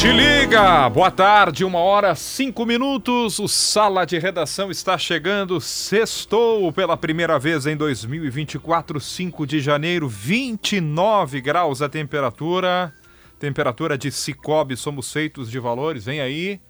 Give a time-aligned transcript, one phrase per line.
[0.00, 0.88] Te liga!
[0.88, 3.38] Boa tarde, uma hora cinco minutos.
[3.38, 5.60] O Sala de Redação está chegando.
[5.60, 12.94] Sextou pela primeira vez em 2024, 5 de janeiro, 29 graus a temperatura.
[13.38, 16.06] Temperatura de Cicobi, somos feitos de valores.
[16.06, 16.62] Vem aí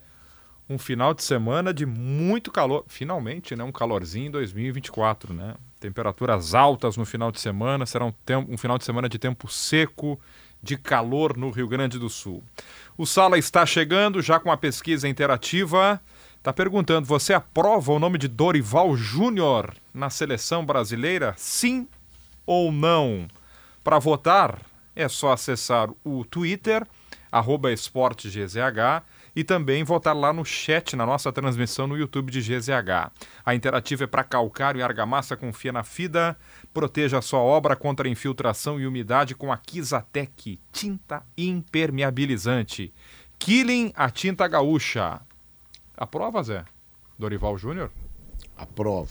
[0.68, 2.84] um final de semana de muito calor.
[2.88, 3.62] Finalmente, né?
[3.62, 5.54] Um calorzinho em 2024, né?
[5.78, 7.86] Temperaturas altas no final de semana.
[7.86, 8.12] Será um,
[8.48, 10.20] um final de semana de tempo seco,
[10.60, 12.42] de calor no Rio Grande do Sul.
[13.00, 15.98] O Sala está chegando já com a pesquisa interativa.
[16.36, 21.32] Está perguntando: você aprova o nome de Dorival Júnior na seleção brasileira?
[21.38, 21.88] Sim
[22.44, 23.26] ou não?
[23.82, 24.58] Para votar,
[24.94, 26.86] é só acessar o Twitter,
[27.72, 28.58] esportegzh,
[29.34, 33.10] e também votar lá no chat na nossa transmissão no YouTube de GZH.
[33.46, 36.36] A interativa é para calcário e argamassa, confia na FIDA.
[36.72, 42.92] Proteja a sua obra contra infiltração e umidade com a Kizatec, tinta impermeabilizante.
[43.38, 45.20] Killing, a tinta gaúcha.
[45.96, 46.64] Aprova, Zé?
[47.18, 47.90] Dorival Júnior?
[48.56, 49.10] Aprovo.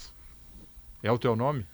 [1.02, 1.66] É o teu nome?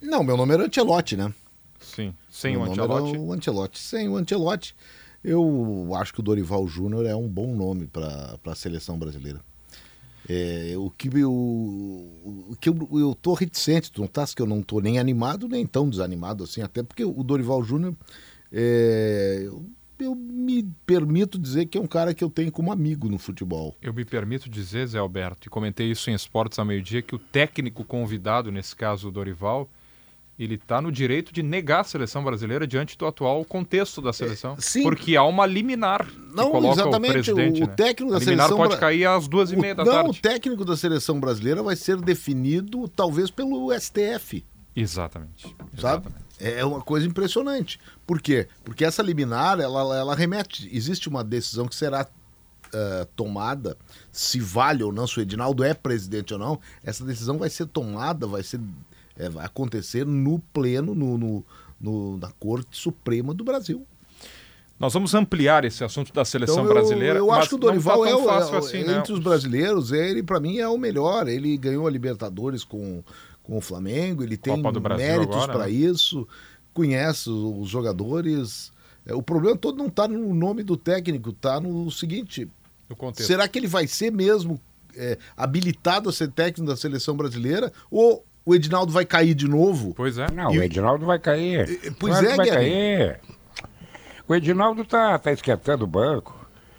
[0.00, 1.32] Não, meu nome era Antelote, né?
[1.78, 3.16] Sim, sem meu o Antelote.
[3.16, 3.78] o Antelote.
[3.78, 4.74] Sem o Antelote,
[5.22, 9.40] eu acho que o Dorival Júnior é um bom nome para a seleção brasileira.
[10.28, 14.62] É, o que, eu, o que eu, eu tô reticente, tu notasse que eu não
[14.62, 17.94] tô nem animado, nem tão desanimado assim, até porque o Dorival Júnior,
[18.50, 19.66] é, eu,
[20.00, 23.76] eu, me permito dizer que é um cara que eu tenho como amigo no futebol.
[23.82, 27.18] Eu me permito dizer, Zé Alberto, e comentei isso em Esportes a meio-dia, que o
[27.18, 29.68] técnico convidado, nesse caso o Dorival,
[30.38, 34.54] ele está no direito de negar a seleção brasileira diante do atual contexto da seleção.
[34.54, 34.82] É, sim.
[34.82, 37.10] Porque há uma liminar não, que exatamente.
[37.10, 37.62] o presidente.
[37.62, 37.74] O né?
[37.76, 40.08] técnico da a liminar seleção pode cair às duas e meia o, da não, tarde.
[40.08, 44.44] Não, o técnico da seleção brasileira vai ser definido talvez pelo STF.
[44.74, 45.42] Exatamente.
[45.42, 45.54] Sabe?
[45.78, 46.24] Exatamente.
[46.40, 47.78] É uma coisa impressionante.
[48.04, 48.48] Por quê?
[48.64, 50.68] Porque essa liminar, ela, ela remete.
[50.76, 53.76] Existe uma decisão que será uh, tomada,
[54.10, 56.58] se vale ou não, se o Edinaldo é presidente ou não.
[56.82, 58.60] Essa decisão vai ser tomada, vai ser
[59.16, 61.46] é, vai acontecer no pleno, no, no,
[61.80, 63.86] no, na Corte Suprema do Brasil.
[64.78, 67.18] Nós vamos ampliar esse assunto da seleção então, eu, brasileira.
[67.18, 69.04] Eu acho que o Dorival tá é, o, é, assim, entre né?
[69.08, 71.28] os brasileiros, ele para mim é o melhor.
[71.28, 73.02] Ele ganhou a Libertadores com,
[73.42, 74.60] com o Flamengo, ele tem
[74.96, 75.70] méritos para né?
[75.70, 76.26] isso,
[76.72, 78.72] conhece os jogadores.
[79.06, 82.50] É, o problema todo não está no nome do técnico, está no seguinte:
[83.14, 84.60] será que ele vai ser mesmo
[84.96, 89.94] é, habilitado a ser técnico da seleção brasileira ou o Edinaldo vai cair de novo.
[89.94, 90.30] Pois é.
[90.30, 90.58] Não, e...
[90.58, 91.94] o Edinaldo vai cair.
[91.98, 93.20] Pois claro é, vai cair.
[94.28, 96.34] O Edinaldo tá, tá esquentando o banco.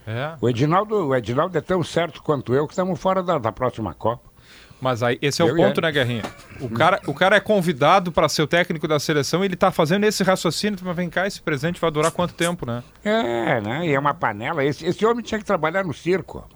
[0.05, 0.35] É.
[0.39, 3.93] O Edinaldo, o Edinaldo é tão certo quanto eu que estamos fora da, da próxima
[3.93, 4.35] Copa.
[4.79, 6.23] Mas aí, esse é eu o ponto, né, Guerrinha?
[6.59, 9.71] O cara, o cara é convidado para ser o técnico da seleção e ele tá
[9.71, 12.83] fazendo esse raciocínio, mas vem cá, esse presente vai durar quanto tempo, né?
[13.03, 13.87] É, né?
[13.87, 14.63] E é uma panela.
[14.63, 16.47] Esse, esse homem tinha que trabalhar no circo.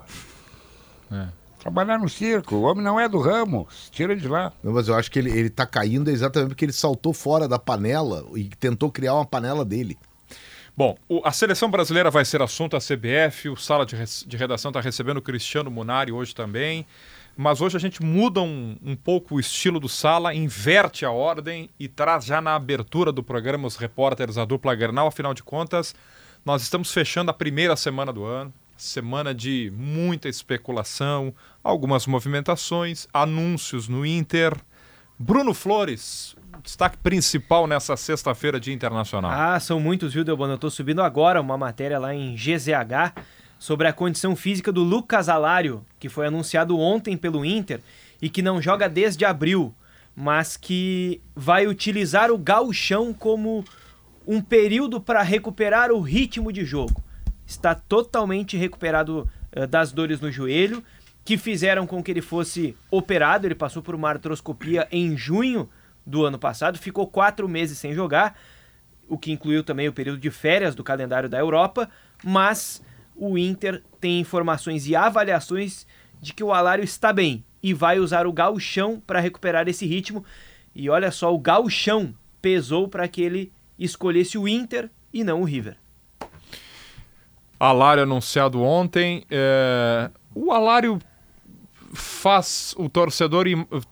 [1.12, 1.28] É.
[1.60, 2.56] Trabalhar no circo.
[2.56, 3.68] O homem não é do ramo.
[3.92, 4.54] Tira ele de lá.
[4.64, 7.60] Não, mas eu acho que ele, ele tá caindo exatamente porque ele saltou fora da
[7.60, 9.98] panela e tentou criar uma panela dele.
[10.76, 14.70] Bom, o, a seleção brasileira vai ser assunto a CBF, o Sala de, de Redação
[14.70, 16.86] está recebendo o Cristiano Munari hoje também.
[17.36, 21.70] Mas hoje a gente muda um, um pouco o estilo do Sala, inverte a ordem
[21.78, 25.08] e traz já na abertura do programa os repórteres a dupla Gernal.
[25.08, 25.94] Afinal de contas,
[26.46, 31.34] nós estamos fechando a primeira semana do ano semana de muita especulação,
[31.70, 34.54] algumas movimentações, anúncios no Inter.
[35.18, 39.32] Bruno Flores, destaque principal nessa sexta-feira de Internacional.
[39.32, 40.54] Ah, são muitos, viu, Delbano?
[40.54, 43.22] Eu estou subindo agora uma matéria lá em GZH
[43.58, 47.82] sobre a condição física do Lucas Alário, que foi anunciado ontem pelo Inter
[48.22, 49.74] e que não joga desde abril,
[50.16, 53.64] mas que vai utilizar o gauchão como
[54.26, 57.04] um período para recuperar o ritmo de jogo
[57.50, 60.84] está totalmente recuperado uh, das dores no joelho,
[61.24, 63.46] que fizeram com que ele fosse operado.
[63.48, 65.70] Ele passou por uma artroscopia em junho
[66.06, 68.40] do ano passado, ficou quatro meses sem jogar,
[69.08, 71.90] o que incluiu também o período de férias do calendário da Europa,
[72.24, 72.82] mas
[73.16, 75.86] o Inter tem informações e avaliações
[76.22, 80.24] de que o Alário está bem e vai usar o gauchão para recuperar esse ritmo.
[80.74, 85.46] E olha só, o gauchão pesou para que ele escolhesse o Inter e não o
[85.46, 85.78] River.
[87.60, 89.26] Alário anunciado ontem.
[89.30, 90.10] É...
[90.34, 91.00] O Alário
[91.94, 93.46] faz o torcedor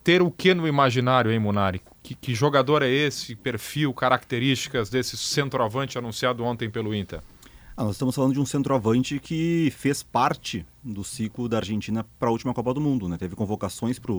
[0.03, 1.81] ter o que no imaginário, hein, Munari?
[2.03, 3.35] Que, que jogador é esse?
[3.35, 7.21] Perfil, características desse centroavante anunciado ontem pelo Inter?
[7.75, 12.29] Ah, nós estamos falando de um centroavante que fez parte do ciclo da Argentina para
[12.29, 13.17] a última Copa do Mundo, né?
[13.17, 14.13] Teve convocações para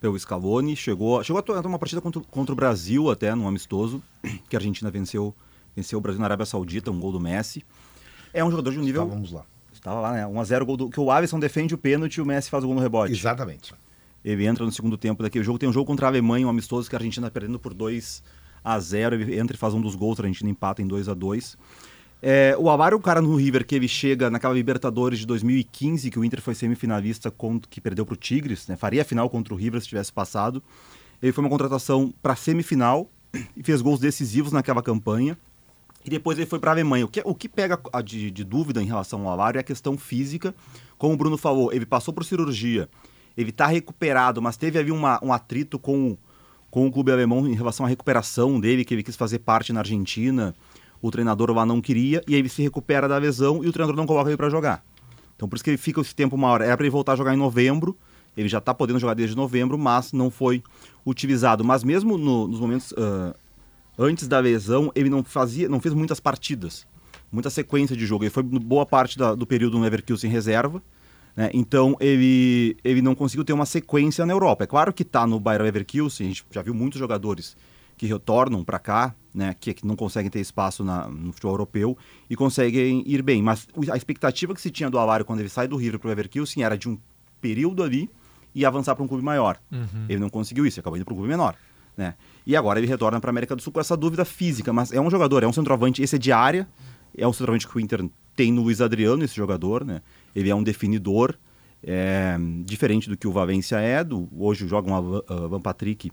[0.00, 4.02] pelo Scaloni, chegou, chegou a ter uma partida contra, contra o Brasil até, num amistoso,
[4.50, 5.34] que a Argentina venceu,
[5.74, 7.64] venceu o Brasil na Arábia Saudita, um gol do Messi.
[8.32, 9.04] É um jogador de um nível...
[9.04, 9.46] Estávamos lá.
[9.84, 10.24] Estava lá, né?
[10.24, 12.74] 1x0, gol do, que o Alisson defende o pênalti e o Messi faz o gol
[12.74, 13.12] no rebote.
[13.12, 13.74] Exatamente.
[14.24, 15.58] Ele entra no segundo tempo daquele jogo.
[15.58, 18.22] Tem um jogo contra a Alemanha, um amistoso que a Argentina está perdendo por 2
[18.64, 21.12] a 0 Ele entra e faz um dos gols, a Argentina empata em 2 a
[21.12, 21.58] 2
[22.26, 26.10] é, o Alvaro é o cara no River que ele chega naquela Libertadores de 2015,
[26.10, 28.76] que o Inter foi semifinalista, contra, que perdeu para o Tigres, né?
[28.76, 30.62] faria a final contra o River se tivesse passado.
[31.22, 33.10] Ele foi uma contratação para semifinal
[33.54, 35.36] e fez gols decisivos naquela campanha.
[36.04, 37.04] E depois ele foi para a Alemanha.
[37.04, 39.96] O que, o que pega de, de, dúvida em relação ao Alvaro é a questão
[39.96, 40.54] física.
[40.98, 42.88] Como o Bruno falou, ele passou por cirurgia,
[43.36, 46.16] ele está recuperado, mas teve ali uma, um atrito com,
[46.70, 49.80] com o clube alemão em relação à recuperação dele, que ele quis fazer parte na
[49.80, 50.54] Argentina
[51.06, 53.94] o treinador lá não queria, e aí ele se recupera da lesão e o treinador
[53.94, 54.82] não coloca ele para jogar.
[55.36, 56.62] Então por isso que ele fica esse tempo maior.
[56.62, 57.94] Era para ele voltar a jogar em novembro,
[58.34, 60.62] ele já está podendo jogar desde novembro, mas não foi
[61.04, 61.62] utilizado.
[61.62, 63.34] Mas mesmo no, nos momentos uh,
[63.98, 66.86] antes da lesão, ele não fazia, não fez muitas partidas,
[67.30, 68.24] muita sequência de jogo.
[68.24, 70.82] Ele foi boa parte da, do período no Leverkusen em reserva,
[71.36, 71.50] né?
[71.52, 74.64] então ele, ele não conseguiu ter uma sequência na Europa.
[74.64, 77.56] É claro que está no Bayern Leverkusen, a gente já viu muitos jogadores
[77.96, 81.96] que retornam para cá, né, que, que, não conseguem ter espaço na, no futebol europeu
[82.28, 83.42] e conseguem ir bem.
[83.42, 86.10] Mas a expectativa que se tinha do Alário quando ele sai do River para o
[86.10, 86.98] Leverkusen era de um
[87.40, 88.10] período ali
[88.54, 89.58] e avançar para um clube maior.
[89.70, 90.06] Uhum.
[90.08, 91.56] Ele não conseguiu isso, acabou indo para um clube menor.
[91.96, 92.14] Né?
[92.46, 95.00] E agora ele retorna para a América do Sul com essa dúvida física, mas é
[95.00, 96.68] um jogador, é um centroavante, esse é de área,
[97.16, 98.04] é um centroavante que o Inter
[98.34, 100.02] tem no Luiz Adriano, esse jogador, né?
[100.34, 101.36] Ele é um definidor,
[101.86, 106.10] é, diferente do que o Valência é, do, hoje joga um uh, Van Patrick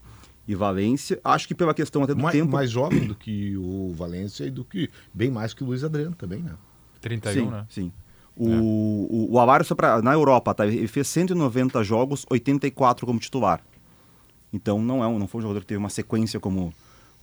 [0.48, 1.19] e Valência.
[1.24, 2.51] Acho que pela questão até do mais, tempo.
[2.51, 4.89] Mais jovem do que o Valência e do que.
[5.13, 6.51] Bem mais que o Luiz Adriano também, né?
[7.00, 7.66] 31, sim, né?
[7.69, 7.92] Sim.
[8.36, 8.60] O, é.
[8.60, 9.66] o, o Alário,
[10.04, 10.66] na Europa, tá?
[10.66, 13.62] ele fez 190 jogos, 84 como titular.
[14.53, 16.74] Então não, é um, não foi um jogador que teve uma sequência como,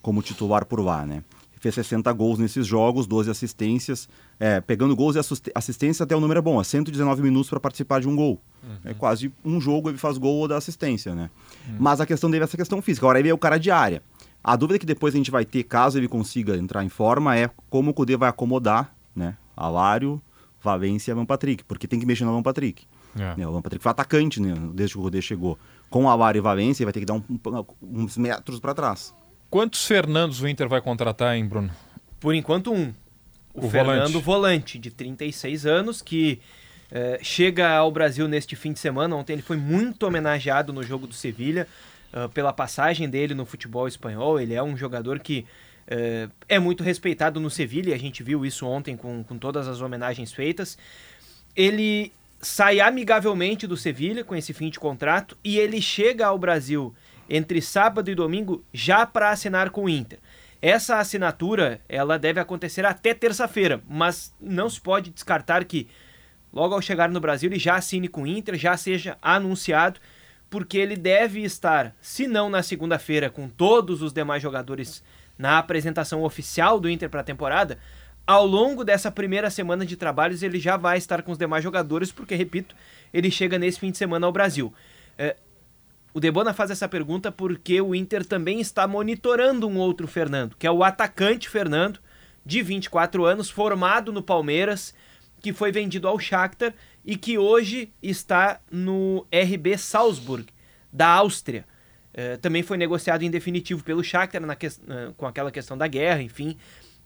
[0.01, 1.23] como titular por lá, né?
[1.59, 4.09] fez 60 gols nesses jogos, 12 assistências,
[4.39, 5.19] é, pegando gols e
[5.55, 8.41] assistência até o número é bom, é 119 minutos para participar de um gol.
[8.63, 8.77] Uhum.
[8.85, 11.31] É quase um jogo ele faz gol ou dá assistência, né?
[11.69, 11.77] Uhum.
[11.79, 13.07] Mas a questão dele é essa questão física.
[13.07, 14.03] Agora ele é o cara de área.
[14.43, 17.51] A dúvida que depois a gente vai ter, caso ele consiga entrar em forma, é
[17.69, 19.37] como o Cudê vai acomodar, né?
[19.57, 20.23] Alário,
[20.63, 22.85] Valência e Alan Patrick, porque tem que mexer no Alan Patrick.
[23.19, 23.37] É.
[23.37, 23.47] Né?
[23.47, 24.55] O Alan Patrick foi atacante né?
[24.73, 25.59] desde que o Cudê chegou.
[25.91, 27.65] Com o Alário e Valência, ele vai ter que dar um, um,
[28.03, 29.15] uns metros para trás.
[29.51, 31.71] Quantos Fernandos o Inter vai contratar, hein, Bruno?
[32.21, 32.93] Por enquanto, um.
[33.55, 34.25] O, o Fernando volante.
[34.25, 36.41] volante, de 36 anos, que
[36.91, 39.15] eh, chega ao Brasil neste fim de semana.
[39.15, 41.67] Ontem ele foi muito homenageado no jogo do Sevilha
[42.13, 44.41] uh, pela passagem dele no futebol espanhol.
[44.41, 45.45] Ele é um jogador que
[45.87, 49.83] uh, é muito respeitado no Sevilha, a gente viu isso ontem com, com todas as
[49.83, 50.79] homenagens feitas.
[51.55, 56.95] Ele sai amigavelmente do Sevilha com esse fim de contrato e ele chega ao Brasil
[57.29, 60.19] entre sábado e domingo já para assinar com o Inter.
[60.61, 65.89] Essa assinatura ela deve acontecer até terça-feira, mas não se pode descartar que
[66.53, 70.01] logo ao chegar no Brasil ele já assine com o Inter, já seja anunciado,
[70.51, 75.05] porque ele deve estar, se não na segunda-feira, com todos os demais jogadores
[75.37, 77.79] na apresentação oficial do Inter para a temporada,
[78.29, 82.13] ao longo dessa primeira semana de trabalhos ele já vai estar com os demais jogadores,
[82.13, 82.77] porque, repito,
[83.11, 84.71] ele chega nesse fim de semana ao Brasil.
[85.17, 85.35] É,
[86.13, 90.67] o Debona faz essa pergunta porque o Inter também está monitorando um outro Fernando, que
[90.67, 92.01] é o atacante Fernando,
[92.45, 94.95] de 24 anos, formado no Palmeiras,
[95.41, 100.49] que foi vendido ao Shakhtar e que hoje está no RB Salzburg,
[100.93, 101.65] da Áustria.
[102.13, 104.69] É, também foi negociado em definitivo pelo Shakhtar na que...
[105.17, 106.59] com aquela questão da guerra, enfim.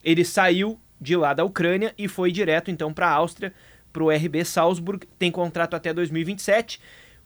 [0.03, 3.53] Ele saiu de lá da Ucrânia e foi direto então para a Áustria,
[3.93, 6.81] para o RB Salzburg, tem contrato até 2027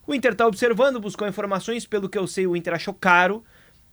[0.07, 3.43] o Inter está observando, buscou informações, pelo que eu sei, o Inter achou caro.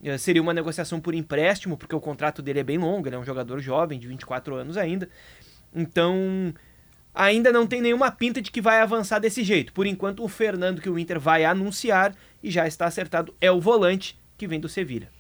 [0.03, 3.19] Eh, seria uma negociação por empréstimo, porque o contrato dele é bem longo, ele é
[3.19, 5.09] um jogador jovem, de 24 anos ainda.
[5.75, 6.55] Então,
[7.13, 9.73] ainda não tem nenhuma pinta de que vai avançar desse jeito.
[9.73, 13.61] Por enquanto, o Fernando que o Inter vai anunciar e já está acertado é o
[13.61, 15.11] volante que vem do Sevilha.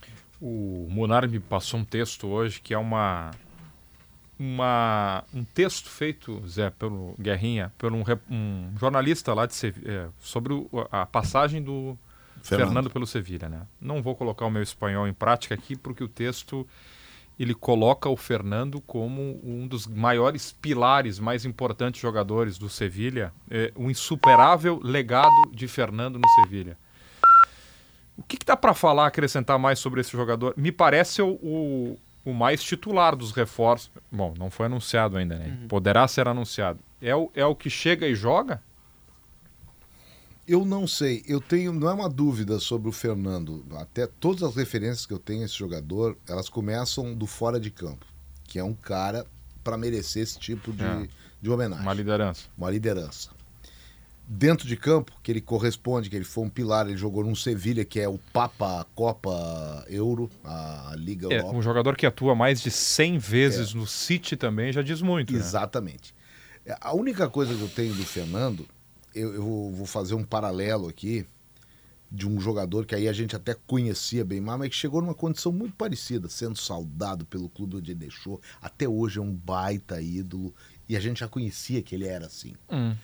[0.40, 3.32] O Munar me passou um texto hoje que é uma
[4.38, 10.52] uma, um texto feito, Zé, pelo Guerrinha, por um, um jornalista lá de é, sobre
[10.52, 11.96] o, a passagem do
[12.42, 12.66] Fernando.
[12.66, 13.62] Fernando pelo Sevilha, né?
[13.80, 16.66] Não vou colocar o meu espanhol em prática aqui porque o texto
[17.38, 23.72] ele coloca o Fernando como um dos maiores pilares, mais importantes jogadores do Sevilha, é,
[23.76, 26.78] um insuperável legado de Fernando no Sevilha.
[28.16, 30.54] O que, que dá para falar, acrescentar mais sobre esse jogador?
[30.56, 33.90] Me parece o, o, o, mais titular dos reforços.
[34.10, 35.58] Bom, não foi anunciado ainda, né?
[35.62, 35.68] Uhum.
[35.68, 36.80] Poderá ser anunciado.
[37.00, 38.62] É o, é o que chega e joga?
[40.46, 41.22] Eu não sei.
[41.26, 43.64] Eu tenho, não é uma dúvida sobre o Fernando.
[43.76, 47.70] Até todas as referências que eu tenho a esse jogador, elas começam do fora de
[47.70, 48.06] campo,
[48.44, 49.26] que é um cara
[49.62, 51.08] para merecer esse tipo de, é.
[51.40, 51.84] de homenagem.
[51.84, 52.48] Uma liderança.
[52.56, 53.30] Uma liderança.
[54.26, 57.84] Dentro de campo, que ele corresponde, que ele foi um pilar, ele jogou num Sevilha,
[57.84, 61.56] que é o Papa Copa Euro, a Liga é, Europa.
[61.56, 63.76] Um jogador que atua mais de 100 vezes é.
[63.76, 65.32] no City também já diz muito.
[65.32, 65.38] Né?
[65.38, 66.14] Exatamente.
[66.64, 66.74] Né?
[66.80, 68.66] A única coisa que eu tenho do Fernando
[69.14, 71.24] eu, eu vou fazer um paralelo aqui
[72.10, 75.14] de um jogador que aí a gente até conhecia bem mais, mas que chegou numa
[75.14, 78.40] condição muito parecida, sendo saudado pelo clube onde ele deixou.
[78.60, 80.54] Até hoje é um baita ídolo
[80.88, 82.54] e a gente já conhecia que ele era assim.
[82.70, 82.94] Hum.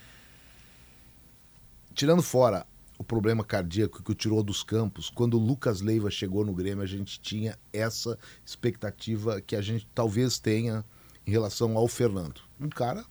[2.00, 2.66] Tirando fora
[2.96, 6.82] o problema cardíaco que o tirou dos campos, quando o Lucas Leiva chegou no Grêmio,
[6.82, 10.82] a gente tinha essa expectativa que a gente talvez tenha
[11.26, 12.40] em relação ao Fernando.
[12.58, 13.04] Um cara,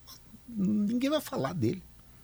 [0.47, 1.83] ninguém vai falar dele.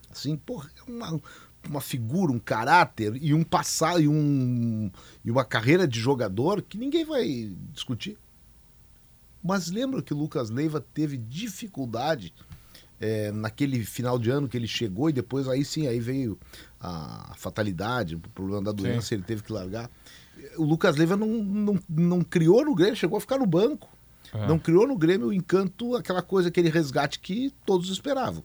[0.09, 1.21] Assim, porra, é uma,
[1.69, 4.89] uma figura, um caráter e um passado e, um,
[5.23, 8.17] e uma carreira de jogador que ninguém vai discutir.
[9.43, 12.33] Mas lembra que o Lucas Leiva teve dificuldade
[12.99, 16.37] é, naquele final de ano que ele chegou e depois aí sim, aí veio
[16.79, 19.15] a fatalidade, o problema da doença, sim.
[19.15, 19.89] ele teve que largar.
[20.57, 23.89] O Lucas Leiva não, não, não criou no Grêmio, chegou a ficar no banco.
[24.33, 24.47] É.
[24.47, 28.43] Não criou no Grêmio o encanto, aquela coisa, aquele resgate que todos esperavam.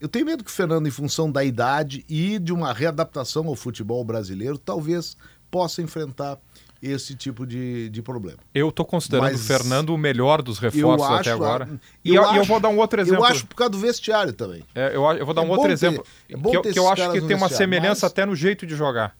[0.00, 3.56] Eu tenho medo que o Fernando, em função da idade e de uma readaptação ao
[3.56, 5.16] futebol brasileiro, talvez
[5.50, 6.38] possa enfrentar
[6.82, 8.38] esse tipo de, de problema.
[8.52, 11.68] Eu estou considerando Mas o Fernando o melhor dos reforços acho, até agora.
[12.04, 13.20] E eu, eu, vou dar um outro exemplo.
[13.20, 14.64] Eu acho por causa do vestiário também.
[14.74, 16.04] É, eu, eu, vou dar é um outro ter, exemplo.
[16.28, 18.12] É que, eu, que eu acho que tem uma semelhança mas...
[18.12, 19.16] até no jeito de jogar.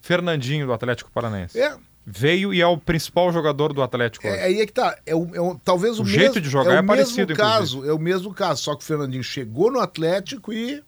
[0.00, 1.58] Fernandinho do Atlético Paranaense.
[1.58, 4.26] É, veio e é o principal jogador do Atlético.
[4.26, 4.96] É, aí é que tá.
[5.06, 7.78] É, o, é o, talvez o, o mesmo, jeito de jogar é, é parecido, caso.
[7.78, 7.88] Inclusive.
[7.88, 10.82] É o mesmo caso, só que o Fernandinho chegou no Atlético e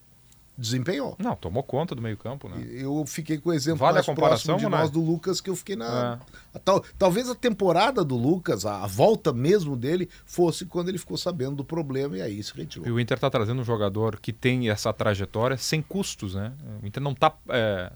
[0.57, 1.17] desempenhou.
[1.19, 2.65] Não, tomou conta do meio-campo, né?
[2.71, 5.51] Eu fiquei com o exemplo vale mais a comparação, próximo de nós do Lucas que
[5.51, 6.21] eu fiquei na.
[6.55, 6.59] É.
[6.61, 11.17] Tal, talvez a temporada do Lucas, a, a, volta mesmo dele, fosse quando ele ficou
[11.17, 12.87] sabendo do problema e aí se retirou.
[12.87, 16.53] E o Inter está trazendo um jogador que tem essa trajetória sem custos, né?
[16.83, 17.93] O Inter não está é,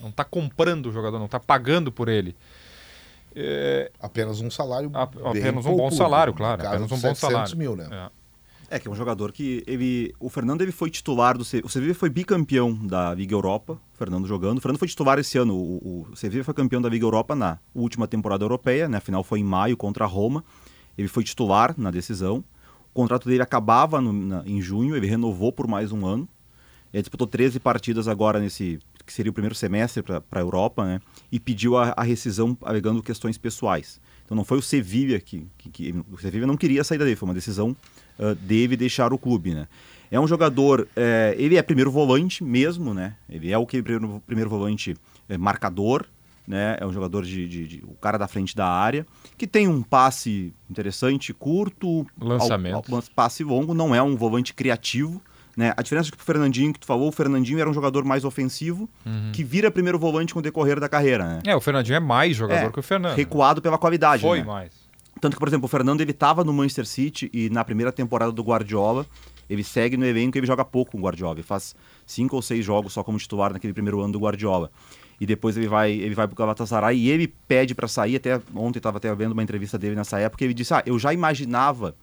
[0.00, 2.36] não está comprando o jogador, não está pagando por ele.
[3.34, 3.90] É...
[4.00, 4.90] Apenas um salário.
[4.92, 6.66] A, apenas um bom salário, claro.
[6.66, 7.56] Apenas um bom salário.
[7.56, 7.88] mil, né?
[7.90, 8.21] É.
[8.76, 8.78] é.
[8.78, 12.08] que é um jogador que ele, o Fernando ele foi titular do o Sevilla foi
[12.08, 14.58] bicampeão da Liga Europa, o Fernando jogando.
[14.58, 15.54] O Fernando foi titular esse ano.
[15.54, 18.98] O, o Sevilla foi campeão da Liga Europa na última temporada europeia, né?
[18.98, 20.44] A final foi em maio contra a Roma.
[20.96, 22.44] Ele foi titular na decisão.
[22.90, 26.28] O contrato dele acabava no, na, em junho, ele renovou por mais um ano.
[26.92, 31.00] Ele disputou 13 partidas agora nesse que seria o primeiro semestre para a Europa, né?
[31.30, 34.00] E pediu a, a, rescisão alegando questões pessoais.
[34.32, 37.28] Então não foi o Sevilla que, que, que o Sevilla não queria sair dele, foi
[37.28, 37.76] uma decisão
[38.18, 39.68] uh, dele deixar o clube, né?
[40.10, 43.14] É um jogador, é, ele é primeiro volante mesmo, né?
[43.28, 44.96] Ele é o que primeiro, primeiro volante
[45.28, 46.06] é, marcador,
[46.48, 46.78] né?
[46.80, 49.82] É um jogador de, de, de, o cara da frente da área que tem um
[49.82, 55.20] passe interessante, curto, lançamento, ao, ao, passe longo, não é um volante criativo,
[55.56, 55.72] né?
[55.76, 58.24] A diferença é que o Fernandinho, que tu falou, o Fernandinho era um jogador mais
[58.24, 59.32] ofensivo, uhum.
[59.32, 61.24] que vira primeiro volante com o decorrer da carreira.
[61.24, 61.42] Né?
[61.46, 63.16] É, o Fernandinho é mais jogador é, que o Fernando.
[63.16, 64.22] Recuado pela qualidade.
[64.22, 64.44] Foi né?
[64.44, 64.72] mais.
[65.20, 68.32] Tanto que, por exemplo, o Fernando ele estava no Manchester City e na primeira temporada
[68.32, 69.06] do Guardiola,
[69.48, 71.34] ele segue no elenco e ele joga pouco com o Guardiola.
[71.34, 74.70] Ele faz cinco ou seis jogos só como titular naquele primeiro ano do Guardiola.
[75.20, 78.16] E depois ele vai, ele vai pro Galatasaray e ele pede para sair.
[78.16, 80.42] Até ontem estava até vendo uma entrevista dele nessa época.
[80.42, 81.94] Ele disse: Ah, eu já imaginava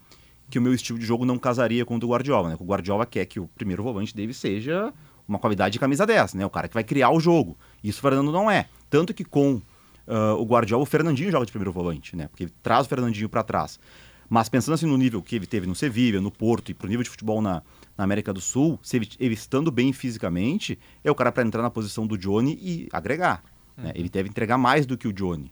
[0.50, 2.58] que o meu estilo de jogo não casaria com o do Guardiola, né?
[2.60, 4.94] O Guardiola quer que o primeiro volante dele seja
[5.28, 6.46] uma qualidade de camisa 10, né?
[6.46, 7.58] O cara que vai criar o jogo.
[7.84, 8.68] Isso o Fernando não é.
[8.90, 9.62] Tanto que com
[10.08, 12.28] uh, o Guardiola, o Fernandinho joga de primeiro volante, né?
[12.28, 13.80] Porque ele traz o Fernandinho para trás.
[14.28, 17.04] Mas pensando assim no nível que ele teve no Sevilla, no Porto e pro nível
[17.04, 17.64] de futebol na,
[17.98, 21.62] na América do Sul, se ele, ele estando bem fisicamente, é o cara para entrar
[21.62, 23.44] na posição do Johnny e agregar.
[23.78, 23.84] Né?
[23.84, 23.84] Uhum.
[23.86, 23.94] Né?
[23.96, 25.52] Ele deve entregar mais do que o Johnny.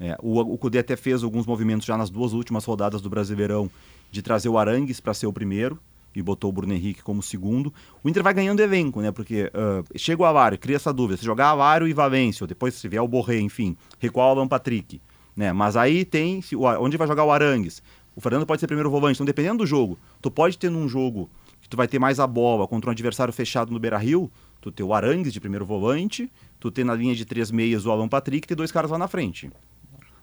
[0.00, 3.70] É, o, o Cudê até fez alguns movimentos já nas duas últimas rodadas do Brasileirão
[4.10, 5.78] de trazer o Arangues para ser o primeiro
[6.14, 7.72] e botou o Bruno Henrique como segundo.
[8.02, 9.10] O Inter vai ganhando elenco, né?
[9.10, 11.16] Porque uh, chega o Avário, cria essa dúvida.
[11.16, 14.48] Se jogar Avário e Valência, ou depois se vier o Borré, enfim, recuar o Alan
[14.48, 15.00] Patrick.
[15.36, 15.52] Né?
[15.52, 17.82] Mas aí tem se, onde vai jogar o Arangues.
[18.14, 19.16] O Fernando pode ser primeiro volante.
[19.16, 21.28] Então, dependendo do jogo, tu pode ter num jogo
[21.60, 24.30] que tu vai ter mais a bola contra um adversário fechado no Beira-Rio,
[24.60, 26.30] tu ter o Arangues de primeiro volante,
[26.60, 28.98] tu ter na linha de três meias o Alan Patrick e ter dois caras lá
[28.98, 29.50] na frente.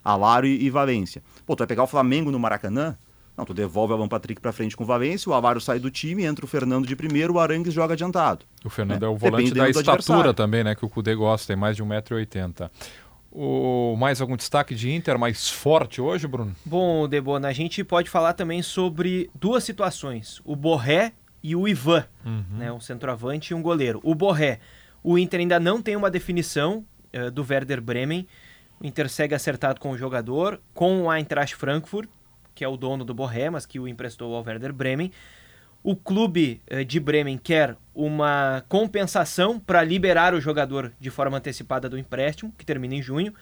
[0.03, 1.21] Alário e, e Valência.
[1.45, 2.97] Pô, tu vai pegar o Flamengo no Maracanã?
[3.41, 5.89] Não, tu devolve o Alan Patrick para frente com o Valência, o Alário sai do
[5.89, 8.45] time, entra o Fernando de primeiro, o Arangues joga adiantado.
[8.63, 9.07] O Fernando né?
[9.07, 10.75] é o volante da estatura também, né?
[10.75, 12.69] Que o Cudê gosta, tem mais de 1,80m.
[13.31, 16.55] O, mais algum destaque de Inter mais forte hoje, Bruno?
[16.63, 22.05] Bom, Debona, a gente pode falar também sobre duas situações: o Borré e o Ivan,
[22.23, 22.43] uhum.
[22.59, 23.99] né, um centroavante e um goleiro.
[24.03, 24.59] O Borré,
[25.03, 28.27] o Inter ainda não tem uma definição uh, do Werder Bremen.
[28.79, 32.07] O Inter segue acertado com o jogador, com o Eintracht Frankfurt,
[32.53, 35.11] que é o dono do Borré, mas que o emprestou ao Werder Bremen.
[35.83, 41.89] O clube uh, de Bremen quer uma compensação para liberar o jogador de forma antecipada
[41.89, 43.33] do empréstimo, que termina em junho.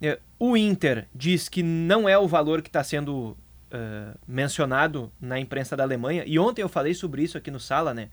[0.00, 3.36] É, o Inter diz que não é o valor que está sendo
[3.70, 7.92] uh, mencionado na imprensa da Alemanha, e ontem eu falei sobre isso aqui no Sala,
[7.92, 8.08] né?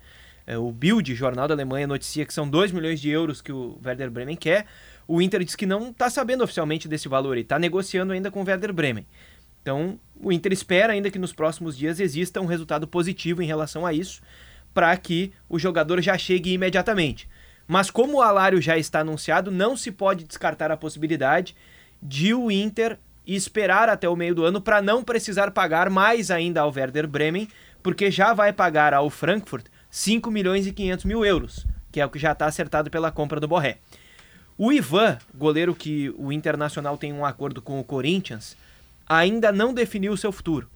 [0.55, 4.09] O Bild, jornal da Alemanha, noticia que são 2 milhões de euros que o Werder
[4.09, 4.65] Bremen quer.
[5.05, 8.41] O Inter diz que não está sabendo oficialmente desse valor e está negociando ainda com
[8.41, 9.05] o Werder Bremen.
[9.67, 13.85] Então, o Inter espera ainda que nos próximos dias exista um resultado positivo em relação
[13.85, 14.21] a isso
[14.73, 17.27] para que o jogador já chegue imediatamente.
[17.67, 21.53] Mas como o Alário já está anunciado, não se pode descartar a possibilidade
[22.01, 26.61] de o Inter esperar até o meio do ano para não precisar pagar mais ainda
[26.61, 27.49] ao Werder Bremen,
[27.83, 32.09] porque já vai pagar ao Frankfurt 5 milhões e 500 mil euros, que é o
[32.09, 33.79] que já está acertado pela compra do Borré.
[34.57, 38.55] O Ivan, goleiro que o Internacional tem um acordo com o Corinthians,
[39.07, 40.69] ainda não definiu o seu futuro.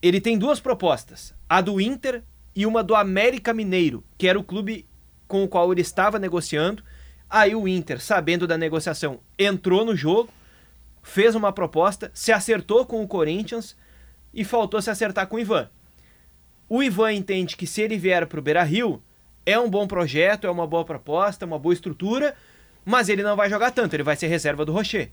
[0.00, 2.22] Ele tem duas propostas: a do Inter
[2.54, 4.86] e uma do América Mineiro, que era o clube
[5.26, 6.82] com o qual ele estava negociando.
[7.30, 10.30] Aí o Inter, sabendo da negociação, entrou no jogo,
[11.02, 13.76] fez uma proposta, se acertou com o Corinthians
[14.32, 15.68] e faltou se acertar com o Ivan.
[16.68, 19.02] O Ivan entende que se ele vier para o Beira Rio,
[19.44, 22.34] é um bom projeto, é uma boa proposta, uma boa estrutura,
[22.84, 25.10] mas ele não vai jogar tanto, ele vai ser reserva do Rocher.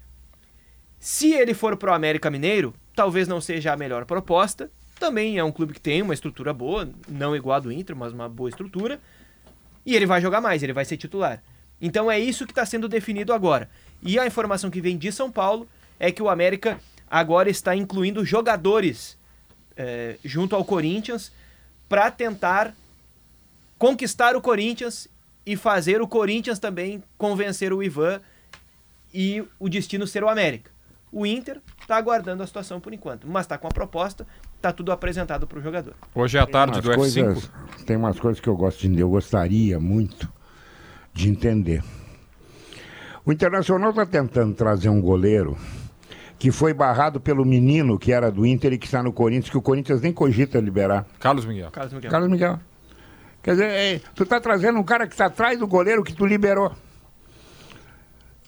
[1.06, 5.44] Se ele for para o América Mineiro, talvez não seja a melhor proposta, também é
[5.44, 8.50] um clube que tem uma estrutura boa, não igual a do Inter, mas uma boa
[8.50, 9.00] estrutura.
[9.86, 11.44] E ele vai jogar mais, ele vai ser titular.
[11.79, 13.70] Então é isso que está sendo definido agora.
[14.01, 18.25] E a informação que vem de São Paulo é que o América agora está incluindo
[18.25, 19.16] jogadores
[19.77, 21.32] é, junto ao Corinthians
[21.88, 22.74] para tentar
[23.77, 25.08] conquistar o Corinthians
[25.46, 28.20] e fazer o Corinthians também convencer o Ivan
[29.14, 30.74] e o destino ser o América.
[31.16, 34.92] O Inter está aguardando a situação por enquanto, mas está com a proposta, está tudo
[34.92, 35.94] apresentado para o jogador.
[36.14, 37.86] Hoje é a tarde do coisas, F5.
[37.86, 40.30] Tem umas coisas que eu gosto de entender, eu gostaria muito
[41.14, 41.82] de entender.
[43.25, 45.58] O Internacional está tentando trazer um goleiro
[46.38, 49.58] que foi barrado pelo menino que era do Inter e que está no Corinthians, que
[49.58, 51.06] o Corinthians nem cogita liberar.
[51.18, 51.72] Carlos Miguel.
[51.72, 52.12] Carlos Miguel.
[52.12, 52.60] Carlos Miguel.
[53.42, 56.25] Quer dizer, é, tu está trazendo um cara que está atrás do goleiro que tu
[56.25, 56.75] liberou.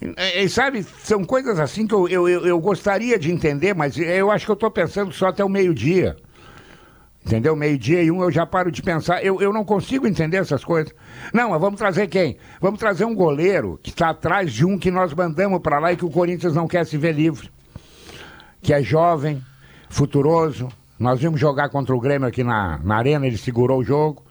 [0.02, 4.30] E, e, sabe, são coisas assim que eu, eu, eu, gostaria de entender, mas eu
[4.30, 6.16] acho que eu estou pensando só até o meio-dia.
[7.26, 7.58] Entendeu?
[7.58, 9.22] Meio-dia e um eu já paro de pensar.
[9.22, 10.94] Eu, eu não consigo entender essas coisas.
[11.34, 12.38] Não, mas vamos trazer quem?
[12.62, 15.98] Vamos trazer um goleiro que está atrás de um que nós mandamos para lá e
[15.98, 17.52] que o Corinthians não quer se ver livre.
[18.62, 19.44] Que é jovem,
[19.90, 20.70] futuroso.
[20.98, 24.24] Nós vimos jogar contra o Grêmio aqui na, na arena, ele segurou o jogo.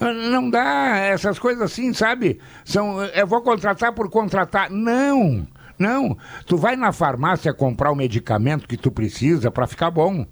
[0.00, 2.40] Não dá essas coisas assim, sabe?
[2.64, 4.70] São, eu vou contratar por contratar.
[4.70, 6.16] Não, não.
[6.46, 10.24] Tu vai na farmácia comprar o medicamento que tu precisa para ficar bom.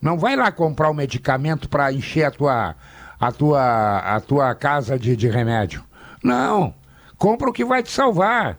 [0.00, 2.74] Não vai lá comprar o medicamento para encher a tua,
[3.20, 5.84] a tua, a tua casa de, de remédio.
[6.22, 6.74] Não.
[7.16, 8.58] Compra o que vai te salvar.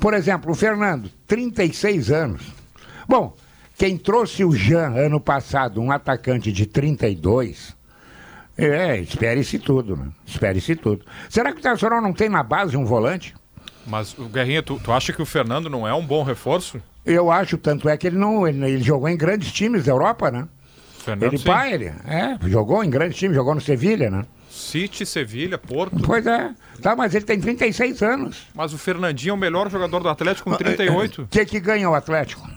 [0.00, 2.52] Por exemplo, o Fernando, 36 anos.
[3.08, 3.34] Bom,
[3.76, 7.79] quem trouxe o Jean ano passado, um atacante de 32
[8.64, 10.08] é, espere-se tudo, né?
[10.26, 11.04] Espere-se tudo.
[11.28, 13.34] Será que o Internacional não tem na base um volante?
[13.86, 16.80] Mas, Guerrinha, tu, tu acha que o Fernando não é um bom reforço?
[17.04, 18.46] Eu acho, tanto é que ele não.
[18.46, 20.46] Ele, ele jogou em grandes times da Europa, né?
[20.98, 21.44] Fernando, ele sim.
[21.44, 21.86] pai, ele.
[22.06, 24.24] É, jogou em grandes times, jogou no Sevilha, né?
[24.50, 25.96] City, Sevilha, Porto.
[26.04, 26.50] Pois é.
[26.82, 28.48] Tá, mas ele tem 36 anos.
[28.54, 31.22] Mas o Fernandinho é o melhor jogador do Atlético com 38.
[31.22, 32.48] O que que ganha o Atlético?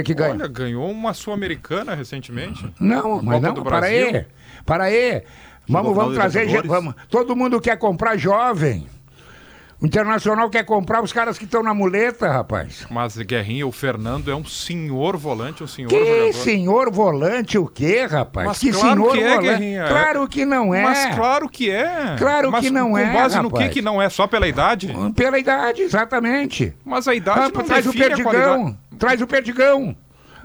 [0.00, 0.32] O que que ganha?
[0.34, 2.68] Olha, ganhou uma Sul-Americana recentemente.
[2.80, 4.26] Não, mas não, para aí.
[4.66, 5.22] Para aí.
[5.68, 6.62] Vamos, vamos trazer.
[6.66, 6.94] Vamos.
[7.08, 8.86] Todo mundo quer comprar jovem.
[9.80, 12.86] O Internacional quer comprar os caras que estão na muleta, rapaz.
[12.90, 16.32] Mas, Guerrinha, o Fernando é um senhor volante, um senhor que jogador.
[16.32, 18.46] senhor volante o quê, rapaz?
[18.46, 19.84] Mas que claro senhor que é, Guerrinha.
[19.86, 20.82] Claro que não é.
[20.82, 22.14] Mas claro que é.
[22.16, 23.52] Claro Mas que não com é, Com base rapaz.
[23.52, 24.08] no que que não é?
[24.08, 24.90] Só pela idade?
[25.14, 26.72] Pela idade, exatamente.
[26.82, 28.32] Mas a idade Ah, não traz o define a perdigão.
[28.32, 28.78] qualidade.
[28.98, 29.96] Traz o perdigão.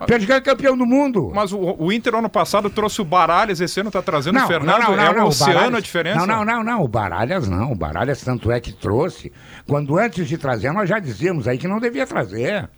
[0.05, 1.31] Perdigão é campeão do mundo.
[1.33, 4.47] Mas o, o Inter ano passado trouxe o Baralhas, esse ano está trazendo não, o
[4.47, 4.79] Fernando.
[4.79, 6.25] Não, não, é um oceano Baralhas, a diferença.
[6.25, 6.83] Não, não, não, não.
[6.83, 7.71] O Baralhas não.
[7.71, 9.31] O Baralhas tanto é que trouxe.
[9.67, 12.69] Quando antes de trazer, nós já dizíamos aí que não devia trazer.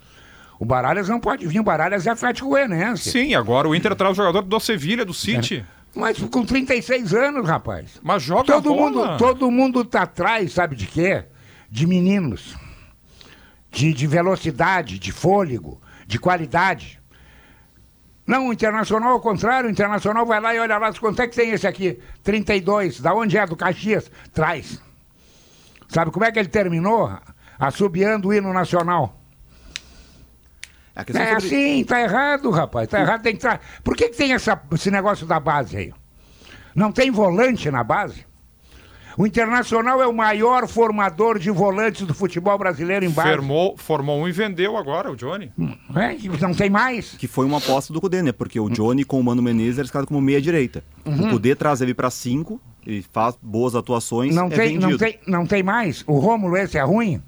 [0.58, 3.10] O Baralhas não pode vir, o Baralhas é Atlético Goianense.
[3.10, 5.64] Sim, agora o Inter traz o jogador do Sevilha, do City.
[5.78, 5.82] É.
[5.94, 8.00] Mas com 36 anos, rapaz.
[8.02, 11.24] Mas joga todo mundo Todo mundo tá atrás, sabe de quê?
[11.70, 12.56] De meninos.
[13.72, 17.00] De, de velocidade, de fôlego, de qualidade.
[18.26, 21.34] Não, o Internacional ao contrário, o Internacional vai lá e olha lá, quanto é que
[21.34, 21.98] tem esse aqui?
[22.22, 23.46] 32, da onde é?
[23.46, 24.10] Do Caxias?
[24.32, 24.80] Traz.
[25.88, 27.18] Sabe como é que ele terminou?
[27.58, 29.18] Assobiando o hino nacional.
[30.94, 31.34] É, é sobre...
[31.34, 32.88] assim, tá errado, rapaz.
[32.88, 33.58] Tá errado, tem que tra...
[33.82, 35.94] Por que, que tem essa, esse negócio da base aí?
[36.74, 38.26] Não tem volante na base?
[39.16, 43.30] O Internacional é o maior formador de volantes do futebol brasileiro em base.
[43.30, 45.52] Formou, formou um e vendeu agora, o Johnny.
[45.58, 47.12] Hum, é, não tem mais.
[47.12, 48.32] Que foi uma aposta do Cudê, né?
[48.32, 50.82] Porque o Johnny com o Mano Menezes era escalado como meia-direita.
[51.04, 51.28] Uhum.
[51.28, 54.90] O Cudê traz ele para cinco, e faz boas atuações, não é tem, vendido.
[54.90, 56.02] Não tem, não tem mais.
[56.06, 57.22] O Rômulo esse é ruim?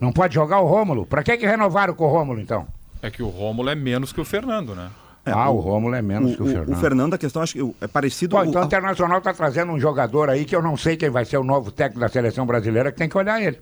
[0.00, 1.04] Não pode jogar o Rômulo?
[1.04, 2.66] Para que, que renovaram com o Rômulo, então?
[3.02, 4.90] É que o Rômulo é menos que o Fernando, né?
[5.24, 6.72] É, ah, o, o Rômulo é menos o, que o Fernando.
[6.72, 8.36] O Fernando, a questão acho que é parecido...
[8.36, 11.24] Bom, então o Internacional está trazendo um jogador aí que eu não sei quem vai
[11.24, 13.60] ser o novo técnico da seleção brasileira, que tem que olhar ele.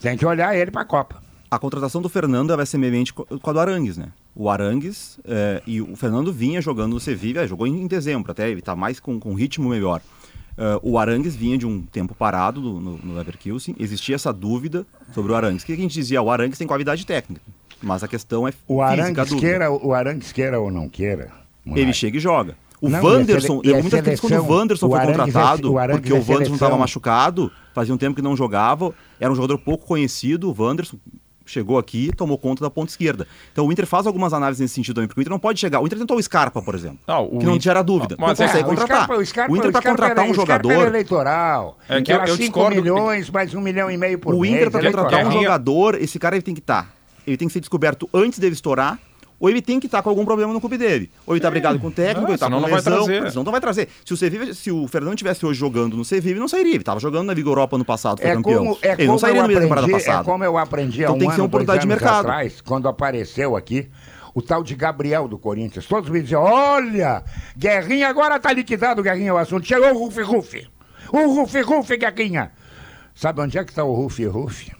[0.00, 1.22] Tem que olhar ele para a Copa.
[1.50, 4.08] A contratação do Fernando vai ser semelhante com a do Arangues, né?
[4.34, 8.60] O Arangues é, e o Fernando vinha jogando no Sevilla, jogou em, dezembro até, ele
[8.60, 10.00] está mais com, com ritmo melhor.
[10.58, 14.84] Uh, o Arangues vinha de um tempo parado no, no, no Leverkusen, existia essa dúvida
[15.14, 15.62] sobre o Arangues.
[15.62, 16.20] O que a gente dizia?
[16.20, 17.40] O Arangues tem qualidade técnica.
[17.82, 21.30] Mas a questão é o Arangues queira, o Arangues queira ou não queira.
[21.66, 22.56] Ele chega e joga.
[22.80, 26.54] O não, Wanderson, levou muita crítica quando o Wanderson foi contratado, é, porque o Wanderson
[26.54, 30.96] estava machucado, fazia um tempo que não jogava, era um jogador pouco conhecido, o Wanderson
[31.44, 33.26] chegou aqui tomou conta da ponta esquerda.
[33.52, 35.80] Então o Inter faz algumas análises nesse sentido também, porque o Inter não pode chegar.
[35.80, 38.16] O Inter tentou o Scarpa, por exemplo, não, que não gera dúvida.
[38.18, 38.86] Mas, não consegue é, contratar.
[38.86, 40.72] O, Scarpa, o, Scarpa, o Inter para contratar um jogador.
[40.72, 41.78] Era eleitoral.
[41.88, 44.52] É que era 5 milhões, mais um milhão e meio por o mês.
[44.52, 46.97] O Inter para contratar um jogador, esse cara ele tem que estar tá
[47.28, 48.98] ele tem que ser descoberto antes dele estourar,
[49.40, 51.10] ou ele tem que estar com algum problema no clube dele.
[51.26, 51.50] Ou ele está é.
[51.50, 53.30] brigado com o técnico, ou ele está com não lesão, vai trazer.
[53.30, 53.88] senão não vai trazer.
[54.04, 56.72] Se o, Sevilla, se o Fernando tivesse hoje jogando no Sevilla, ele não sairia.
[56.72, 58.64] Ele estava jogando na Liga Europa no passado, foi é campeão.
[58.64, 60.22] Como, é ele não sairia da temporada passada.
[60.22, 62.20] É como eu aprendi então há um tem que ser uma oportunidade de mercado.
[62.20, 63.88] atrás, quando apareceu aqui,
[64.34, 65.86] o tal de Gabriel do Corinthians.
[65.86, 67.22] Todos me diziam, olha,
[67.56, 69.66] Guerrinha agora está liquidado, Guerrinha, o assunto.
[69.66, 70.68] Chegou o Rufi Rufi.
[71.12, 72.50] O Rufi Rufi, Guerrinha.
[73.14, 74.77] Sabe onde é que está o Rufi Rufi?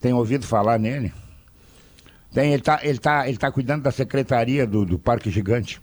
[0.00, 1.12] Tem ouvido falar nele?
[2.32, 5.80] Tem, ele está ele tá, ele tá cuidando da secretaria do, do Parque Gigante.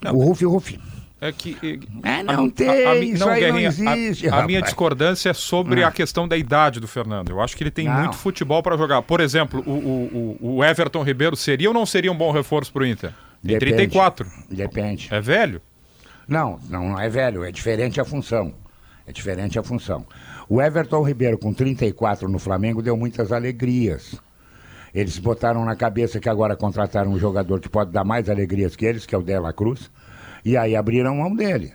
[0.00, 0.14] Não.
[0.14, 0.80] O Rufi Rufi.
[1.20, 1.56] É que.
[2.02, 4.28] É, não a, tem, a, a, isso não, aí não existe.
[4.28, 5.88] A, minha discordância é sobre ah.
[5.88, 7.30] a questão da idade do Fernando.
[7.30, 7.94] Eu acho que ele tem não.
[7.94, 9.02] muito futebol para jogar.
[9.02, 12.82] Por exemplo, o, o, o, Everton Ribeiro seria ou não seria um bom reforço para
[12.82, 13.10] o Inter?
[13.40, 13.76] Tem Depende.
[13.76, 14.26] 34.
[14.50, 15.08] Depende.
[15.12, 15.62] É velho?
[16.26, 17.44] Não, não é velho.
[17.44, 18.52] É diferente a função.
[19.06, 20.04] É diferente a função.
[20.48, 24.20] O Everton Ribeiro, com 34 no Flamengo, deu muitas alegrias.
[24.94, 28.84] Eles botaram na cabeça que agora contrataram um jogador que pode dar mais alegrias que
[28.84, 29.90] eles, que é o Dela Cruz,
[30.44, 31.72] e aí abriram mão dele.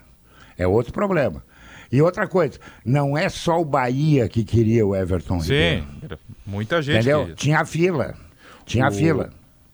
[0.57, 1.43] É outro problema.
[1.91, 6.19] E outra coisa, não é só o Bahia que queria o Everton Sim, Ribeiro.
[6.45, 6.97] muita gente.
[6.97, 7.21] Entendeu?
[7.21, 7.35] Queria.
[7.35, 8.15] Tinha fila.
[8.65, 8.91] Tinha o...
[8.91, 9.29] fila.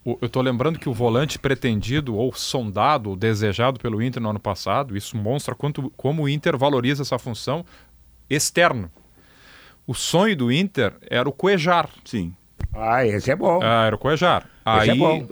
[0.05, 4.39] eu estou lembrando que o volante pretendido ou sondado ou desejado pelo Inter no ano
[4.39, 7.65] passado, isso mostra quanto, como o Inter valoriza essa função
[8.33, 8.91] externo.
[9.85, 11.89] O sonho do Inter era o Cuejar.
[12.05, 12.33] Sim.
[12.73, 13.59] Ah, esse é bom.
[13.61, 14.47] Ah, era o Cuejar.
[14.65, 15.27] Aí, é bom.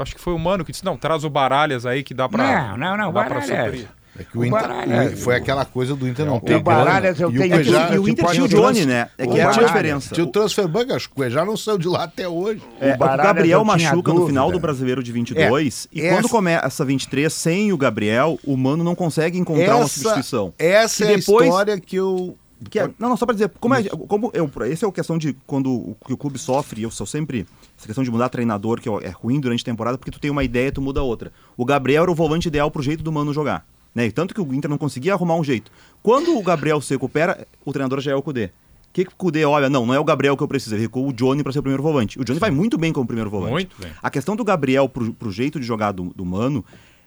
[0.00, 2.68] acho que foi o Mano que disse, não, traz o Baralhas aí que dá pra...
[2.68, 3.86] Não, não, não, dá Baralhas.
[4.18, 7.18] É que o, o Inter, Baralhas, foi aquela coisa do Inter não ter o Baralhas
[7.18, 7.62] eu tenho...
[7.62, 9.08] E o, e o Inter tinha o Johnny, né?
[9.16, 10.14] É que era a diferença.
[10.14, 12.62] Tinha o transfer bank, acho que o Cuejar não saiu de lá até hoje.
[12.80, 16.16] É, o, Gabriel machuca no final do Brasileiro de 22 é, e essa...
[16.16, 20.52] quando começa 23 sem o Gabriel, o Mano não consegue encontrar essa, uma substituição.
[20.58, 21.42] Essa é depois...
[21.42, 22.36] a história que eu
[22.70, 25.18] que é, não, não, só para dizer, como, é, como eu, essa é a questão
[25.18, 27.46] de quando o, que o clube sofre, eu sou sempre,
[27.76, 30.44] essa questão de mudar treinador, que é ruim durante a temporada, porque tu tem uma
[30.44, 31.32] ideia e tu muda outra.
[31.56, 33.66] O Gabriel era o volante ideal pro jeito do Mano jogar.
[33.94, 34.06] Né?
[34.06, 35.70] E tanto que o Inter não conseguia arrumar um jeito.
[36.02, 38.46] Quando o Gabriel se recupera, o treinador já é o Cudê.
[38.46, 38.50] O
[38.92, 39.70] que, que o Cudê olha?
[39.70, 40.74] Não, não é o Gabriel que eu preciso.
[40.74, 42.18] Ele recuou o Johnny para ser o primeiro volante.
[42.20, 43.52] O Johnny vai muito bem como primeiro volante.
[43.52, 43.90] Muito bem.
[44.02, 46.64] A questão do Gabriel pro, pro jeito de jogar do, do Mano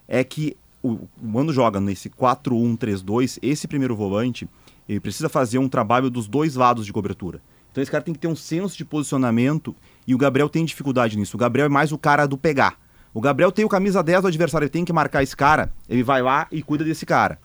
[0.08, 4.48] é que o, o Mano joga nesse 4-1-3-2, esse primeiro volante
[4.88, 7.42] ele precisa fazer um trabalho dos dois lados de cobertura.
[7.72, 9.76] Então esse cara tem que ter um senso de posicionamento
[10.08, 11.36] e o Gabriel tem dificuldade nisso.
[11.36, 12.80] O Gabriel é mais o cara do pegar.
[13.16, 16.04] O Gabriel tem o camisa 10 do adversário, ele tem que marcar esse cara, ele
[16.04, 17.40] vai lá e cuida desse cara.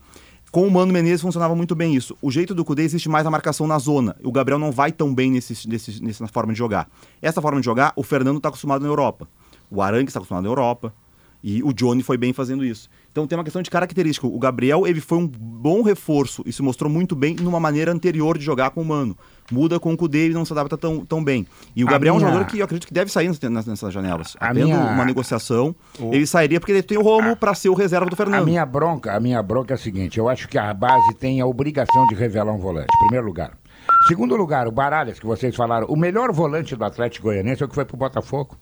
[0.51, 2.19] Com o Mano Menezes funcionava muito bem isso.
[2.21, 4.17] O jeito do Cudê existe mais a marcação na zona.
[4.25, 6.91] O Gabriel não vai tão bem nesse, nesse, nessa forma de jogar.
[7.23, 9.29] Essa forma de jogar, o Fernando está acostumado na Europa.
[9.71, 10.93] O Arangue está acostumado na Europa.
[11.41, 12.91] E o Johnny foi bem fazendo isso.
[13.11, 14.27] Então tem uma questão de característica.
[14.27, 18.39] O Gabriel ele foi um bom reforço e se mostrou muito bem numa maneira anterior
[18.39, 19.17] de jogar com o Mano.
[19.51, 21.45] Muda com o Kudê e não se adapta tão, tão bem.
[21.75, 22.25] E o a Gabriel minha...
[22.25, 24.37] é um jogador que eu acredito que deve sair nessas, nessas janelas.
[24.39, 24.79] A Havendo minha...
[24.79, 26.15] uma negociação, o...
[26.15, 28.43] ele sairia porque ele tem o Romo para ser o reserva do Fernando.
[28.43, 31.41] A minha bronca, a minha bronca é a seguinte: eu acho que a base tem
[31.41, 32.97] a obrigação de revelar um volante.
[33.01, 33.59] Primeiro lugar.
[34.07, 37.69] Segundo lugar, o Baralhas, que vocês falaram, o melhor volante do Atlético Goianense é o
[37.69, 38.57] que foi pro Botafogo.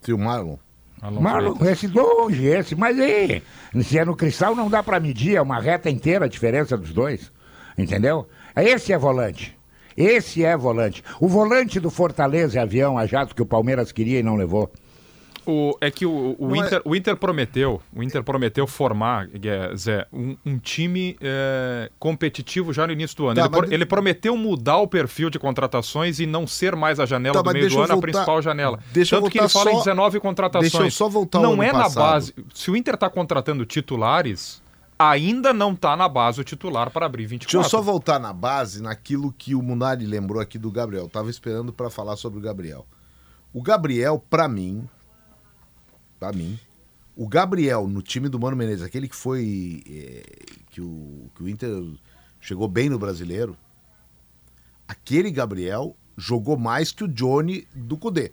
[0.00, 0.58] Sim, o
[1.00, 1.20] Marlon.
[1.20, 3.42] Marlon, esse longe, esse, mas aí,
[3.82, 6.92] se é no cristal não dá para medir, é uma reta inteira a diferença dos
[6.92, 7.32] dois,
[7.76, 8.26] entendeu?
[8.56, 9.56] Esse é volante,
[9.96, 11.02] esse é volante.
[11.20, 14.70] O volante do Fortaleza é avião a jato que o Palmeiras queria e não levou.
[15.50, 16.82] O, é que o, o, Inter, é...
[16.84, 19.30] o Inter prometeu, o Inter prometeu formar,
[19.74, 23.36] Zé, um, um time é, competitivo já no início do ano.
[23.36, 23.72] Tá, ele, mas...
[23.72, 27.50] ele, prometeu mudar o perfil de contratações e não ser mais a janela tá, do
[27.54, 27.94] meio do ano voltar...
[27.94, 28.78] a principal janela.
[28.92, 30.70] Deixa Tanto que ele fala em 19 contratações.
[30.70, 31.94] Deixa eu só voltar Não é passado.
[31.94, 32.34] na base.
[32.52, 34.62] Se o Inter está contratando titulares,
[34.98, 37.58] ainda não está na base o titular para abrir 24.
[37.58, 41.06] Deixa eu só voltar na base, naquilo que o Munari lembrou aqui do Gabriel.
[41.06, 42.84] Estava esperando para falar sobre o Gabriel.
[43.50, 44.86] O Gabriel, para mim,
[46.18, 46.58] para mim.
[47.16, 49.82] O Gabriel no time do Mano Menezes, aquele que foi.
[49.88, 50.22] É,
[50.70, 51.70] que, o, que o Inter
[52.40, 53.56] chegou bem no brasileiro,
[54.86, 58.32] aquele Gabriel jogou mais que o Johnny do Cudê.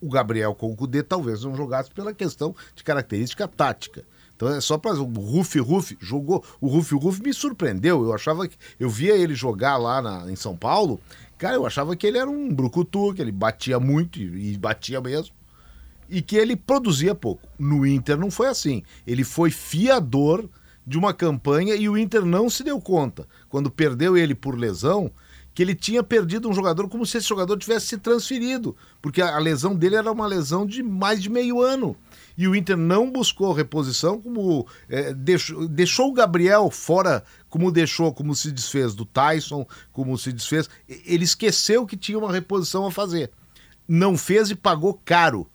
[0.00, 4.04] O Gabriel com o Cudê talvez não jogasse pela questão de característica tática.
[4.34, 8.02] Então é só para o Ruf Ruf jogou, o Ruf Ruf me surpreendeu.
[8.02, 11.00] Eu achava que eu via ele jogar lá na, em São Paulo,
[11.38, 15.00] cara, eu achava que ele era um brucutu, que ele batia muito e, e batia
[15.00, 15.41] mesmo
[16.12, 17.48] e que ele produzia pouco.
[17.58, 18.82] No Inter não foi assim.
[19.06, 20.46] Ele foi fiador
[20.86, 25.10] de uma campanha e o Inter não se deu conta, quando perdeu ele por lesão,
[25.54, 29.38] que ele tinha perdido um jogador como se esse jogador tivesse se transferido, porque a
[29.38, 31.96] lesão dele era uma lesão de mais de meio ano.
[32.36, 38.12] E o Inter não buscou reposição, como é, deixou, deixou o Gabriel fora, como deixou,
[38.12, 40.68] como se desfez do Tyson, como se desfez.
[40.88, 43.30] Ele esqueceu que tinha uma reposição a fazer.
[43.88, 45.46] Não fez e pagou caro.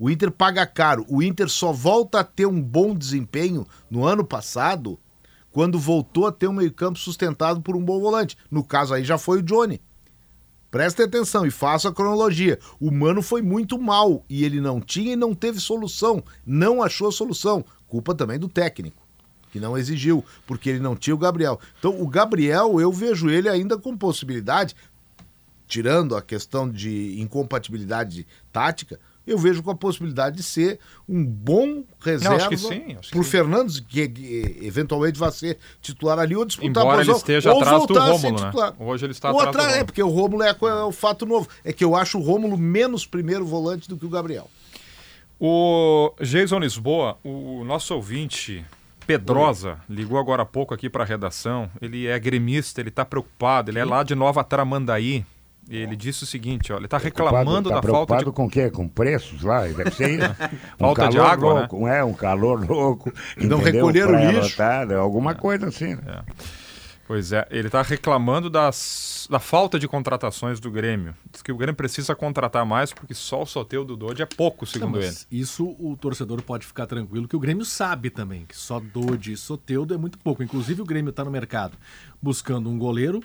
[0.00, 1.04] O Inter paga caro.
[1.10, 4.98] O Inter só volta a ter um bom desempenho no ano passado
[5.52, 8.34] quando voltou a ter um meio-campo sustentado por um bom volante.
[8.50, 9.78] No caso aí já foi o Johnny.
[10.70, 12.58] Preste atenção e faça a cronologia.
[12.80, 16.24] O Mano foi muito mal e ele não tinha e não teve solução.
[16.46, 17.62] Não achou solução.
[17.86, 19.02] Culpa também do técnico,
[19.52, 21.60] que não exigiu, porque ele não tinha o Gabriel.
[21.78, 24.74] Então, o Gabriel, eu vejo ele ainda com possibilidade,
[25.66, 28.98] tirando a questão de incompatibilidade tática,
[29.30, 32.48] eu vejo com a possibilidade de ser um bom reserva
[33.10, 37.14] para o Fernandes, que, que, eventualmente vai ser titular ali ou disputar Embora a posição,
[37.14, 38.72] ele esteja ou atrás do Rômulo, né?
[38.78, 41.48] Hoje ele está ou atrás, atrás É, porque o Rômulo é, é o fato novo.
[41.64, 44.50] É que eu acho o Rômulo menos primeiro volante do que o Gabriel.
[45.38, 48.64] O Jason Lisboa, o nosso ouvinte
[49.06, 51.70] Pedrosa ligou agora há pouco aqui para a redação.
[51.80, 55.24] Ele é gremista, ele está preocupado, ele é lá de Nova Tramandaí.
[55.70, 58.32] Ele disse o seguinte, ó, ele está reclamando tá da falta de...
[58.32, 58.68] com o quê?
[58.70, 59.66] Com preços lá?
[59.68, 60.36] Deve ser isso.
[60.74, 61.60] um falta de água, né?
[61.60, 61.98] louco, né?
[61.98, 63.12] É, um calor louco.
[63.36, 64.56] Não recolheram o lixo.
[64.56, 65.94] Tá, alguma coisa assim.
[65.94, 66.02] Né?
[66.08, 66.22] É.
[67.10, 71.12] Pois é, ele está reclamando das, da falta de contratações do Grêmio.
[71.32, 74.64] Diz que o Grêmio precisa contratar mais porque só o sorteio do Dodge é pouco,
[74.64, 75.16] segundo Não, ele.
[75.28, 79.36] Isso o torcedor pode ficar tranquilo que o Grêmio sabe também que só Dodge e
[79.36, 80.40] Soteudo é muito pouco.
[80.40, 81.76] Inclusive o Grêmio está no mercado
[82.22, 83.20] buscando um goleiro,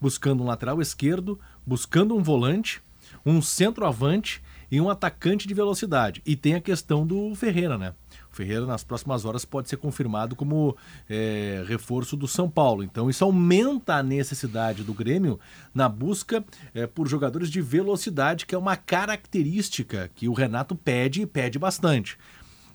[0.00, 2.82] buscando um lateral esquerdo, buscando um volante,
[3.24, 6.22] um centroavante e um atacante de velocidade.
[6.26, 7.94] E tem a questão do Ferreira, né?
[8.30, 10.76] O Ferreira, nas próximas horas, pode ser confirmado como
[11.08, 12.82] é, reforço do São Paulo.
[12.82, 15.40] Então, isso aumenta a necessidade do Grêmio
[15.74, 21.22] na busca é, por jogadores de velocidade, que é uma característica que o Renato pede
[21.22, 22.18] e pede bastante.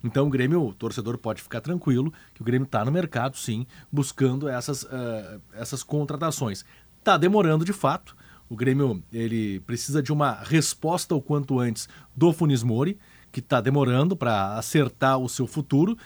[0.03, 3.65] Então o Grêmio, o torcedor pode ficar tranquilo que o Grêmio está no mercado, sim,
[3.89, 6.65] buscando essas, uh, essas contratações.
[7.03, 8.15] Está demorando de fato,
[8.49, 12.97] o Grêmio ele precisa de uma resposta o quanto antes do Funes Mori,
[13.29, 15.97] que está demorando para acertar o seu futuro.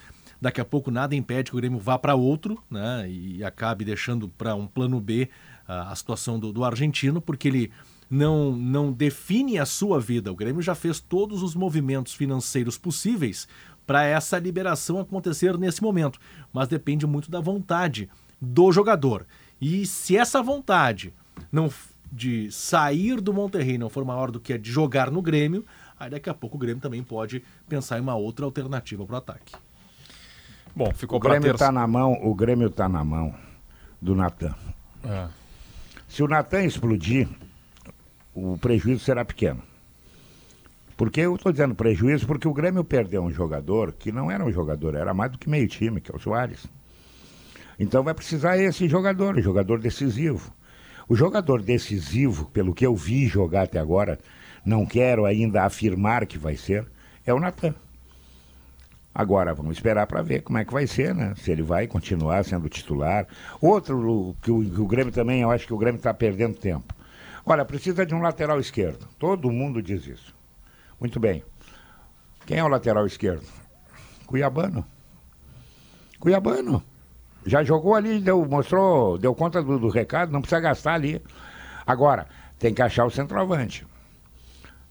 [0.42, 4.28] Daqui a pouco nada impede que o Grêmio vá para outro né, e acabe deixando
[4.28, 5.30] para um plano B
[5.68, 7.72] a, a situação do, do argentino, porque ele
[8.10, 10.32] não, não define a sua vida.
[10.32, 13.48] O Grêmio já fez todos os movimentos financeiros possíveis
[13.86, 16.18] para essa liberação acontecer nesse momento,
[16.52, 18.10] mas depende muito da vontade
[18.42, 19.28] do jogador.
[19.60, 21.14] E se essa vontade
[21.52, 21.70] não
[22.12, 25.66] de sair do Monterrey não for maior do que a de jogar no Grêmio,
[26.00, 29.18] aí daqui a pouco o Grêmio também pode pensar em uma outra alternativa para o
[29.18, 29.56] ataque.
[30.76, 31.74] Bom, ficou o Grêmio está ter...
[31.74, 33.34] na mão, o Grêmio está na mão
[34.02, 34.56] do Natan.
[35.04, 35.28] É.
[36.08, 37.28] Se o Natan explodir,
[38.34, 39.62] o prejuízo será pequeno.
[40.96, 44.52] Porque eu estou dizendo prejuízo porque o Grêmio perdeu um jogador que não era um
[44.52, 46.66] jogador, era mais do que meio time, que é o Soares.
[47.80, 50.52] Então vai precisar esse jogador, jogador decisivo.
[51.08, 54.20] O jogador decisivo, pelo que eu vi jogar até agora,
[54.66, 56.86] não quero ainda afirmar que vai ser,
[57.26, 57.74] é o Natan.
[59.14, 61.34] Agora, vamos esperar para ver como é que vai ser, né?
[61.38, 63.26] Se ele vai continuar sendo titular.
[63.60, 66.94] Outro que o, que o Grêmio também, eu acho que o Grêmio está perdendo tempo.
[67.44, 69.08] Olha, precisa de um lateral esquerdo.
[69.18, 70.36] Todo mundo diz isso.
[71.00, 71.44] Muito bem.
[72.46, 73.46] Quem é o lateral esquerdo?
[74.26, 74.86] Cuiabano.
[76.20, 76.84] Cuiabano.
[77.48, 81.22] Já jogou ali, deu, mostrou, deu conta do, do recado, não precisa gastar ali.
[81.86, 82.28] Agora,
[82.60, 83.88] tem que achar o centroavante.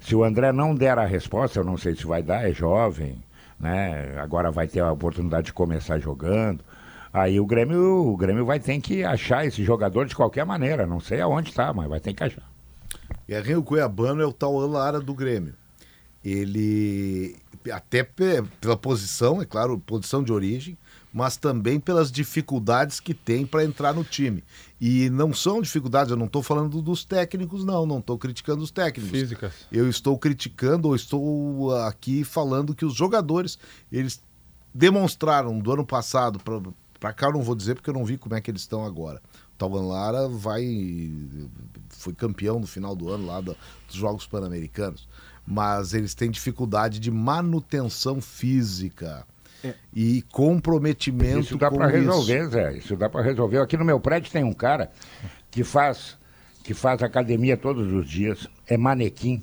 [0.00, 3.22] Se o André não der a resposta, eu não sei se vai dar, é jovem,
[3.60, 4.18] né?
[4.18, 6.64] Agora vai ter a oportunidade de começar jogando.
[7.12, 10.86] Aí o Grêmio, o Grêmio vai ter que achar esse jogador de qualquer maneira.
[10.86, 12.48] Não sei aonde está, mas vai ter que achar.
[13.28, 15.54] E a o Cuiabano é o tal Lara do Grêmio.
[16.24, 17.36] Ele,
[17.70, 20.76] até pela posição, é claro, posição de origem,
[21.16, 24.44] mas também pelas dificuldades que tem para entrar no time.
[24.78, 28.70] E não são dificuldades, eu não estou falando dos técnicos, não, não estou criticando os
[28.70, 29.18] técnicos.
[29.18, 29.54] Físicas.
[29.72, 33.58] Eu estou criticando, ou estou aqui falando que os jogadores,
[33.90, 34.22] eles
[34.74, 36.38] demonstraram do ano passado
[37.00, 38.84] para cá, eu não vou dizer porque eu não vi como é que eles estão
[38.84, 39.22] agora.
[39.54, 41.10] O Tauan Lara vai,
[41.88, 43.56] foi campeão no final do ano lá dos
[43.88, 45.08] Jogos Pan-Americanos,
[45.46, 49.26] mas eles têm dificuldade de manutenção física.
[49.94, 52.50] E comprometimento Isso dá para resolver, isso.
[52.50, 52.72] Zé.
[52.74, 53.60] Isso dá para resolver.
[53.60, 54.90] Aqui no meu prédio tem um cara
[55.50, 56.18] que faz,
[56.62, 59.42] que faz academia todos os dias, é manequim,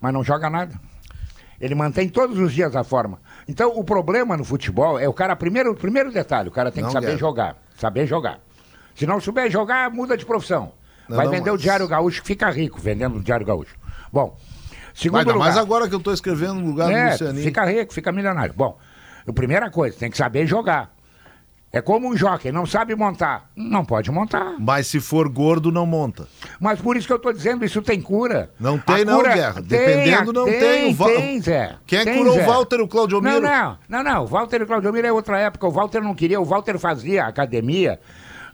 [0.00, 0.78] mas não joga nada.
[1.60, 3.20] Ele mantém todos os dias a forma.
[3.48, 6.90] Então, o problema no futebol é o cara, primeiro, primeiro detalhe, o cara tem não
[6.90, 7.18] que saber quero.
[7.18, 7.56] jogar.
[7.76, 8.40] Saber jogar.
[8.94, 10.72] Se não souber jogar, muda de profissão.
[11.08, 11.60] Não, Vai não, vender mas...
[11.60, 13.74] o Diário Gaúcho, fica rico vendendo o Diário Gaúcho.
[14.12, 14.36] Bom,
[14.94, 15.48] segundo mas, lugar...
[15.48, 17.44] Mas agora que eu estou escrevendo no lugar é, do Lucianinho...
[17.44, 18.54] fica rico, fica milionário.
[18.56, 18.78] Bom,
[19.30, 20.96] a primeira coisa, tem que saber jogar.
[21.70, 23.50] É como um jockey, não sabe montar.
[23.54, 24.54] Não pode montar.
[24.58, 26.26] Mas se for gordo, não monta.
[26.58, 28.50] Mas por isso que eu estou dizendo, isso tem cura.
[28.58, 29.60] Não tem, não, Guerra.
[29.60, 30.58] Dependendo, não tem.
[30.58, 31.76] Tem, o tem, Zé.
[31.86, 32.42] Quem é tem, curou Zé.
[32.42, 33.42] o Walter, o Claudio Miro?
[33.42, 34.24] Não, não, não, não.
[34.24, 35.66] O Walter e o Claudio Miro é outra época.
[35.66, 38.00] O Walter não queria, o Walter fazia academia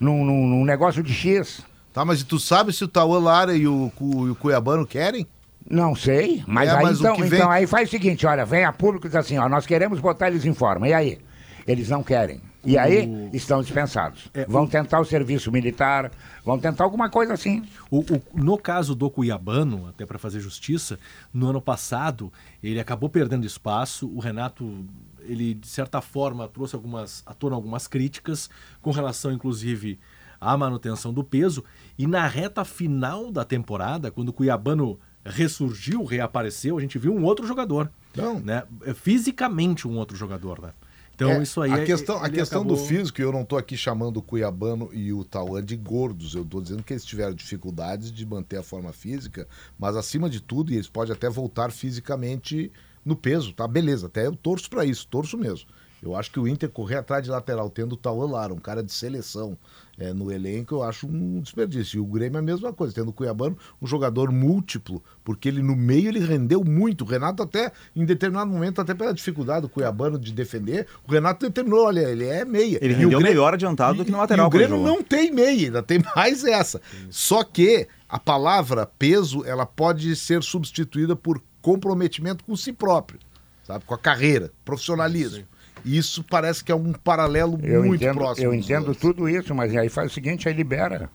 [0.00, 1.64] num, num, num negócio de X.
[1.92, 5.24] Tá, mas tu sabe se o Tauan Lara e o, o, o Cuiabano querem?
[5.68, 7.26] Não sei, mas, é, aí, mas então, vem...
[7.26, 9.98] então aí faz o seguinte, olha, vem a público e diz assim, ó, nós queremos
[9.98, 11.18] botar eles em forma, e aí?
[11.66, 12.42] Eles não querem.
[12.64, 13.30] E aí o...
[13.34, 14.30] estão dispensados.
[14.32, 14.68] É, vão o...
[14.68, 16.10] tentar o serviço militar,
[16.44, 17.62] vão tentar alguma coisa assim.
[17.90, 20.98] O, o no caso do Cuiabano, até para fazer justiça,
[21.32, 24.08] no ano passado ele acabou perdendo espaço.
[24.08, 24.86] O Renato,
[25.20, 28.48] ele de certa forma trouxe algumas à tona algumas críticas
[28.80, 29.98] com relação, inclusive,
[30.40, 31.64] à manutenção do peso.
[31.98, 37.24] E na reta final da temporada, quando o Cuiabano ressurgiu, reapareceu, a gente viu um
[37.24, 37.90] outro jogador.
[38.14, 38.38] Não.
[38.40, 38.62] Né?
[38.94, 40.72] Fisicamente um outro jogador, né?
[41.14, 42.76] Então é, isso aí a é, questão, a questão acabou...
[42.76, 46.34] do físico, eu não estou aqui chamando o Cuiabano e o Tauan de gordos.
[46.34, 49.46] Eu estou dizendo que eles tiveram dificuldades de manter a forma física,
[49.78, 52.72] mas acima de tudo, e eles podem até voltar fisicamente
[53.04, 53.68] no peso, tá?
[53.68, 55.68] Beleza, até eu torço para isso, torço mesmo.
[56.02, 58.82] Eu acho que o Inter correr atrás de lateral, tendo o Tauan Lara, um cara
[58.82, 59.56] de seleção,
[59.98, 61.98] é, no elenco, eu acho um desperdício.
[61.98, 65.62] E o Grêmio é a mesma coisa, tendo o Cuiabano um jogador múltiplo, porque ele
[65.62, 67.04] no meio ele rendeu muito.
[67.04, 71.46] O Renato até, em determinado momento, até pela dificuldade do Cuiabano de defender, o Renato
[71.46, 72.78] determinou, olha, ele é meia.
[72.82, 74.46] Ele rendeu Grêmio, melhor adiantado do que no lateral.
[74.46, 76.80] E o Grêmio não tem meia, ainda tem mais essa.
[77.08, 83.18] Só que a palavra peso, ela pode ser substituída por comprometimento com si próprio,
[83.64, 83.84] sabe?
[83.84, 85.38] Com a carreira, profissionalismo.
[85.38, 85.53] Sim.
[85.84, 88.46] Isso parece que é um paralelo eu muito entendo, próximo.
[88.46, 88.96] Eu entendo dois.
[88.96, 91.10] tudo isso, mas aí faz o seguinte, aí libera.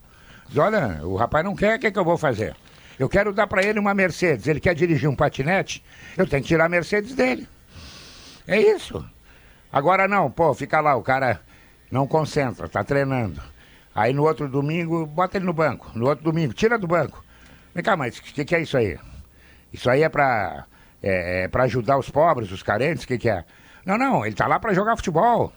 [0.48, 2.56] Diz, olha, o rapaz não quer, o que, é que eu vou fazer?
[3.00, 4.48] Eu quero dar para ele uma Mercedes.
[4.48, 5.84] Ele quer dirigir um patinete,
[6.18, 7.48] eu tenho que tirar a Mercedes dele.
[8.48, 9.04] É isso.
[9.72, 11.40] Agora não, pô, fica lá, o cara
[11.92, 13.42] não concentra, tá treinando.
[13.94, 15.92] Aí no outro domingo, bota ele no banco.
[15.96, 17.24] No outro domingo, tira do banco.
[17.74, 18.98] Vem cá, mas o que, que, é isso aí?
[19.72, 20.66] Isso aí é para
[21.02, 23.04] é, é pra ajudar os pobres, os carentes?
[23.04, 23.44] O que, que é?
[23.90, 25.52] Não, não, ele tá lá para jogar futebol.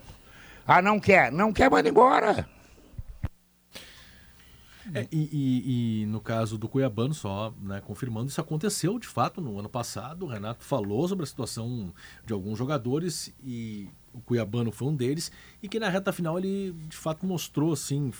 [0.67, 1.31] Ah, não quer?
[1.31, 2.49] Não quer, manda embora.
[4.95, 9.39] É, e, e, e, no caso do Cuiabano, só né, confirmando, isso aconteceu de fato
[9.43, 10.25] no ano passado.
[10.25, 11.93] O Renato falou sobre a situação
[12.25, 15.31] de alguns jogadores e o Cuiabano foi um deles.
[15.63, 18.11] E que na reta final ele de fato mostrou, assim,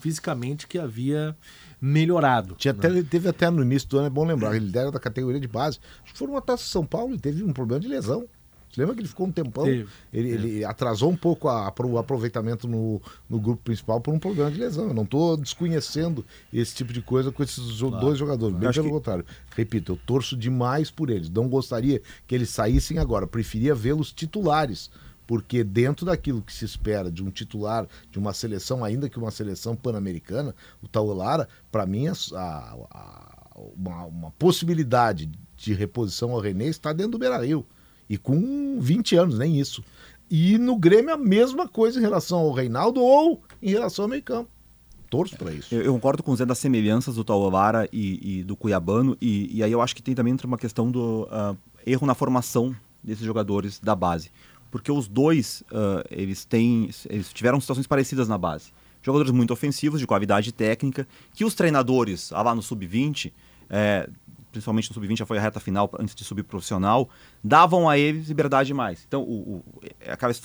[0.00, 1.36] fisicamente que havia
[1.80, 2.56] melhorado.
[2.56, 2.80] Tinha né?
[2.80, 5.46] até, teve até no início do ano, é bom lembrar, ele era da categoria de
[5.46, 5.78] base.
[6.02, 8.26] Acho que foi uma taça São Paulo e teve um problema de lesão.
[8.70, 9.66] Você lembra que ele ficou um tempão?
[9.66, 14.18] Ele, ele, atrasou um pouco a, a, o aproveitamento no, no grupo principal por um
[14.18, 14.88] problema de lesão.
[14.88, 17.98] Eu não estou desconhecendo esse tipo de coisa com esses claro.
[17.98, 18.56] dois jogadores.
[18.56, 18.92] Bem pelo que...
[18.92, 19.24] contrário.
[19.54, 21.30] Repito, eu torço demais por eles.
[21.30, 23.26] Não gostaria que eles saíssem agora.
[23.26, 24.90] Preferia vê-los titulares
[25.26, 29.30] porque dentro daquilo que se espera de um titular de uma seleção, ainda que uma
[29.30, 32.14] seleção pan-americana, o Taulara, para mim, a,
[32.90, 37.66] a, uma, uma, possibilidade de reposição ao René está dentro do Beira-Rio.
[38.08, 39.84] E com 20 anos, nem isso.
[40.30, 44.22] E no Grêmio a mesma coisa em relação ao Reinaldo ou em relação ao meio
[44.22, 44.50] campo.
[45.08, 45.72] Torço para isso.
[45.72, 49.58] Eu, eu, concordo com o Zé das semelhanças do Taulara e, e do Cuiabano, e,
[49.58, 53.24] e, aí eu acho que tem também uma questão do uh, erro na formação desses
[53.24, 54.30] jogadores da base
[54.70, 60.00] porque os dois uh, eles têm eles tiveram situações parecidas na base jogadores muito ofensivos
[60.00, 63.32] de qualidade técnica que os treinadores lá no sub-20
[63.70, 64.08] é,
[64.56, 67.08] principalmente no sub-20 já foi a reta final antes de subir profissional
[67.42, 69.82] davam a eles liberdade demais então o, o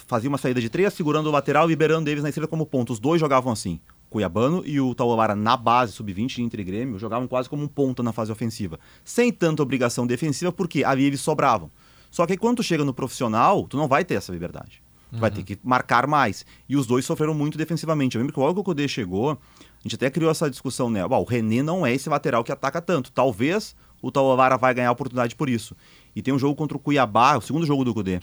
[0.07, 2.93] fazia uma saída de três segurando o lateral e liberando eles na esquerda como ponto
[2.93, 3.79] os dois jogavam assim
[4.11, 7.67] Cuiabano e o Tauara na base sub-20 de Inter e Grêmio jogavam quase como um
[7.67, 11.71] ponta na fase ofensiva, sem tanta obrigação defensiva, porque ali eles sobravam.
[12.11, 14.83] Só que quando tu chega no profissional, tu não vai ter essa liberdade.
[15.09, 15.21] Tu uhum.
[15.21, 16.45] vai ter que marcar mais.
[16.67, 18.17] E os dois sofreram muito defensivamente.
[18.17, 19.37] Eu lembro que logo que o Codê chegou, a
[19.83, 21.05] gente até criou essa discussão, né?
[21.05, 23.13] o René não é esse lateral que ataca tanto.
[23.13, 25.75] Talvez o Talavara vai ganhar oportunidade por isso.
[26.15, 28.19] E tem um jogo contra o Cuiabá, o segundo jogo do Codê,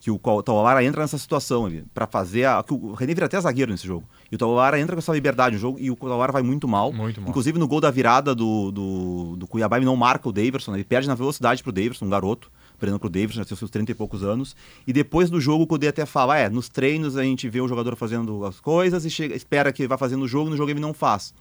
[0.00, 3.70] que o Talavara entra nessa situação para fazer a, que o René vira até zagueiro
[3.70, 4.04] nesse jogo.
[4.30, 6.92] E o Talavara entra com essa liberdade no jogo e o Talavara vai muito mal.
[6.92, 7.30] Muito mal.
[7.30, 10.84] Inclusive no gol da virada do, do, do Cuiabá ele não marca o Daverson, ele
[10.84, 13.94] perde na velocidade pro Daverson, um garoto perdendo pro Davis, já tem seus 30 e
[13.94, 14.54] poucos anos.
[14.86, 17.68] E depois do jogo, o Cudê até fala: é, nos treinos a gente vê o
[17.68, 20.80] jogador fazendo as coisas e chega, espera que vá fazendo o jogo, no jogo ele
[20.80, 21.34] não faz.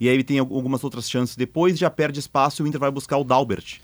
[0.00, 2.90] E aí ele tem algumas outras chances depois, já perde espaço e o Inter vai
[2.90, 3.80] buscar o Dalbert.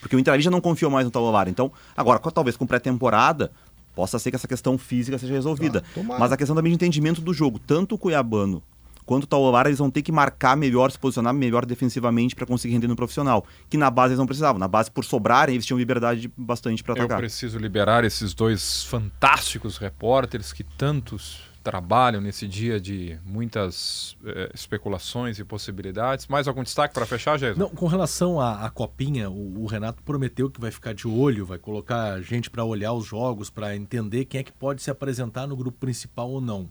[0.00, 1.48] Porque o Inter ali já não confiou mais no Talolar.
[1.48, 3.52] Então, agora, talvez com pré-temporada,
[3.94, 5.82] possa ser que essa questão física seja resolvida.
[5.94, 8.62] Tá, Mas a questão também de entendimento do jogo, tanto o Cuiabano
[9.10, 12.74] quanto o Taulara, eles vão ter que marcar melhor, se posicionar melhor defensivamente para conseguir
[12.74, 13.44] render no profissional.
[13.68, 14.58] Que na base eles não precisavam.
[14.58, 17.18] Na base, por sobrarem, eles tinham liberdade bastante para atacar.
[17.18, 24.50] Eu preciso liberar esses dois fantásticos repórteres que tantos trabalham nesse dia de muitas eh,
[24.54, 26.26] especulações e possibilidades.
[26.26, 27.58] Mais algum destaque para fechar, Jesus?
[27.58, 31.44] Não, com relação à, à copinha, o, o, Renato prometeu que vai ficar de olho,
[31.44, 35.46] vai colocar gente para olhar os jogos, para entender quem é que pode se apresentar
[35.46, 36.70] no grupo principal ou não.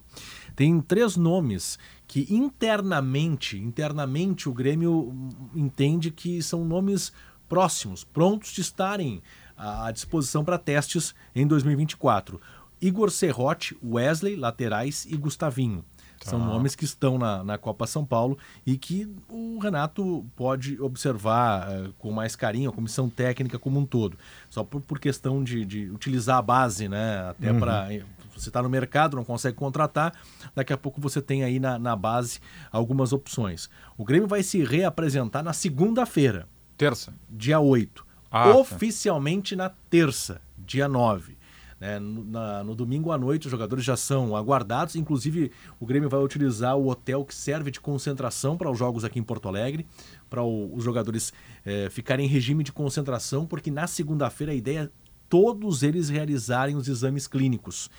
[0.56, 1.78] Tem três nomes
[2.08, 5.14] que internamente, internamente o Grêmio
[5.54, 7.14] entende que são nomes
[7.48, 9.22] próximos, prontos de estarem
[9.60, 12.40] à disposição para testes em 2024.
[12.82, 15.84] Igor Serrote, Wesley, laterais e Gustavinho.
[16.22, 16.46] São ah.
[16.46, 21.94] nomes que estão na, na Copa São Paulo e que o Renato pode observar uh,
[21.98, 24.18] com mais carinho, a comissão técnica como um todo.
[24.50, 27.30] Só por, por questão de, de utilizar a base, né?
[27.30, 27.60] Até uhum.
[27.60, 27.90] para
[28.36, 30.14] você está no mercado, não consegue contratar,
[30.56, 32.40] daqui a pouco você tem aí na, na base
[32.72, 33.70] algumas opções.
[33.98, 36.48] O Grêmio vai se reapresentar na segunda-feira.
[36.78, 37.14] Terça.
[37.30, 38.06] Dia 8.
[38.32, 38.56] Ah, tá.
[38.58, 39.64] Oficialmente tá.
[39.64, 41.38] na terça, dia 9.
[41.80, 42.00] Né?
[42.00, 44.96] No, na, no, domingo à noite, os jogadores já são aguardados.
[44.96, 49.20] Inclusive, o Grêmio vai utilizar o hotel que serve de concentração para os jogos aqui
[49.20, 49.86] em Porto Alegre,
[50.30, 51.32] para os jogadores
[51.66, 54.90] é, ficarem em regime de concentração, porque na segunda-feira a ideia é
[55.30, 57.90] todos eles realizarem os exames clínicos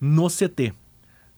[0.00, 0.72] no CT.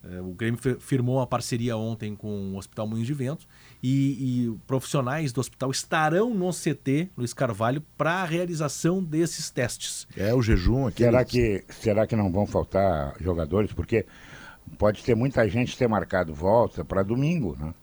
[0.02, 3.46] É, o Grêmio firmou uma parceria ontem com o Hospital Moinhos de Vento
[3.82, 10.06] e, e profissionais do hospital estarão no CT Luiz Carvalho para a realização desses testes.
[10.16, 11.02] É o jejum aqui.
[11.02, 13.72] Será que, será que não vão faltar jogadores?
[13.72, 14.06] Porque
[14.78, 17.74] pode ter muita gente ter marcado volta para domingo, né?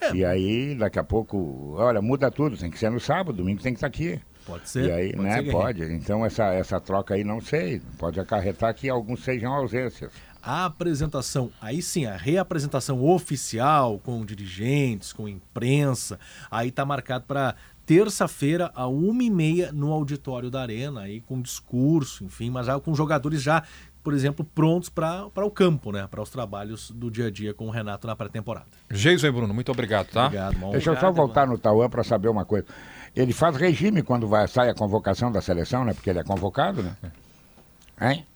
[0.00, 0.14] É.
[0.14, 3.72] E aí, daqui a pouco, olha, muda tudo, tem que ser no sábado, domingo tem
[3.72, 4.20] que estar aqui.
[4.46, 4.86] Pode ser.
[4.86, 5.84] E aí, pode né, pode.
[5.92, 10.10] Então, essa, essa troca aí, não sei, pode acarretar que alguns sejam ausências.
[10.42, 16.18] A apresentação, aí sim, a reapresentação oficial com dirigentes, com imprensa,
[16.50, 21.42] aí está marcado para terça-feira, a uma e meia, no auditório da Arena, aí com
[21.42, 23.64] discurso, enfim, mas já com jogadores já,
[24.02, 26.06] por exemplo, prontos para o campo, né?
[26.08, 28.66] Para os trabalhos do dia a dia com o Renato na pré-temporada.
[28.90, 30.26] Geison e Bruno, muito obrigado, tá?
[30.26, 32.66] Obrigado, Deixa obrigado, eu só voltar no Tauan para saber uma coisa.
[33.14, 35.92] Ele faz regime quando vai, sai a convocação da seleção, né?
[35.92, 36.96] Porque ele é convocado, né?
[37.02, 38.12] É.
[38.12, 38.26] Hein?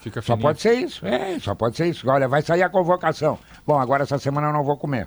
[0.00, 2.08] Fica só pode ser isso, é, só pode ser isso.
[2.08, 3.38] Olha, vai sair a convocação.
[3.66, 5.06] Bom, agora essa semana eu não vou comer.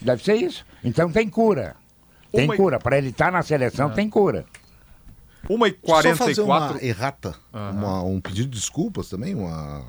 [0.00, 0.66] Deve ser isso.
[0.82, 1.76] Então tem cura.
[2.32, 2.56] Tem uma...
[2.56, 2.78] cura.
[2.78, 3.94] Para ele estar tá na seleção, é.
[3.94, 4.44] tem cura.
[5.48, 7.70] Uma e quarenta Só fazer uma errata, uhum.
[7.70, 9.84] uma, um pedido de desculpas também, uma...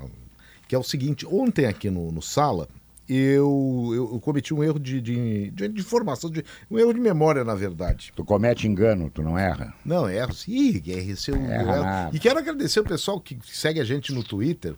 [0.68, 2.68] que é o seguinte, ontem aqui no, no Sala,
[3.12, 7.00] eu, eu, eu, cometi um erro de, de, de, de informação, de, um erro de
[7.00, 8.12] memória, na verdade.
[8.14, 9.74] Tu comete engano, tu não erra?
[9.84, 12.10] Não, erro sim, erro, seu, erra.
[12.12, 14.76] E quero agradecer o pessoal que segue a gente no Twitter,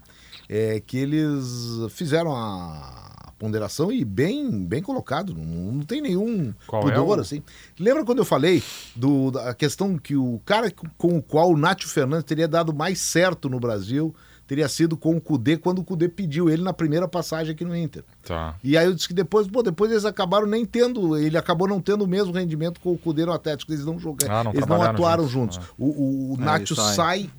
[0.48, 1.44] é, que eles
[1.90, 7.20] fizeram a ponderação e bem, bem colocado, não, não tem nenhum Qual pudor, é o...
[7.20, 7.42] assim.
[7.78, 8.62] Lembra quando eu falei
[8.96, 13.00] do, da questão que o cara com o qual o Nátio Fernandes teria dado mais
[13.00, 14.14] certo no Brasil
[14.52, 17.74] teria sido com o Cudê quando o Cudê pediu ele na primeira passagem aqui no
[17.74, 18.04] Inter.
[18.22, 18.54] Tá.
[18.62, 21.80] E aí eu disse que depois, pô, depois eles acabaram nem tendo, ele acabou não
[21.80, 24.66] tendo o mesmo rendimento com o Cudê no Atlético, eles não jogaram, ah, não eles
[24.66, 25.56] não atuaram juntos.
[25.56, 25.70] juntos.
[25.72, 25.74] Ah.
[25.78, 27.30] O, o, o é, sai, sai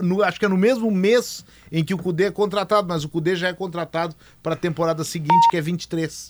[0.00, 3.08] no, acho que é no mesmo mês em que o Cudê é contratado, mas o
[3.08, 6.26] Cudê já é contratado para a temporada seguinte, que é 23.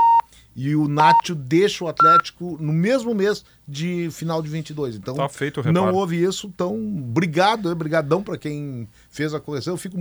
[0.57, 4.97] E o Nacho deixa o Atlético no mesmo mês de final de 22.
[4.97, 6.49] Então, tá feito o não houve isso.
[6.53, 9.75] Então, obrigado, brigadão para quem fez a correção.
[9.75, 9.97] Eu fico,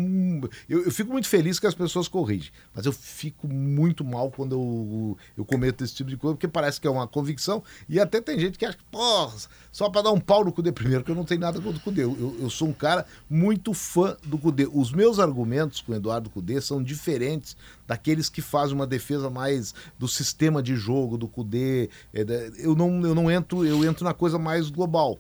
[0.68, 4.54] eu, eu, fico muito feliz que as pessoas corrigem, mas eu fico muito mal quando
[4.54, 7.64] eu, eu cometo esse tipo de coisa, porque parece que é uma convicção.
[7.88, 9.32] E até tem gente que acha que, pô,
[9.72, 11.82] só para dar um pau no Cudê primeiro, que eu não tenho nada contra o
[11.82, 12.04] Cudê.
[12.04, 14.68] Eu, eu, eu, sou um cara muito fã do Cudê.
[14.72, 17.56] Os meus argumentos com o Eduardo Cudê são diferentes
[17.88, 21.90] daqueles que fazem uma defesa mais do sistema de jogo do Cudê.
[22.14, 25.20] É, eu não, eu não entro eu entro na coisa mais global.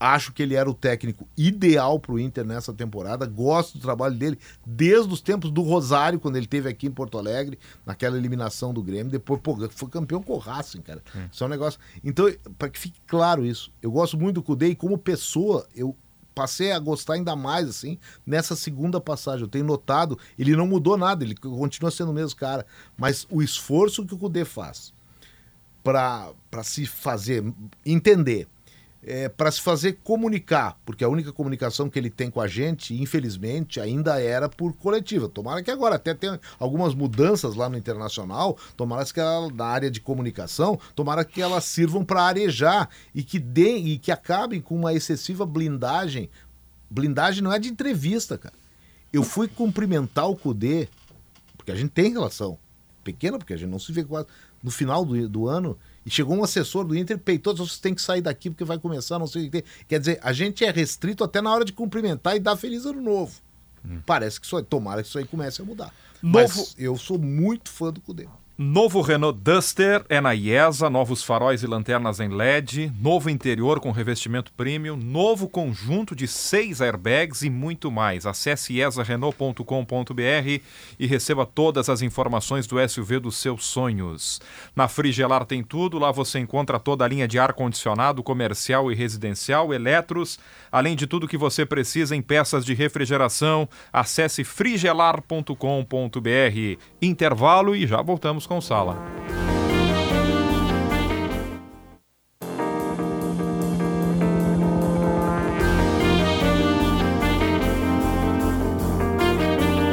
[0.00, 3.26] Acho que ele era o técnico ideal para o Inter nessa temporada.
[3.26, 7.18] Gosto do trabalho dele desde os tempos do Rosário, quando ele teve aqui em Porto
[7.18, 9.10] Alegre, naquela eliminação do Grêmio.
[9.10, 11.02] Depois, pô, foi campeão com o Racing, cara.
[11.16, 11.28] Hum.
[11.32, 11.80] Isso é um negócio.
[12.04, 15.96] Então, para que fique claro isso, eu gosto muito do Cudê e como pessoa, eu
[16.32, 19.42] passei a gostar ainda mais, assim, nessa segunda passagem.
[19.42, 22.64] Eu tenho notado, ele não mudou nada, ele continua sendo o mesmo cara.
[22.96, 24.96] Mas o esforço que o Cudê faz
[25.88, 27.42] para se fazer
[27.86, 28.46] entender,
[29.02, 33.00] é, para se fazer comunicar, porque a única comunicação que ele tem com a gente,
[33.00, 35.30] infelizmente, ainda era por coletiva.
[35.30, 39.90] Tomara que agora até tenha algumas mudanças lá no internacional, tomara que ela, na área
[39.90, 44.76] de comunicação, tomara que elas sirvam para arejar e que deem e que acabem com
[44.76, 46.28] uma excessiva blindagem.
[46.90, 48.54] Blindagem não é de entrevista, cara.
[49.10, 50.86] Eu fui cumprimentar o Cudê,
[51.56, 52.58] porque a gente tem relação
[53.02, 54.26] pequena, porque a gente não se vê quase
[54.62, 57.94] no final do, do ano, e chegou um assessor do Inter e peitou, você tem
[57.94, 59.64] que sair daqui porque vai começar, não sei o que.
[59.86, 63.00] Quer dizer, a gente é restrito até na hora de cumprimentar e dar feliz ano
[63.00, 63.40] novo.
[63.84, 64.00] Hum.
[64.06, 65.92] Parece que isso aí, tomara que isso aí comece a mudar.
[66.22, 66.38] Novo...
[66.38, 68.26] Mas eu sou muito fã do Cudê.
[68.60, 73.92] Novo Renault Duster é na IESA, novos faróis e lanternas em LED, novo interior com
[73.92, 78.26] revestimento premium, novo conjunto de seis airbags e muito mais.
[78.26, 80.60] Acesse iesarenault.com.br
[80.98, 84.40] e receba todas as informações do SUV dos seus sonhos.
[84.74, 89.72] Na Frigelar tem tudo, lá você encontra toda a linha de ar-condicionado comercial e residencial,
[89.72, 90.36] eletros,
[90.72, 93.68] além de tudo que você precisa em peças de refrigeração.
[93.92, 95.54] Acesse frigelar.com.br.
[97.00, 98.96] Intervalo e já voltamos com Sala.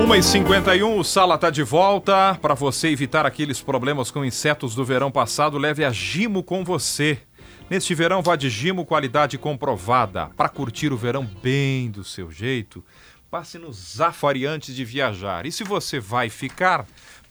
[0.01, 2.37] Uma e 51, o Sala está de volta.
[2.41, 7.19] Para você evitar aqueles problemas com insetos do verão passado, leve a Gimo com você.
[7.69, 10.27] Neste verão, vá de Gimo, qualidade comprovada.
[10.37, 12.85] Para curtir o verão bem do seu jeito,
[13.31, 15.45] passe no Zafari antes de viajar.
[15.45, 16.85] E se você vai ficar,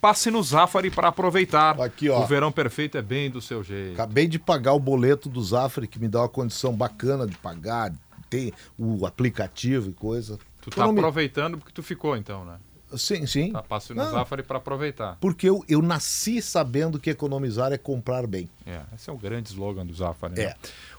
[0.05, 1.81] passe no Zafari para aproveitar.
[1.81, 2.23] Aqui, ó.
[2.23, 3.95] O verão perfeito é bem do seu jeito.
[3.95, 7.91] Acabei de pagar o boleto do Zafari, que me dá uma condição bacana de pagar,
[8.29, 10.39] tem o aplicativo e coisa.
[10.61, 12.59] Tu tá aproveitando porque tu ficou, então, né?
[12.99, 13.53] Sim, sim.
[13.53, 15.17] Tá, passe no Não, Zafari para aproveitar.
[15.23, 18.47] Porque eu, eu nasci sabendo que economizar é comprar bem.
[18.67, 20.35] É, esse é o grande slogan do Zafari.
[20.35, 20.43] Né?
[20.43, 20.57] É.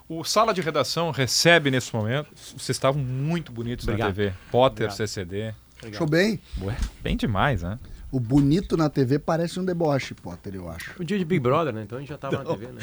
[0.09, 2.31] O Sala de Redação recebe nesse momento.
[2.35, 4.07] Vocês estavam muito bonitos Obrigado.
[4.07, 4.33] na TV.
[4.49, 4.97] Potter, Obrigado.
[4.97, 5.53] CCD.
[5.93, 6.39] Show bem?
[6.59, 7.77] Ué, bem demais, né?
[8.15, 10.93] O bonito na TV parece um deboche, Potter, eu acho.
[10.97, 11.83] O dia de Big Brother, né?
[11.83, 12.43] Então a gente já tava Não.
[12.45, 12.81] na TV, né?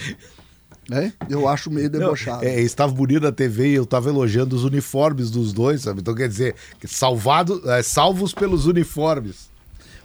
[0.90, 1.12] É?
[1.26, 2.44] Eu acho meio debochado.
[2.44, 6.02] é, estava bonito na TV e eu estava elogiando os uniformes dos dois, sabe?
[6.02, 6.54] Então quer dizer,
[6.86, 9.48] salvado, é, salvos pelos uniformes.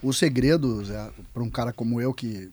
[0.02, 2.50] O segredo, Zé, para um cara como eu que.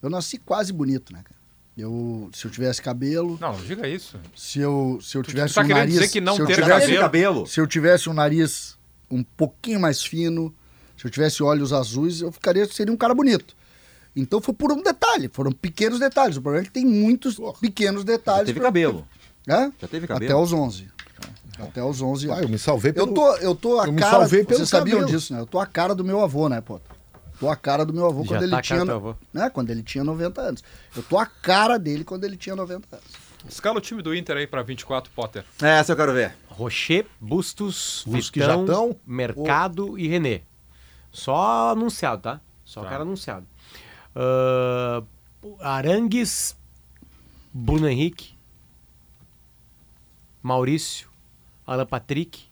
[0.00, 1.40] Eu nasci quase bonito, né, cara?
[1.76, 3.36] Eu, se eu tivesse cabelo.
[3.40, 4.20] Não, não diga isso.
[4.36, 5.94] Se eu, se eu tivesse tu, tu tá um nariz.
[5.94, 7.44] Dizer que não ter tivesse, cabelo.
[7.44, 8.78] Se eu tivesse um nariz
[9.10, 10.54] um pouquinho mais fino,
[11.04, 13.54] se eu tivesse olhos azuis, eu ficaria seria um cara bonito.
[14.16, 16.38] Então foi por um detalhe, foram pequenos detalhes.
[16.38, 18.48] O problema é que tem muitos pequenos detalhes.
[18.48, 18.68] Já teve pra...
[18.68, 19.06] cabelo.
[19.46, 19.70] É?
[19.78, 20.32] Já teve cabelo.
[20.32, 20.88] Até os 11.
[21.58, 22.38] Até os 11 anos.
[22.38, 23.08] Ah, eu me salvei pelo...
[23.08, 24.26] Eu tô, eu tô a eu cara...
[24.26, 25.18] Vocês sabiam cabelo.
[25.18, 25.40] disso, né?
[25.40, 26.80] Eu tô a cara do meu avô, né, pô?
[27.38, 28.84] Tô a cara do meu avô quando tá ele tinha...
[29.30, 29.50] Né?
[29.50, 30.64] Quando ele tinha 90 anos.
[30.96, 33.08] Eu tô a cara dele quando ele tinha 90 anos.
[33.46, 35.44] Escala o time do Inter aí pra 24, Potter.
[35.60, 36.34] É, essa eu quero ver.
[36.48, 40.40] Rocher, Bustos, Bustos Vitão, Mercado e René.
[41.14, 42.40] Só anunciado, tá?
[42.64, 42.88] Só tá.
[42.88, 43.46] cara anunciado.
[44.16, 45.06] Uh,
[45.60, 46.56] Arangues,
[47.52, 48.34] Bruno Henrique,
[50.42, 51.08] Maurício,
[51.64, 52.42] Alan Patrick,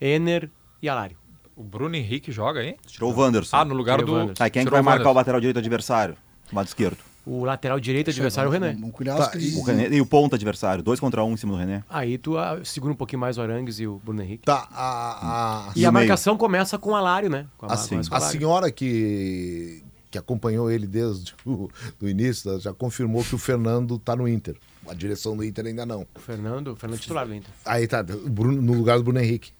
[0.00, 0.48] Ener
[0.80, 1.18] e Alário.
[1.56, 2.76] O Bruno Henrique joga, hein?
[2.86, 3.56] Tirou o Wanderson.
[3.56, 4.34] Ah, no lugar Tirou do.
[4.34, 6.16] Tá, quem é que vai marcar o lateral direito adversário?
[6.52, 6.98] O lado esquerdo.
[7.28, 8.72] O lateral direito adversário é o René.
[8.74, 9.88] Vamos cuidar Tá, o René.
[9.88, 10.80] E o ponto adversário.
[10.80, 11.82] Dois contra um em cima do René.
[11.90, 14.44] Aí tu ah, segura um pouquinho mais o Arangues e o Bruno Henrique.
[14.44, 17.46] Tá, a, a, E a marcação começa com o Alário, né?
[17.58, 18.00] Com a, Assim.
[18.00, 21.68] com a senhora que, que acompanhou ele desde o
[21.98, 24.56] do início já confirmou que o Fernando tá no Inter.
[24.88, 26.06] A direção do Inter ainda não.
[26.14, 27.50] O Fernando, o Fernando titular do Inter.
[27.64, 29.50] Aí tá, Bruno- no lugar do Bruno Henrique.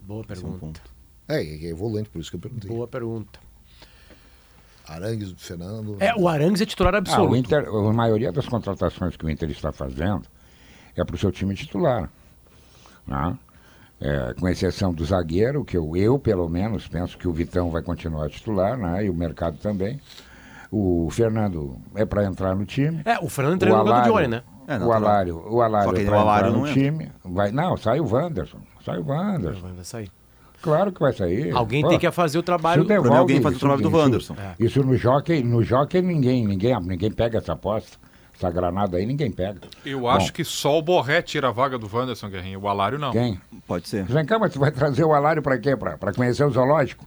[0.00, 0.58] Boa é pergunta.
[0.58, 0.80] ponto.
[1.28, 2.68] É, é volante, por isso que eu perguntei.
[2.68, 3.45] Boa pergunta.
[4.88, 5.96] Arangues, Fernando.
[6.00, 7.32] É, o Arangues é titular Ah, absoluto.
[7.32, 10.22] o Inter, a maioria das contratações que o Inter está fazendo
[10.96, 12.08] é para o seu time titular.
[13.06, 13.38] né?
[14.00, 17.82] É, com exceção do zagueiro, que eu, eu, pelo menos, penso que o Vitão vai
[17.82, 19.04] continuar titular, né?
[19.06, 19.98] e o mercado também.
[20.70, 23.00] O Fernando é para entrar no time.
[23.04, 24.42] É, o Fernando entrou no lugar do Johnny, né?
[24.68, 24.92] É, o natural.
[25.02, 26.82] Alário, o Alário Só que é o para Alário entrar no entra.
[26.82, 27.12] time.
[27.24, 28.58] Vai, não, sai o Wanderson.
[28.84, 29.60] Sai o Wanderson.
[29.74, 30.10] Vai sair.
[30.66, 31.50] Claro que vai sair.
[31.52, 32.80] Alguém Pô, tem que fazer o trabalho.
[32.82, 34.36] isso Pra mim, alguém faz o isso- trabalho do isso- Wanderson.
[34.58, 37.96] Isso no jockey, no jockey ninguém, ninguém, ninguém, pega essa aposta.
[38.38, 39.60] Essa granada aí ninguém pega.
[39.82, 42.60] Eu acho Bom, que só o Borré tira a vaga do Wanderson Guerrinho.
[42.60, 43.10] O Alário não.
[43.10, 43.40] Quem?
[43.66, 44.04] Pode ser.
[44.04, 45.74] Vem cá, mas tu vai trazer o Alário pra quê?
[45.74, 47.06] Pra, pra conhecer o zoológico?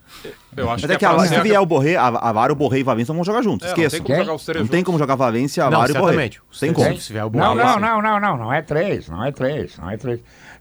[0.57, 2.51] Eu acho Mas é que é a, pra se vier o Borré, a, a Vara,
[2.51, 3.67] o Borré e o Valência vão jogar juntos.
[3.67, 3.97] É, não Esqueça.
[3.97, 6.05] tem como jogar os três Não tem como jogar Valência, Não, Alário e Borré.
[6.13, 6.41] certamente.
[6.59, 6.97] Tem como.
[6.97, 7.79] Se tiver o Não, Borré, não, sim.
[7.79, 10.19] não, não, não, não é três, não é três, não é três.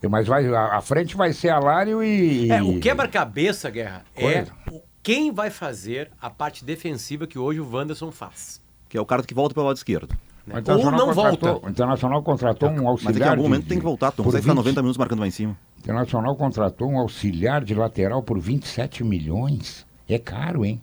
[0.09, 2.51] Mas vai, a, a frente vai ser Alário e...
[2.51, 4.53] É, o quebra-cabeça, Guerra, é Coisa.
[4.71, 8.61] o- quem vai fazer a parte defensiva que hoje o Wanderson faz.
[8.89, 10.13] Que é o cara que volta pelo lado esquerdo.
[10.47, 11.67] O Ou Internacional não contratou- volta.
[11.67, 14.07] O Internacional contratou um Mas auxiliar daqui a algum de- momento tem que voltar.
[14.09, 15.57] Não por consegue ficar 20 90 minutos marcando lá em cima.
[15.77, 19.87] O Internacional contratou um auxiliar de lateral por 27 milhões.
[20.09, 20.81] É caro, hein?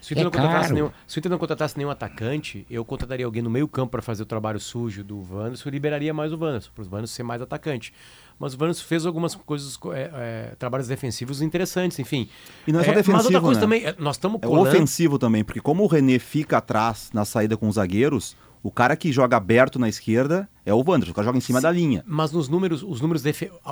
[0.00, 0.74] Se o Inter, É não contratasse caro.
[0.74, 4.00] nenhum, se o Inter não contratasse nenhum atacante, eu contrataria alguém no meio campo para
[4.02, 7.22] fazer o trabalho sujo do Wanderson e liberaria mais o Wanderson, para o Wanderson ser
[7.24, 7.92] mais atacante.
[8.38, 12.28] Mas o Wanderson fez algumas coisas, co- é, é, trabalhos defensivos interessantes, enfim.
[12.66, 13.66] E não é só Mas outra defensivo, coisa né?
[13.66, 14.68] também, é, nós estamos É colando...
[14.68, 18.96] ofensivo também, porque como o René fica atrás na saída com os zagueiros, o cara
[18.96, 22.04] que joga aberto na esquerda é o Wanderson, o cara joga em cima da linha.
[22.06, 23.22] Mas nos números, os números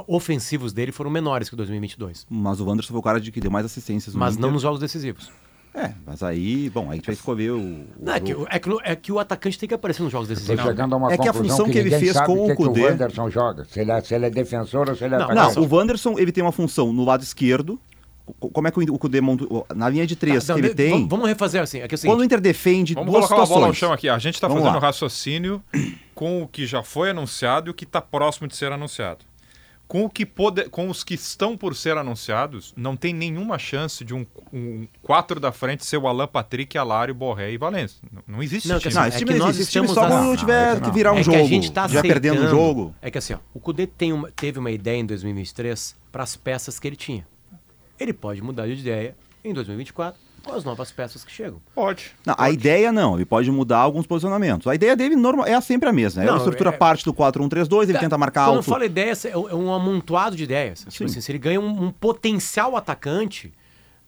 [0.07, 2.27] ofensivos dele foram menores que o 2022.
[2.29, 4.63] Mas o Wanderson foi o cara de que deu mais assistências no Mas não nos
[4.63, 5.31] jogos decisivos.
[5.77, 7.59] É, mas aí, bom, aí a gente vai escolher o.
[7.61, 10.11] o Não, é, que, é, que, no- é que o atacante tem que aparecer nos
[10.11, 10.65] jogos Estou decisivos.
[10.65, 12.73] chegando a uma É que a função que ele ninguém fez com o que, o
[12.73, 13.65] que o Wanderson joga.
[13.67, 15.57] Se ele, é, se ele é defensor ou se ele é Não, atacante.
[15.57, 17.79] Não, o Wanderson ele tem uma função no lado esquerdo.
[18.41, 19.45] Co- Como é que o Cudê monta.
[19.75, 20.91] Na linha de três Tá, que não, ele de- tem.
[20.93, 21.81] Vamos, vamos refazer assim.
[21.81, 23.77] É que é o seguinte, Quando o Inter defende Vamos duas colocar uma bola situações.
[23.79, 24.09] chão aqui.
[24.09, 24.79] A gente está fazendo lá.
[24.79, 25.63] raciocínio
[26.15, 29.19] com o que já foi anunciado e o que está próximo de ser anunciado.
[29.89, 30.69] Com, o que pode...
[30.69, 35.39] com os que estão por ser anunciados, não tem nenhuma chance de um, um quatro
[35.39, 37.99] da frente ser o Alan Patrick, Alário, Borré e Valência.
[38.13, 38.91] Não, não existe Não, time.
[38.91, 39.63] que Não, É esse que time, não nós existe.
[39.63, 41.37] Esse time estamos só quando Não, tiver que virar um é jogo.
[41.39, 42.95] que a gente tá já perdendo o jogo.
[43.01, 46.35] É que assim, ó, o Cudê tem uma- teve uma ideia em 2023 para as
[46.37, 47.27] peças que ele tinha.
[47.99, 51.61] Ele pode mudar de ideia em 2024 com as novas peças que chegam.
[51.75, 52.13] Pode.
[52.25, 54.67] Não, a ideia não, ele pode mudar alguns posicionamentos.
[54.67, 56.23] A ideia dele normal, é sempre a mesma.
[56.23, 58.71] É Não, uma estrutura é- parte do 4-1-3-2, ele tenta marcar Quando eu alto.
[58.71, 60.81] falo ideia, é um é um amontoado de ideias.
[60.81, 61.05] Tipo Sim.
[61.07, 63.53] assim, se ele ganha um, um potencial atacante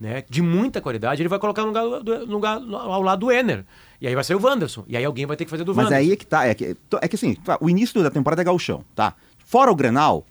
[0.01, 3.33] né, de muita qualidade, ele vai colocar no lugar, do- no lugar ao lado do
[3.33, 3.65] Ener.
[4.01, 4.85] E aí vai sair o Wanderson.
[4.87, 6.05] E aí alguém vai ter que fazer do Mas Wanderson.
[6.07, 6.47] aí é que tá.
[6.47, 9.13] É que, é que assim, tá, o início da temporada é gauchão, tá?
[9.45, 10.25] Fora o Grenal,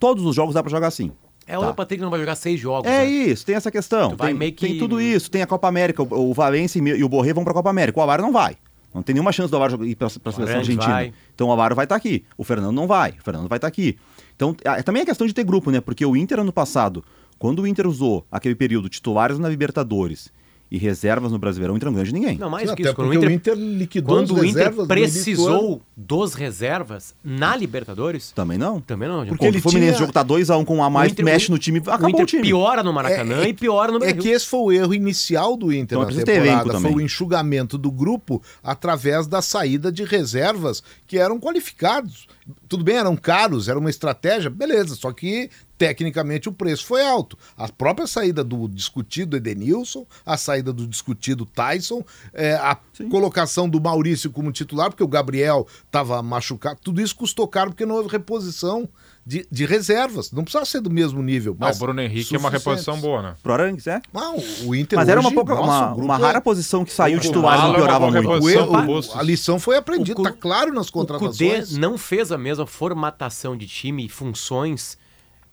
[0.00, 1.12] todos os jogos dá pra jogar assim.
[1.48, 1.72] É, o tá.
[1.72, 2.90] Patrick não vai jogar seis jogos.
[2.90, 3.06] É né?
[3.06, 4.14] isso, tem essa questão.
[4.14, 6.02] Tem, que- tem tudo isso, tem a Copa América.
[6.02, 7.98] O, o Valência e o Borré vão pra Copa América.
[7.98, 8.56] O Avar não vai.
[8.94, 10.92] Não tem nenhuma chance do Avar ir pra, pra seleção argentina.
[10.92, 11.12] vai.
[11.34, 12.24] Então o Avar vai estar aqui.
[12.36, 13.12] O Fernando não vai.
[13.18, 13.98] O Fernando vai estar aqui.
[14.36, 15.80] Então, é, também é questão de ter grupo, né?
[15.80, 17.02] Porque o Inter ano passado,
[17.38, 20.30] quando o Inter usou aquele período titulares na Libertadores
[20.70, 22.36] e reservas no Brasileirão, o Inter não ganhou de ninguém.
[22.36, 22.96] Não, mais Sim, que até isso.
[22.96, 28.58] Quando o Inter, o Inter liquidou quando o Inter precisou dos reservas na Libertadores, Também
[28.58, 28.80] não.
[28.80, 29.26] também não.
[29.26, 31.58] Porque ele o Fluminense, tinha- jogo tá 2x1 com um a mais, Inter- mexe no
[31.58, 32.42] time, acabou o Inter o time.
[32.42, 34.22] piora no Maracanã É- e piora no É Brasil.
[34.22, 36.80] que esse foi o erro inicial do Inter Então, na ter temporada.
[36.80, 42.26] Foi o enxugamento do grupo através da saída de reservas que eram qualificados.
[42.68, 47.38] Tudo bem, eram caros, era uma estratégia, beleza, só que tecnicamente o preço foi alto.
[47.56, 52.04] A própria saída do discutido Edenilson, a saída do discutido Tyson,
[52.34, 52.76] é, a
[53.08, 57.86] colocação do Maurício como titular, porque o Gabriel estava machucado, tudo isso custou caro porque
[57.86, 58.88] não houve reposição
[59.24, 60.32] de, de reservas.
[60.32, 61.52] Não precisava ser do mesmo nível.
[61.52, 63.34] Não, mas o Bruno Henrique é uma reposição boa, né?
[63.42, 64.00] Pro Arangues, é?
[64.12, 66.92] Não, o Inter Mas era uma, hoje, pouca, nossa, uma, uma é- rara posição que
[66.92, 68.46] saiu O titular e Malo é piorava boa muito.
[68.46, 71.76] O São o- a lição foi aprendida, O tá claro nas O Cudê contratações.
[71.76, 74.96] não fez a mesma formatação de time e funções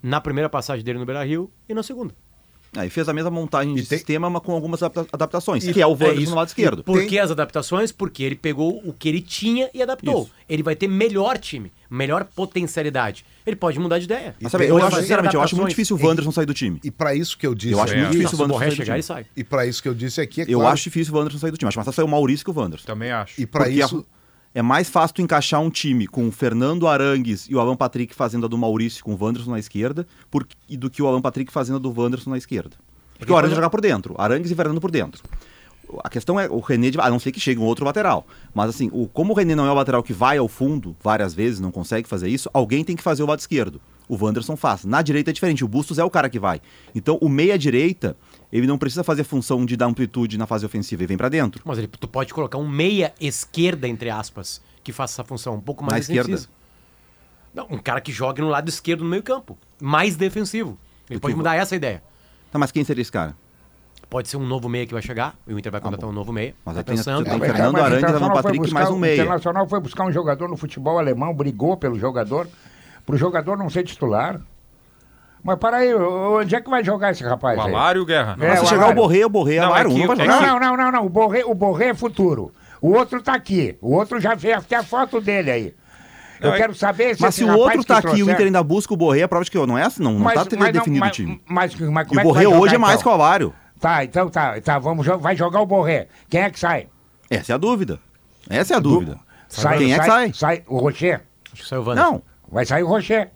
[0.05, 2.13] na primeira passagem dele no Beira-Rio e na segunda.
[2.77, 3.97] Aí fez a mesma montagem de tem...
[3.97, 6.83] sistema, mas com algumas adaptações, e que é o Wanderson é no lado esquerdo.
[6.83, 7.07] Por tem...
[7.07, 7.91] que as adaptações?
[7.91, 10.23] Porque ele pegou o que ele tinha e adaptou.
[10.23, 10.31] Isso.
[10.47, 13.25] Ele vai ter melhor time, melhor potencialidade.
[13.47, 14.35] Ele pode mudar de ideia.
[14.39, 16.79] Mas, sabe, eu, acho, sinceramente, eu acho muito difícil o Wanderson sair do time.
[16.83, 17.73] E para isso que eu disse...
[17.73, 19.25] Eu acho é, muito difícil o Wanderson sair chegar e sai.
[19.35, 20.61] E para isso que eu disse aqui, é claro...
[20.61, 21.69] Eu acho difícil o Wanderson sair do time.
[21.69, 22.85] Acho mais fácil sair o Maurício que o Wanderson.
[22.85, 23.41] Também acho.
[23.41, 24.05] E para isso...
[24.55, 28.15] É mais fácil tu encaixar um time com o Fernando Arangues e o Alan Patrick
[28.15, 31.51] fazendo a do Maurício com o Wanderson na esquerda por, do que o Alan Patrick
[31.51, 32.77] fazendo a do Wanderson na esquerda.
[33.19, 35.21] Porque o Arangues jogar por dentro, Arangues e Fernando por dentro.
[36.01, 38.25] A questão é o René, de, a não ser que chegue um outro lateral.
[38.53, 41.33] Mas assim, o, como o René não é o lateral que vai ao fundo várias
[41.33, 43.81] vezes, não consegue fazer isso, alguém tem que fazer o lado esquerdo.
[44.07, 44.85] O Wanderson faz.
[44.85, 46.61] Na direita é diferente, o Bustos é o cara que vai.
[46.95, 48.15] Então o meia-direita,
[48.57, 51.29] ele não precisa fazer a função de dar amplitude na fase ofensiva, ele vem para
[51.29, 51.61] dentro.
[51.65, 55.83] Mas ele, tu pode colocar um meia-esquerda, entre aspas, que faça essa função um pouco
[55.83, 56.41] mais Na esquerda?
[57.53, 60.77] Não, um cara que jogue no lado esquerdo no meio campo, mais defensivo.
[61.09, 62.01] Ele pode mudar essa ideia.
[62.51, 63.35] Tá, mas quem seria esse cara?
[64.09, 66.15] Pode ser um novo meia que vai chegar, o Inter vai tá contratar ah, um
[66.15, 66.55] novo meia.
[66.63, 69.21] Mas tá pensando, tem, tem Fernando Arantes, Alan Patrick mais um meia.
[69.21, 72.47] O Internacional foi buscar um jogador no futebol alemão, brigou pelo jogador,
[73.05, 74.39] pro jogador não ser titular.
[75.45, 77.55] Mas para aí, onde é que vai jogar esse rapaz?
[77.55, 78.07] O Alário, aí?
[78.07, 78.35] Guerra.
[78.41, 80.41] É, se chegar o Borré, o Borré, não, Alário, é um vai jogar.
[80.41, 82.51] Não, não, não, não, o Borré, o Borré é futuro.
[82.81, 83.77] O outro tá aqui.
[83.79, 85.75] O outro já fez até a foto dele aí.
[86.41, 88.63] Eu não, quero saber se Mas se o outro tá aqui e o Inter ainda
[88.63, 90.73] busca o Borré, a prova de que não é assim, não, não mas, tá mas
[90.73, 91.41] definido não, o time.
[91.45, 93.03] Mas, mas, mas e o Borré hoje é mais então?
[93.03, 93.53] que o Alário.
[93.79, 96.07] Tá, então tá, tá, vamos, vai jogar o Borré.
[96.27, 96.87] Quem é que sai?
[97.29, 97.99] Essa é a dúvida.
[98.49, 99.19] Essa é a dúvida.
[99.47, 100.33] Sai, Quem é que sai?
[100.33, 101.21] Sai o Rocher.
[101.53, 102.11] Acho que sai o Wanderson.
[102.11, 102.23] Não.
[102.51, 103.29] Vai sair o Rocher.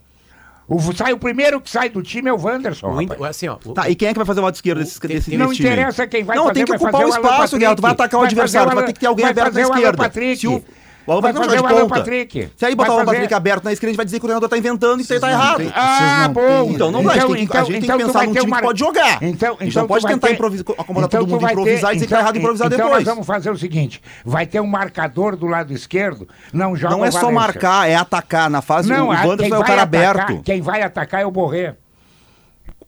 [0.70, 2.94] O, sai o primeiro que sai do time é o Wanderson.
[2.94, 4.78] O Inter, assim, ó, o, tá, e quem é que vai fazer o lado esquerdo
[4.78, 6.60] desse, desse, Não interessa quem vai não, fazer.
[6.60, 7.76] Não, tem que ocupar o espaço, Guilherme.
[7.76, 10.12] Tu vai atacar o adversário, tu vai ter que ter alguém aberto na esquerda.
[10.36, 10.64] Se o,
[11.10, 11.96] o Alan Patrick não joga de ponta.
[11.96, 12.50] Patrick.
[12.56, 14.28] Se aí botar o Alan Patrick aberto na esquerda, a gente vai dizer que o
[14.28, 15.58] treinador tá inventando e que tá errado.
[15.58, 16.72] Tem, ah, bom.
[16.72, 17.18] Então não vai.
[17.18, 19.24] Então, a gente então, tem que então pensar num time que pode jogar.
[19.24, 20.30] Então, a gente não pode tentar
[20.78, 22.88] acomodar todo mundo improvisar e dizer que tá errado improvisar depois.
[22.88, 26.96] Então nós vamos fazer o seguinte, vai ter um marcador do lado esquerdo, não joga
[26.96, 28.50] Não é só marcar, é atacar.
[28.50, 30.42] Na fase, o Wanderson é o cara aberto.
[30.44, 31.76] Quem vai atacar é o Borré.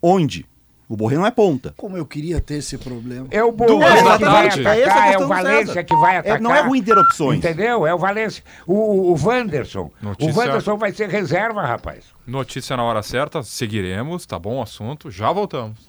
[0.02, 0.46] Onde?
[0.92, 1.74] O Borré não é ponta.
[1.78, 3.26] Como eu queria ter esse problema.
[3.32, 6.38] É o Borré que vai atacar, é, é o Valência que vai atacar.
[6.38, 7.38] É, não é ruim ter opções.
[7.38, 7.88] Entendeu?
[7.88, 8.44] É o Valência.
[8.68, 9.90] O, o Wanderson.
[10.02, 10.34] Notícia...
[10.34, 12.04] O Wanderson vai ser reserva, rapaz.
[12.28, 15.80] Notícia na hora certa, seguiremos, tá bom o assunto, já voltamos.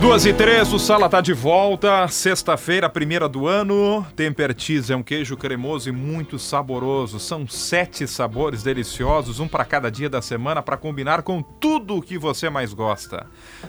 [0.00, 2.08] Duas e três, o Sala tá de volta.
[2.08, 4.04] Sexta-feira, primeira do ano.
[4.16, 7.20] Temper Cheese é um queijo cremoso e muito saboroso.
[7.20, 12.02] São sete sabores deliciosos, um para cada dia da semana para combinar com tudo o
[12.02, 13.26] que você mais gosta.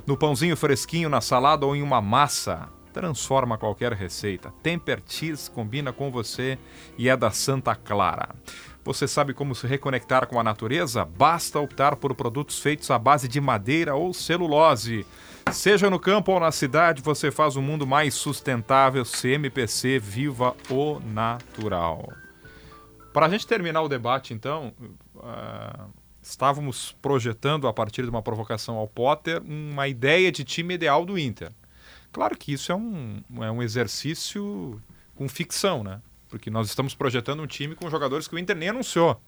[0.07, 2.69] No pãozinho fresquinho, na salada ou em uma massa.
[2.93, 4.53] Transforma qualquer receita.
[4.63, 6.57] Temper Cheese combina com você
[6.97, 8.29] e é da Santa Clara.
[8.85, 11.03] Você sabe como se reconectar com a natureza?
[11.03, 15.05] Basta optar por produtos feitos à base de madeira ou celulose.
[15.51, 19.03] Seja no campo ou na cidade, você faz um mundo mais sustentável.
[19.03, 22.11] CMPC, viva o natural.
[23.13, 24.73] Para a gente terminar o debate, então,
[25.15, 25.89] uh,
[26.21, 31.17] estávamos projetando, a partir de uma provocação ao Potter, uma ideia de time ideal do
[31.17, 31.51] Inter.
[32.11, 34.81] Claro que isso é um, é um exercício
[35.15, 36.01] com ficção, né?
[36.29, 39.21] Porque nós estamos projetando um time com jogadores que o Inter nem anunciou.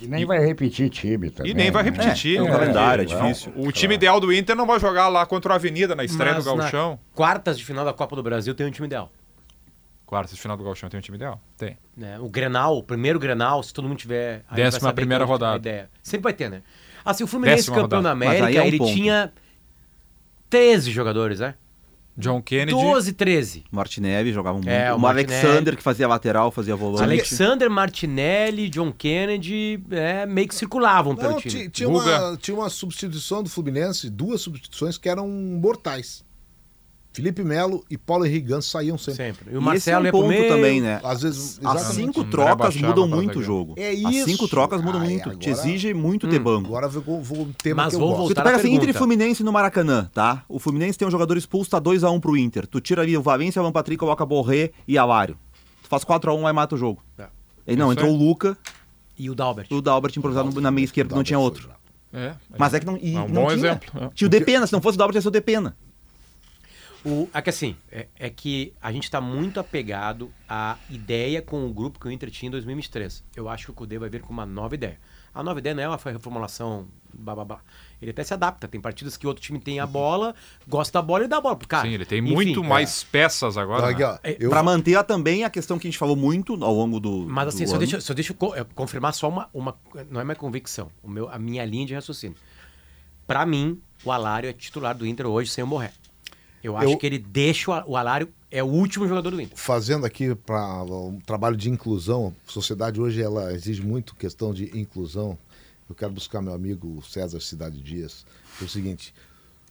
[0.00, 0.24] E nem e...
[0.24, 1.52] vai repetir time também.
[1.52, 1.90] E nem vai né?
[1.90, 2.46] repetir é, time.
[2.46, 3.52] É, calendário, é, difícil.
[3.56, 6.44] O time ideal do Inter não vai jogar lá contra o Avenida na estreia Mas
[6.44, 6.98] do Gauchão.
[7.14, 9.10] quartas de final da Copa do Brasil tem um time ideal.
[10.04, 11.40] Quartas de final do Gauchão tem um time ideal?
[11.56, 11.76] Tem.
[12.00, 14.44] É, o Grenal, o primeiro Grenal, se todo mundo tiver...
[14.52, 15.56] Décima primeira rodada.
[15.56, 15.90] Ideia.
[16.02, 16.62] Sempre vai ter, né?
[17.04, 18.02] Assim, o Fluminense Décima campeão rodada.
[18.02, 18.92] da América, é um ele ponto.
[18.92, 19.32] tinha
[20.48, 21.54] 13 jogadores, né?
[22.16, 22.72] John Kennedy.
[22.72, 23.64] 12, 13.
[23.70, 24.68] Martinelli jogava muito.
[24.68, 27.02] É, o, o Alexander que fazia lateral, fazia volante.
[27.02, 31.68] Alexander, Martinelli, John Kennedy é, meio que circulavam Não, pelo time.
[31.68, 36.24] Tinha uma, tinha uma substituição do Fluminense, duas substituições que eram mortais.
[37.16, 39.24] Felipe Melo e Paulo Henrique saíam sempre.
[39.24, 39.54] sempre.
[39.54, 40.48] E o Marcelo e esse é um ponto meio...
[40.48, 41.00] também, né?
[41.02, 43.72] Às vezes, As cinco trocas mudam muito o jogo.
[43.78, 44.06] É isso.
[44.06, 45.22] As cinco trocas mudam Ai, muito.
[45.22, 45.38] Agora...
[45.38, 46.30] Te exige muito hum.
[46.30, 46.66] ter banco.
[46.66, 49.50] Agora vou, vou ter Mas que vou voltar tu pega assim, Inter e Fluminense no
[49.50, 50.44] Maracanã, tá?
[50.46, 52.66] O Fluminense tem um jogador expulso, tá 2x1 um pro Inter.
[52.66, 55.38] Tu tira ali o Valência, o Alan Patrick, coloca Borré e Alário.
[55.82, 57.02] Tu faz 4x1 e mata o jogo.
[57.18, 57.28] É.
[57.66, 58.58] E não, entrou o Luca.
[59.18, 59.68] E o Dalbert.
[59.70, 61.70] O Dalbert improvisado na meia esquerda, não tinha outro.
[62.12, 62.98] É, Mas é que não.
[62.98, 63.70] E é um não bom tinha.
[63.70, 64.04] exemplo.
[64.04, 64.10] É.
[64.14, 65.74] Tinha o Depena, se não fosse o Dalbert, ia ser o Depena.
[67.06, 71.64] O, é que assim, é, é que a gente está muito apegado à ideia com
[71.64, 73.22] o grupo que o Inter tinha em 2023.
[73.36, 74.98] Eu acho que o Cudê vai vir com uma nova ideia.
[75.32, 77.60] A nova ideia não é uma reformulação, blá.
[78.02, 78.66] Ele até se adapta.
[78.66, 80.34] Tem partidas que outro time tem a bola,
[80.66, 81.86] gosta da bola e dá a bola pro cara.
[81.86, 82.66] Sim, ele tem Enfim, muito é.
[82.66, 83.92] mais peças agora.
[83.92, 84.18] Né?
[84.24, 84.50] É, eu...
[84.50, 87.24] Para manter também a questão que a gente falou muito ao longo do.
[87.28, 89.76] Mas assim, do só, deixa, só deixa eu confirmar só uma, uma.
[90.10, 92.36] Não é minha convicção, o meu, a minha linha de raciocínio.
[93.28, 95.92] Para mim, o Alário é titular do Inter hoje sem o Morré.
[96.66, 96.98] Eu acho eu...
[96.98, 99.56] que ele deixa o, Alário é o último jogador do Inter.
[99.56, 104.76] Fazendo aqui para um trabalho de inclusão, a sociedade hoje ela exige muito questão de
[104.76, 105.38] inclusão.
[105.88, 108.26] Eu quero buscar meu amigo César Cidade Dias.
[108.60, 109.14] É o seguinte.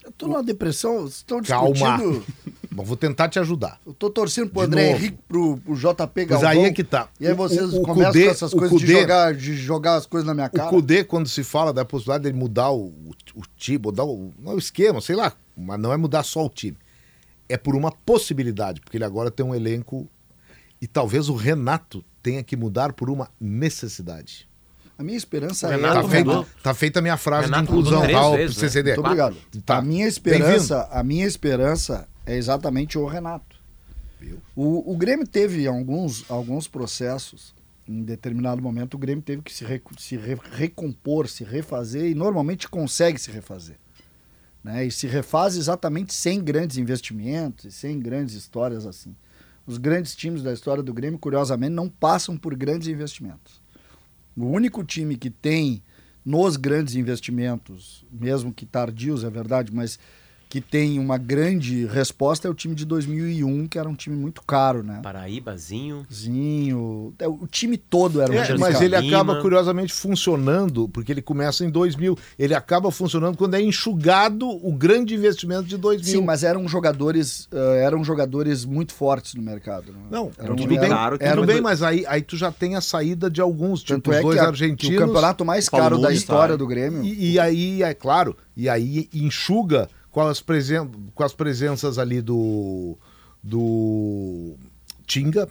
[0.06, 1.80] Eu tô numa depressão, estão discutindo.
[1.84, 2.24] Calma.
[2.72, 3.78] Bom, vou tentar te ajudar.
[3.86, 4.98] Eu tô torcendo pro de André novo.
[5.04, 6.48] Henrique, pro, pro JP Galvão.
[6.48, 7.10] Mas aí é que tá.
[7.20, 9.96] E aí vocês o, o começam Cudê, com essas coisas Cudê, de, jogar, de jogar
[9.96, 10.70] as coisas na minha cara.
[10.70, 14.32] O Cudê, quando se fala da possibilidade dele mudar o, o, o time, mudar o,
[14.40, 16.78] não é o esquema, sei lá, mas não é mudar só o time
[17.48, 20.10] é por uma possibilidade, porque ele agora tem um elenco
[20.82, 24.48] e talvez o Renato tenha que mudar por uma necessidade.
[24.98, 25.78] A minha esperança é.
[25.78, 28.30] Tá, feito, tá feita a minha frase Renato de inclusão, tá?
[28.36, 28.92] Vezes, CCD.
[28.92, 28.96] Né?
[28.96, 29.38] Muito obrigado.
[29.66, 29.78] Tá.
[29.78, 33.56] A minha esperança, a minha esperança é exatamente o Renato.
[34.56, 37.54] O, o Grêmio teve alguns, alguns processos.
[37.88, 42.16] Em determinado momento, o Grêmio teve que se, re, se re, recompor, se refazer e
[42.16, 43.78] normalmente consegue se refazer.
[44.66, 44.88] Né?
[44.88, 49.16] E se refaz exatamente sem grandes investimentos, sem grandes histórias assim.
[49.68, 53.62] Os grandes times da história do Grêmio, curiosamente, não passam por grandes investimentos.
[54.36, 55.84] O único time que tem
[56.26, 60.00] nos grandes investimentos, mesmo que tardios, é verdade, mas
[60.56, 64.42] que tem uma grande resposta é o time de 2001, que era um time muito
[64.42, 65.02] caro, né?
[65.04, 66.08] Paraíbazinho.
[66.10, 67.14] Zinho.
[67.20, 68.86] É, o time todo era um é, time Mas caro.
[68.86, 72.18] ele acaba curiosamente funcionando, porque ele começa em 2000.
[72.40, 76.20] Ele acaba funcionando quando é enxugado o grande investimento de 2000.
[76.20, 79.92] Sim, mas eram jogadores, uh, eram jogadores muito fortes no mercado.
[79.92, 80.00] Né?
[80.10, 81.18] Não, era um time bem caro.
[81.18, 84.16] Tudo era, bem, mas aí, aí tu já tem a saída de alguns, tipo os
[84.16, 84.96] é dois a, argentinos.
[84.96, 87.04] o campeonato mais caro da história do Grêmio.
[87.04, 92.22] E, e aí, é claro, e aí enxuga com as, presen com as presenças ali
[92.22, 92.98] do,
[93.44, 94.56] do
[95.06, 95.46] Tinga,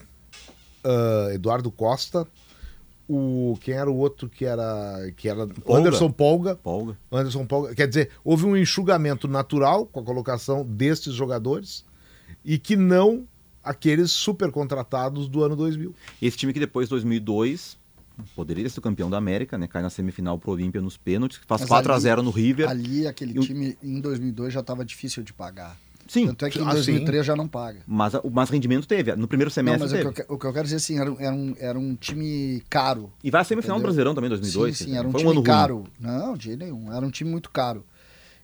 [0.83, 2.27] uh, Eduardo Costa,
[3.07, 5.81] o quem era o outro que era que era Polga.
[5.81, 6.97] Anderson Polga, Polga.
[7.13, 7.75] Anderson Polga.
[7.75, 11.85] Quer dizer, houve um enxugamento natural com a colocação destes jogadores
[12.43, 13.29] e que não
[13.63, 15.95] aqueles super contratados do ano 2000.
[16.23, 17.77] Esse time que depois 2002
[18.35, 19.67] poderia ser o campeão da América, né?
[19.67, 22.69] Cai na semifinal pro Olímpia nos pênaltis, faz Mas 4 ali, a 0 no River.
[22.69, 25.77] Ali aquele time em 2002 já estava difícil de pagar.
[26.07, 26.27] Sim.
[26.27, 27.81] Tanto é que em 2003 ah, já não paga.
[27.87, 29.15] Mas o mais rendimento teve.
[29.17, 30.09] No primeiro semestre não, mas teve.
[30.09, 32.63] O que, eu, o que eu quero dizer assim, era, era, um, era um time
[32.69, 33.11] caro.
[33.23, 34.77] E vai à semifinal do Brasileirão também, 2002.
[34.77, 35.79] Sim, sim era um Foi time um caro.
[35.79, 35.89] Ruim.
[35.99, 36.93] Não, de nenhum.
[36.93, 37.85] Era um time muito caro.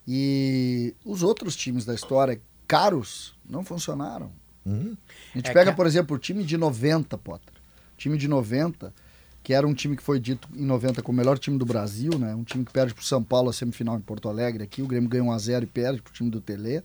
[0.08, 4.32] E os outros times da história, caros, não funcionaram.
[4.64, 4.96] Uhum.
[5.34, 5.76] A gente é pega, que...
[5.76, 7.54] por exemplo, o time de 90, Potter.
[7.94, 8.92] O time de 90
[9.42, 12.18] que era um time que foi dito em 90 como o melhor time do Brasil,
[12.18, 12.34] né?
[12.34, 14.86] Um time que perde para o São Paulo a semifinal em Porto Alegre aqui, o
[14.86, 16.82] Grêmio ganha 1 a 0 e perde para o time do Tele.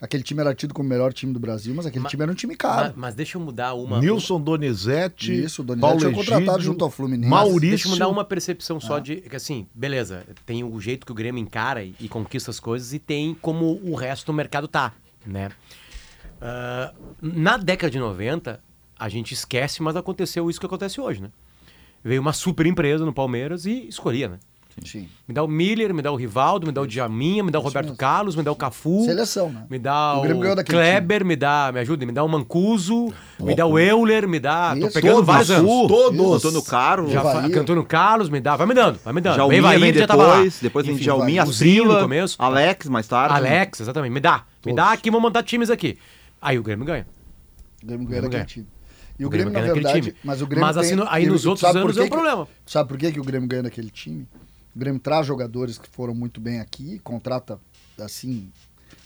[0.00, 2.32] Aquele time era tido como o melhor time do Brasil, mas aquele mas, time era
[2.32, 2.88] um time caro.
[2.88, 4.00] Mas, mas deixa eu mudar uma.
[4.00, 5.32] Nilson Donizete.
[5.32, 7.30] Isso, o Donizete foi contratado junto ao Fluminense.
[7.30, 7.68] Maurício.
[7.70, 9.00] deixa eu mudar uma percepção só ah.
[9.00, 9.16] de.
[9.16, 12.92] Que assim, beleza, tem o jeito que o Grêmio encara e, e, conquista as coisas
[12.92, 14.92] e tem como o resto do mercado tá,
[15.24, 15.50] né?
[16.42, 18.60] Uh, na década de 90,
[18.98, 21.30] a gente esquece, mas aconteceu isso que acontece hoje, né?
[22.04, 24.38] Veio uma super empresa no Palmeiras e escolhia, né?
[24.84, 25.08] Sim.
[25.28, 27.62] Me dá o Miller, me dá o Rivaldo, me dá o Djaminha, me dá o
[27.62, 27.96] Roberto mesmo.
[27.96, 29.04] Carlos, me dá o Cafu.
[29.04, 29.64] Seleção, né?
[29.70, 31.28] Me dá o, o Kleber, time.
[31.28, 34.74] me dá, me ajuda, me dá o Mancuso, me dá o Euler, me dá.
[34.76, 34.88] Isso.
[34.88, 35.88] Tô pegando todos, vários anos.
[35.88, 36.44] Todos.
[36.44, 37.12] Antônio Carlos.
[37.12, 38.56] Já, Antônio Carlos, me dá.
[38.56, 39.36] Vai me dando, vai me dando.
[39.36, 42.36] Jalminha vem, vai, vem depois, depois vem Jalminha, Frila, no começo.
[42.40, 43.34] Alex mais tarde.
[43.34, 44.12] Alex, exatamente.
[44.12, 44.38] Me dá.
[44.38, 44.66] Todos.
[44.66, 45.96] Me dá aqui, vou montar times aqui.
[46.42, 47.06] Aí o Grêmio ganha.
[47.82, 48.66] O Grêmio ganha daquele time.
[49.18, 50.00] E o, o Grêmio, Grêmio na verdade.
[50.10, 50.16] Time.
[50.24, 50.66] Mas o Grêmio.
[50.66, 52.48] Mas assim, tem, aí nos outros anos é um problema.
[52.66, 54.26] Sabe por que, que o Grêmio ganha naquele time?
[54.74, 57.60] O Grêmio traz jogadores que foram muito bem aqui, contrata
[57.98, 58.50] assim,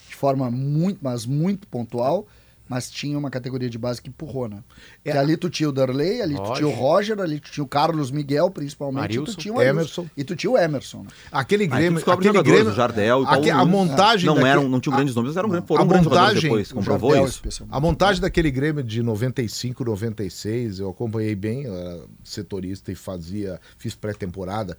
[0.09, 2.26] de forma muito, mas muito pontual
[2.68, 4.62] mas tinha uma categoria de base que empurrou, né?
[5.04, 5.12] É.
[5.12, 6.52] Que ali tu tinha o Darley, ali Roger.
[6.52, 9.54] tu tinha o Roger, ali tu tinha o Carlos Miguel, principalmente, Marilson, e tu tinha
[9.54, 10.06] o Emerson.
[10.16, 11.02] E tu tinha o Emerson.
[11.02, 11.08] Né?
[11.32, 15.36] Aquele Grêmio, aquele Grêmio, Jardel, e a montagem não daquele, eram, não tinham grandes nomes,
[15.36, 17.66] eram foram a montagem, depois, comprovou Jardel, isso.
[17.70, 23.60] A montagem daquele Grêmio de 95, 96, eu acompanhei bem, eu era setorista e fazia,
[23.78, 24.76] fiz pré-temporada.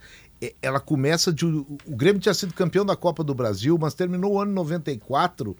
[0.61, 4.39] Ela começa de o Grêmio tinha sido campeão da Copa do Brasil, mas terminou o
[4.39, 5.55] ano 94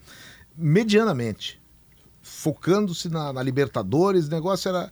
[0.55, 1.59] medianamente
[2.22, 4.91] focando-se na, na, Libertadores, o negócio era.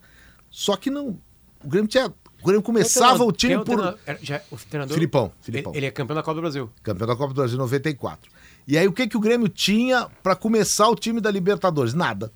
[0.49, 1.19] Só que não.
[1.63, 2.07] O Grêmio tinha
[2.41, 3.97] O Grêmio começava o time por.
[4.21, 5.71] Já, o treinador, Filipão, Filipão.
[5.71, 6.69] Ele, ele, é campeão da Copa do Brasil.
[6.83, 8.31] Campeão da Copa do Brasil 94.
[8.67, 11.93] E aí o que, que o Grêmio tinha para começar o time da Libertadores?
[11.93, 12.31] Nada.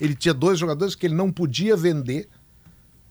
[0.00, 2.28] Ele tinha dois jogadores que ele não podia vender,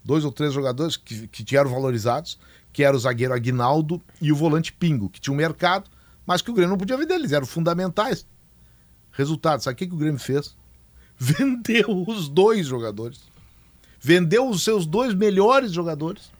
[0.03, 2.39] dois ou três jogadores que, que eram valorizados,
[2.73, 5.89] que era o zagueiro Aguinaldo e o volante Pingo, que tinha um mercado,
[6.25, 8.25] mas que o Grêmio não podia vender, eles eram fundamentais.
[9.11, 10.55] Resultado, sabe o que, que o Grêmio fez?
[11.19, 13.19] Vendeu os dois jogadores.
[13.99, 16.31] Vendeu os seus dois melhores jogadores.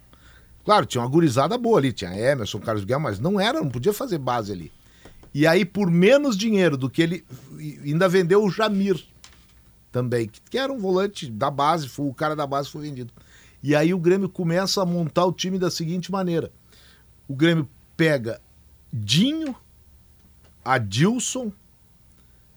[0.63, 3.91] Claro, tinha uma gurizada boa ali, tinha Emerson, Carlos Guilherme, mas não era, não podia
[3.91, 4.71] fazer base ali.
[5.33, 7.25] E aí, por menos dinheiro do que ele.
[7.83, 9.03] Ainda vendeu o Jamir
[9.91, 13.11] também, que era um volante da base, foi, o cara da base foi vendido.
[13.61, 16.51] E aí o Grêmio começa a montar o time da seguinte maneira:
[17.27, 18.39] o Grêmio pega
[18.93, 19.53] Dinho,
[20.63, 21.51] Adilson.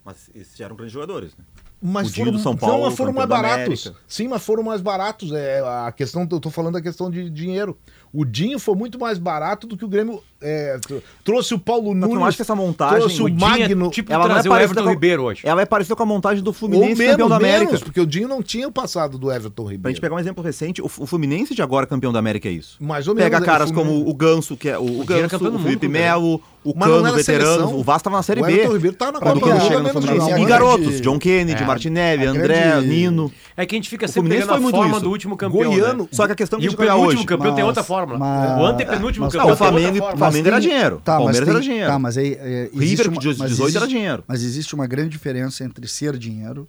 [0.05, 1.43] Mas esses eram grandes jogadores, né?
[1.85, 3.91] Mas o foram, do São Paulo, mas foram mais baratos.
[4.07, 5.33] Sim, mas foram mais baratos.
[5.33, 7.77] É, a questão, eu tô falando da questão de dinheiro.
[8.13, 10.77] O Dinho foi muito mais barato do que o Grêmio é,
[11.23, 12.15] trouxe o Paulo Nunes.
[12.15, 12.99] Eu acho que essa montagem.
[12.99, 13.89] Trouxe o, o Magno.
[13.89, 15.41] Tipo, ela trazer é o Everton com, Ribeiro hoje.
[15.43, 17.65] Ela é parecida com a montagem do Fluminense menos, campeão da América.
[17.71, 19.81] Menos, porque o Dinho não tinha o passado do Everton Ribeiro.
[19.81, 22.51] Pra gente pegar um exemplo recente, o, o Fluminense de agora campeão da América é
[22.51, 22.77] isso.
[22.79, 23.31] Mais ou menos.
[23.31, 26.39] Pega caras o como o Ganso, que é o, o, o Ganso, o Felipe Melo,
[26.63, 27.77] o Cano, veterano.
[27.77, 28.47] O Vasco tava na Série B.
[28.47, 33.31] O Everton Ribeiro tá na Copa do E garotos, John Kennedy, Martinelli, André, Nino.
[33.55, 35.71] É que a gente fica sempre pegando a forma do último campeão.
[35.71, 36.09] Goiano.
[36.11, 38.59] Só que a questão que a gente o último campeão tem outra fórmula.
[38.59, 39.53] O antepenúltimo campeão.
[39.53, 41.01] O Flamengo era dinheiro.
[41.03, 41.87] Tá, Palmeiras era dinheiro.
[41.89, 42.33] Tá, mas aí.
[42.39, 44.23] É, River, uma, de 18 era dinheiro.
[44.27, 46.67] Mas existe uma grande diferença entre ser dinheiro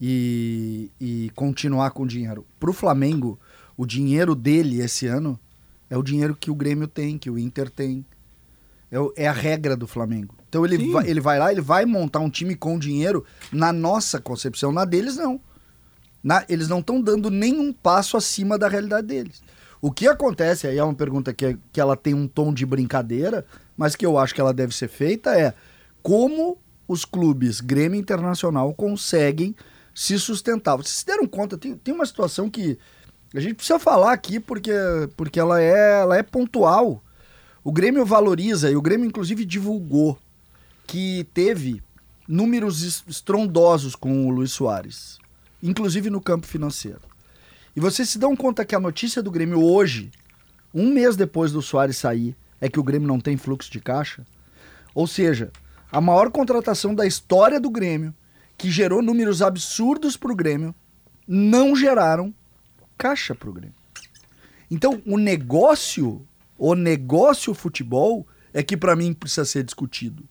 [0.00, 2.44] e, e continuar com dinheiro.
[2.58, 3.38] Pro Flamengo,
[3.76, 5.38] o dinheiro dele esse ano
[5.88, 8.04] é o dinheiro que o Grêmio tem, que o Inter tem.
[8.90, 10.34] É, é a regra do Flamengo.
[10.48, 14.20] Então ele vai, ele vai lá, ele vai montar um time com dinheiro na nossa
[14.20, 15.40] concepção, na deles não.
[16.22, 19.42] Na, eles não estão dando nenhum passo acima da realidade deles.
[19.84, 23.44] O que acontece, aí é uma pergunta que, que ela tem um tom de brincadeira,
[23.76, 25.52] mas que eu acho que ela deve ser feita, é
[26.00, 26.56] como
[26.86, 29.56] os clubes Grêmio Internacional conseguem
[29.92, 30.76] se sustentar.
[30.76, 32.78] Vocês se deram conta, tem, tem uma situação que
[33.34, 34.72] a gente precisa falar aqui porque,
[35.16, 37.02] porque ela, é, ela é pontual.
[37.64, 40.16] O Grêmio valoriza, e o Grêmio inclusive divulgou,
[40.86, 41.82] que teve
[42.28, 45.18] números estrondosos com o Luiz Soares,
[45.60, 47.11] inclusive no campo financeiro.
[47.74, 50.10] E vocês se dão conta que a notícia do Grêmio hoje,
[50.74, 54.26] um mês depois do Soares sair, é que o Grêmio não tem fluxo de caixa?
[54.94, 55.50] Ou seja,
[55.90, 58.14] a maior contratação da história do Grêmio,
[58.58, 60.74] que gerou números absurdos para o Grêmio,
[61.26, 62.34] não geraram
[62.98, 63.74] caixa para o Grêmio.
[64.70, 66.26] Então, o negócio,
[66.58, 70.28] o negócio futebol, é que para mim precisa ser discutido.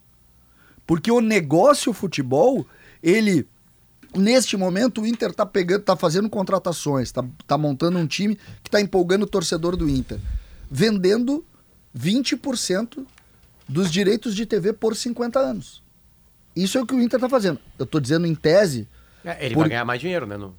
[0.86, 2.66] Porque o negócio futebol,
[3.02, 3.48] ele
[4.16, 8.68] Neste momento, o Inter está pegando, tá fazendo contratações, está tá montando um time que
[8.68, 10.20] está empolgando o torcedor do Inter,
[10.70, 11.46] vendendo
[11.98, 13.06] 20%
[13.68, 15.82] dos direitos de TV por 50 anos.
[16.56, 17.60] Isso é o que o Inter está fazendo.
[17.80, 18.88] Eu estou dizendo em tese.
[19.24, 19.62] É, ele por...
[19.62, 20.36] vai ganhar mais dinheiro, né?
[20.36, 20.54] No...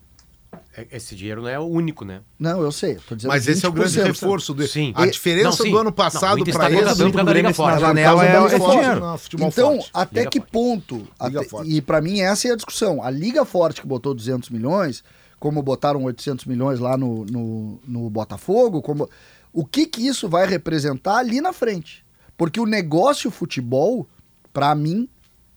[0.75, 2.23] É, esse dinheiro não é o único, né?
[2.39, 2.99] Não, eu sei.
[3.25, 4.55] Mas esse é o grande reforço.
[4.55, 4.67] Do...
[4.67, 4.93] Sim.
[4.97, 9.19] A diferença não, do ano passado para esse do Grêmio na janela é, é dinheiro.
[9.35, 9.91] Então, forte.
[9.93, 10.51] até Liga que forte.
[10.51, 11.09] ponto?
[11.19, 13.03] Até, e para mim essa é a discussão.
[13.03, 15.05] A Liga Forte que botou 200 milhões,
[15.39, 19.09] como botaram 800 milhões lá no, no, no Botafogo, como
[19.53, 22.05] o que que isso vai representar ali na frente?
[22.37, 24.09] Porque o negócio futebol,
[24.53, 25.07] para mim,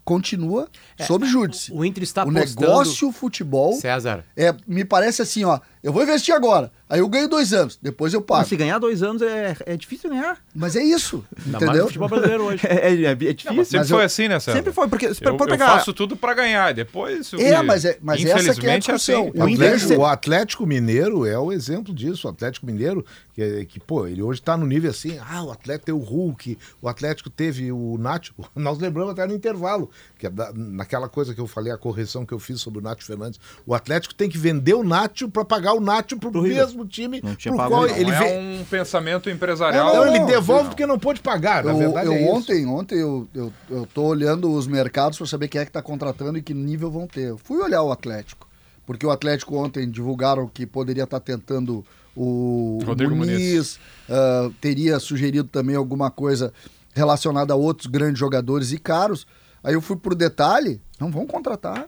[0.05, 1.73] continua é, sob júdice.
[1.73, 3.73] O Inter está O negócio futebol.
[3.73, 4.23] César.
[4.37, 5.59] É, me parece assim, ó.
[5.85, 6.71] Eu vou investir agora.
[6.89, 7.77] Aí eu ganho dois anos.
[7.79, 8.39] Depois eu pago.
[8.39, 10.39] Mas se ganhar dois anos é, é difícil ganhar.
[10.55, 11.23] Mas é isso.
[11.37, 11.73] Ainda entendeu?
[11.73, 12.61] Mais futebol brasileiro hoje.
[12.65, 13.53] é, é, é, difícil.
[13.53, 14.57] Não, sempre mas foi eu, assim, né, César?
[14.57, 15.53] Sempre foi, porque eu, pegar.
[15.53, 16.73] Eu faço tudo para ganhar.
[16.73, 17.31] Depois.
[17.33, 19.25] É, mas, é, mas essa que é a discussão.
[19.25, 19.39] É assim.
[19.39, 22.27] o, Atlético, o Atlético Mineiro é o exemplo disso.
[22.27, 23.05] O Atlético Mineiro,
[23.35, 25.19] que, que pô, ele hoje tá no nível assim.
[25.29, 28.33] Ah, o Atlético tem o Hulk, o Atlético teve o Nacho.
[28.55, 32.25] Nós lembramos até no intervalo, que é da, naquela coisa que eu falei, a correção
[32.25, 33.39] que eu fiz sobre o Nacho Fernandes.
[33.67, 37.21] O Atlético tem que vender o Nacho para pagar o Nacho pro, pro mesmo time
[37.23, 39.93] não pro qual ele não é um pensamento empresarial.
[39.93, 40.69] Não, não, ele devolve não.
[40.69, 42.69] porque não pôde pagar, na eu, verdade eu, é ontem, isso.
[42.69, 46.37] ontem eu, eu, eu tô olhando os mercados para saber quem é que tá contratando
[46.37, 47.29] e que nível vão ter.
[47.29, 48.47] Eu fui olhar o Atlético,
[48.85, 53.79] porque o Atlético ontem divulgaram que poderia estar tá tentando o Rodrigo Muniz, Muniz.
[54.09, 56.53] Uh, teria sugerido também alguma coisa
[56.93, 59.27] relacionada a outros grandes jogadores e caros.
[59.63, 61.87] Aí eu fui pro detalhe, não vão contratar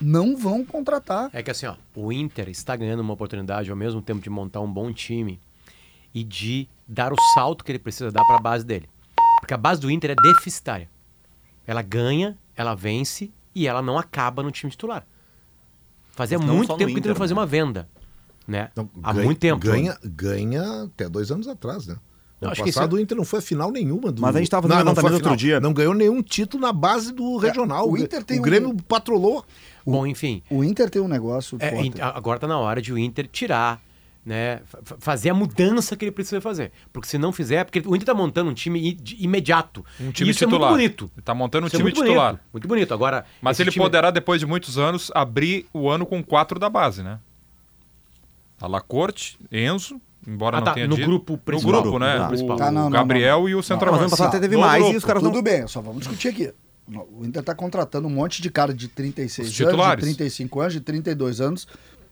[0.00, 1.30] não vão contratar.
[1.32, 4.60] É que assim, ó, o Inter está ganhando uma oportunidade ao mesmo tempo de montar
[4.60, 5.40] um bom time
[6.14, 8.88] e de dar o salto que ele precisa dar para a base dele.
[9.40, 10.88] Porque a base do Inter é deficitária.
[11.66, 15.06] Ela ganha, ela vence e ela não acaba no time titular.
[16.12, 17.88] Fazia muito tempo que o Inter não fazia uma venda.
[18.46, 18.70] Né?
[18.74, 19.60] Não, Há ganha, muito tempo.
[19.60, 19.98] Ganha, né?
[20.04, 21.96] ganha até dois anos atrás, né?
[22.40, 24.12] No acho passado, que o Inter não foi a final nenhuma.
[24.12, 24.22] Do...
[24.22, 25.58] Mas a gente estava fazendo não, não outro dia.
[25.60, 27.88] Não ganhou nenhum título na base do é, regional.
[27.88, 28.76] o Inter tem o Grêmio um...
[28.76, 29.44] patrolou.
[29.84, 30.42] Bom, enfim.
[30.50, 31.58] O Inter tem um negócio.
[31.60, 31.70] É,
[32.00, 33.80] agora está na hora de o Inter tirar
[34.28, 34.60] né,
[34.98, 36.70] fazer a mudança que ele precisa fazer.
[36.92, 39.84] Porque se não fizer, porque o Inter está montando um time imediato.
[39.98, 40.68] Um time isso titular.
[40.68, 41.10] é muito bonito.
[41.18, 42.32] Está montando um isso é time é muito titular.
[42.32, 42.94] Bonito, muito bonito.
[42.94, 43.82] Agora, Mas ele time...
[43.82, 47.18] poderá, depois de muitos anos, abrir o ano com quatro da base, né?
[48.60, 50.66] Alacorte, Enzo, embora ah, tá.
[50.70, 51.06] não tenha no dito.
[51.06, 51.72] grupo principal.
[51.72, 52.28] No grupo, né?
[52.28, 54.02] O, tá, não, o Gabriel não, e o centroavante.
[54.02, 54.94] Ano passado até teve mais grupo.
[54.94, 55.42] e os caras Tudo não...
[55.42, 56.52] bem, só vamos discutir aqui.
[57.10, 60.80] O Inter está contratando um monte de cara de 36 anos, de 35 anos, de
[60.80, 61.66] 32 anos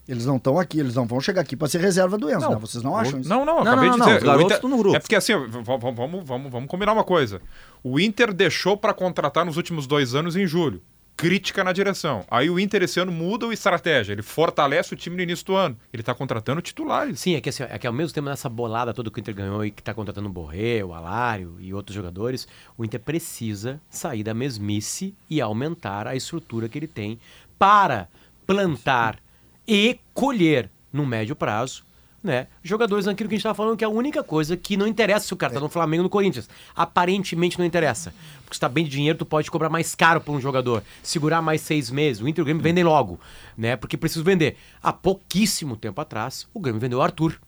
[0.08, 2.50] eles não estão aqui, eles não vão chegar aqui para ser reserva do Enzo, não,
[2.50, 2.58] né?
[2.60, 3.28] Vocês não acham isso?
[3.28, 4.40] Não, não, não acabei não, não, de dizer.
[4.40, 4.68] Inter...
[4.68, 4.96] no grupo.
[4.96, 7.40] É porque assim, vamos, vamos, vamos, vamos combinar uma coisa.
[7.82, 10.80] O Inter deixou para contratar nos últimos dois anos em julho.
[11.16, 12.24] Crítica na direção.
[12.30, 14.12] Aí o Inter esse ano muda a estratégia.
[14.12, 15.78] Ele fortalece o time no início do ano.
[15.90, 17.18] Ele está contratando titulares.
[17.18, 19.34] Sim, é que, assim, é que ao mesmo tempo nessa bolada toda que o Inter
[19.34, 22.46] ganhou e que está contratando o Borré, o Alário e outros jogadores,
[22.76, 27.18] o Inter precisa sair da mesmice e aumentar a estrutura que ele tem
[27.58, 28.08] para
[28.46, 29.18] plantar
[29.66, 31.85] e colher no médio prazo
[32.26, 34.86] né, jogadores naquilo que a gente estava falando, que é a única coisa que não
[34.86, 36.48] interessa se o cara está no Flamengo ou no Corinthians.
[36.74, 38.12] Aparentemente não interessa.
[38.42, 41.40] Porque se está bem de dinheiro, tu pode cobrar mais caro por um jogador, segurar
[41.40, 42.20] mais seis meses.
[42.20, 43.18] O Inter e o Grêmio vendem logo,
[43.56, 43.76] né?
[43.76, 44.56] Porque precisa vender.
[44.82, 47.40] Há pouquíssimo tempo atrás, o Grêmio vendeu o Arthur.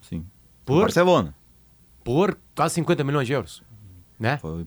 [0.00, 0.24] Sim.
[0.64, 1.34] Por Barcelona.
[2.04, 3.62] Por quase 50 milhões de euros.
[4.18, 4.36] Né?
[4.36, 4.66] Foi,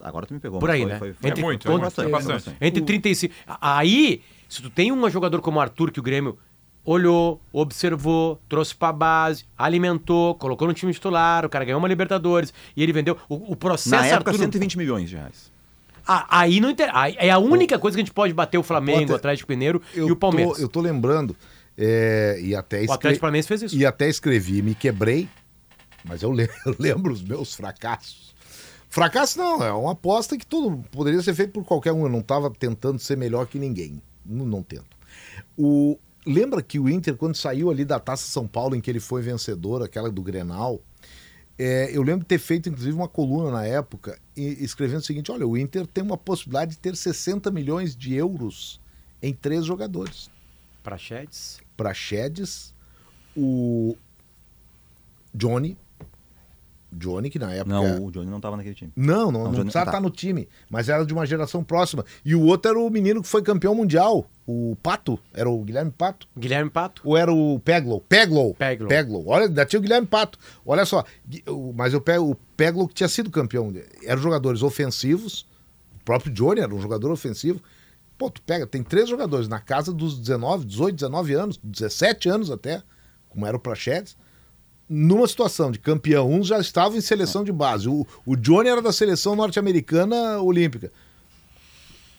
[0.00, 0.58] agora tu me pegou.
[0.58, 0.98] Por aí, foi, né?
[0.98, 2.56] Foi, foi, entre, é muito, é bastante, bastante.
[2.60, 3.34] Entre 35.
[3.60, 6.38] Aí se tu tem um jogador como o Arthur, que o Grêmio
[6.84, 12.52] olhou, observou, trouxe pra base, alimentou, colocou no time titular, o cara ganhou uma Libertadores
[12.76, 13.16] e ele vendeu.
[13.28, 13.90] O, o processo.
[13.90, 14.44] Na época, Arthur...
[14.44, 15.52] 120 milhões de reais.
[16.06, 16.90] Ah, aí não inter...
[16.92, 19.80] aí é a única coisa que a gente pode bater o Flamengo, o Atlético Mineiro
[19.94, 20.56] e o Palmeiras.
[20.56, 21.34] Tô, eu tô lembrando,
[21.78, 22.90] é, e até escre...
[22.90, 23.76] O Atlético Paranaense fez isso.
[23.76, 25.28] E até escrevi, me quebrei,
[26.04, 28.34] mas eu lembro, eu lembro os meus fracassos.
[28.90, 32.04] Fracasso não, é uma aposta que tudo poderia ser feito por qualquer um.
[32.04, 34.00] Eu não estava tentando ser melhor que ninguém.
[34.24, 34.96] Não, não tento.
[35.58, 39.00] O, lembra que o Inter, quando saiu ali da Taça São Paulo, em que ele
[39.00, 40.80] foi vencedor, aquela do Grenal,
[41.58, 45.30] é, eu lembro de ter feito, inclusive, uma coluna na época, e, escrevendo o seguinte:
[45.30, 48.80] olha, o Inter tem uma possibilidade de ter 60 milhões de euros
[49.22, 50.30] em três jogadores.
[50.82, 51.60] Praxedes?
[51.76, 52.74] Praxedes,
[53.36, 53.96] o
[55.32, 55.78] Johnny,
[56.94, 57.70] Johnny, que na época.
[57.74, 58.92] Não, o Johnny não estava naquele time.
[58.96, 62.04] Não, não, não, não precisava estar tá no time, mas era de uma geração próxima.
[62.24, 65.18] E o outro era o menino que foi campeão mundial, o Pato.
[65.32, 66.28] Era o Guilherme Pato.
[66.36, 67.02] Guilherme Pato?
[67.04, 68.00] Ou era o Peglow?
[68.00, 68.54] Peglow.
[68.54, 68.88] Peglow.
[68.88, 69.28] Peglow.
[69.28, 70.38] Olha, ainda tinha o Guilherme Pato.
[70.64, 71.04] Olha só,
[71.74, 73.72] mas eu pego o Peglow que tinha sido campeão.
[74.04, 75.46] Eram jogadores ofensivos.
[76.00, 77.60] O próprio Johnny era um jogador ofensivo.
[78.16, 82.50] Pô, tu pega, tem três jogadores na casa dos 19, 18, 19 anos, 17 anos
[82.50, 82.80] até,
[83.28, 84.16] como era o Prachedes
[84.88, 87.88] numa situação de campeão, uns já estavam em seleção de base.
[87.88, 90.92] O, o Johnny era da seleção norte-americana olímpica.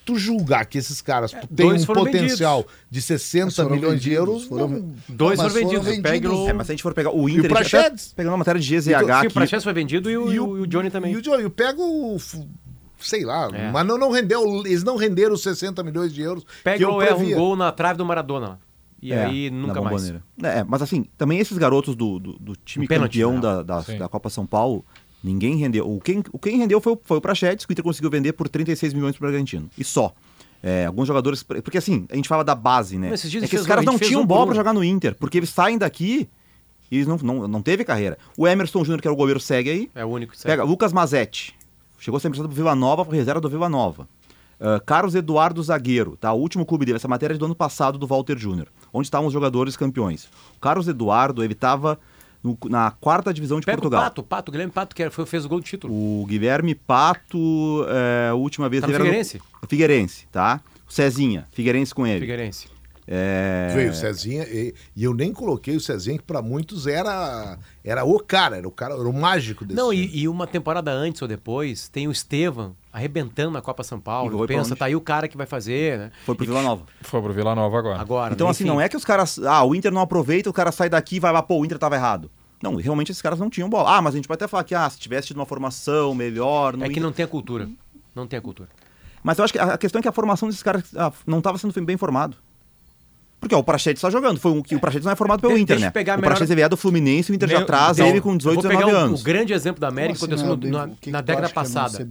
[0.04, 2.86] Tu julgar que esses caras é, têm um potencial vendidos.
[2.90, 4.44] de 60 milhões vendidos, de euros.
[4.44, 5.84] Foram, não, dois foram vendidos.
[5.84, 6.48] Foram vendidos.
[6.48, 8.60] É, mas se a gente for pegar o Inter, e o Prachedes, pegando uma matéria
[8.60, 9.20] de GZH.
[9.20, 11.12] Sim, o Prachedes foi vendido e o, e o, e o Johnny também.
[11.12, 12.16] E o Johnny, eu pego
[13.00, 13.70] sei lá, é.
[13.70, 16.44] mas não, não rendeu, eles não renderam os 60 milhões de euros.
[16.64, 18.58] Pega o erro um gol na trave do Maradona.
[19.00, 20.10] E é, aí nunca mais.
[20.42, 23.40] É, mas assim, também esses garotos do, do, do time um campeão né?
[23.40, 24.84] da, da, da, Copa São Paulo,
[25.22, 25.88] ninguém rendeu.
[25.88, 28.48] O quem, o quem rendeu foi, foi o Prachetes, que o Inter conseguiu vender por
[28.48, 29.70] 36 milhões para o Bragantino.
[29.76, 30.14] E só.
[30.62, 31.42] É, alguns jogadores.
[31.42, 33.10] Porque assim, a gente fala da base, né?
[33.10, 35.50] Mas é que esses caras não tinham um bola para jogar no Inter, porque eles
[35.50, 36.28] saem daqui
[36.90, 38.16] e não, não, não teve carreira.
[38.36, 39.90] O Emerson Júnior, que era o goleiro, segue aí.
[39.94, 40.52] É o único que segue.
[40.52, 41.54] Pega Lucas Mazetti.
[41.98, 44.08] Chegou a ser emprestado pro Vila Nova, reserva do Vila Nova.
[44.58, 46.32] Uh, Carlos Eduardo Zagueiro, tá?
[46.32, 48.68] O último clube dele, essa matéria é do ano passado do Walter Júnior.
[48.92, 50.28] Onde estavam os jogadores campeões?
[50.56, 51.98] O Carlos Eduardo, ele estava
[52.68, 54.00] na quarta divisão de Pega Portugal.
[54.00, 55.92] O Pato, Pato, Guilherme Pato, que foi, fez o gol do título.
[55.92, 58.80] O Guilherme Pato, é, a última vez...
[58.80, 59.38] Tá no Figueirense?
[59.62, 59.68] No...
[59.68, 60.60] Figueirense, tá?
[60.88, 62.20] O Cezinha, Figueirense com ele.
[62.20, 62.68] Figueirense.
[63.08, 63.70] É...
[63.72, 68.04] Veio o Cezinha, e, e, eu nem coloquei o Cezinha, que para muitos era, era
[68.04, 71.22] o cara, era o cara, era o mágico desse Não, e, e, uma temporada antes
[71.22, 74.46] ou depois, tem o Estevam arrebentando na Copa São Paulo.
[74.46, 76.10] Pensa, tá aí o cara que vai fazer, né?
[76.24, 76.84] Foi pro Vila Nova.
[77.02, 78.00] Foi pro Vila Nova agora.
[78.00, 78.32] Agora.
[78.32, 79.38] Então, assim, não é que os caras.
[79.38, 81.78] Ah, o Inter não aproveita, o cara sai daqui e vai lá, pô, o Inter
[81.78, 82.30] tava errado.
[82.62, 83.98] Não, realmente esses caras não tinham bola.
[83.98, 86.74] Ah, mas a gente pode até falar que, ah, se tivesse tido uma formação melhor.
[86.74, 87.02] É que Inter...
[87.02, 87.68] não tem a cultura.
[88.14, 88.70] Não tem a cultura.
[89.22, 91.58] Mas eu acho que a questão é que a formação desses caras ah, não estava
[91.58, 92.38] sendo bem formado.
[93.38, 94.38] Porque ó, o Prachedes está jogando.
[94.38, 95.90] Foi um, o Prachedes não é formado pelo de, Inter, né?
[95.90, 96.66] Pegar o Prachedes melhor...
[96.66, 99.20] é do Fluminense, o Inter já traz ele com 18, 19 anos.
[99.20, 102.06] O grande exemplo da América assim, aconteceu na, na década passada.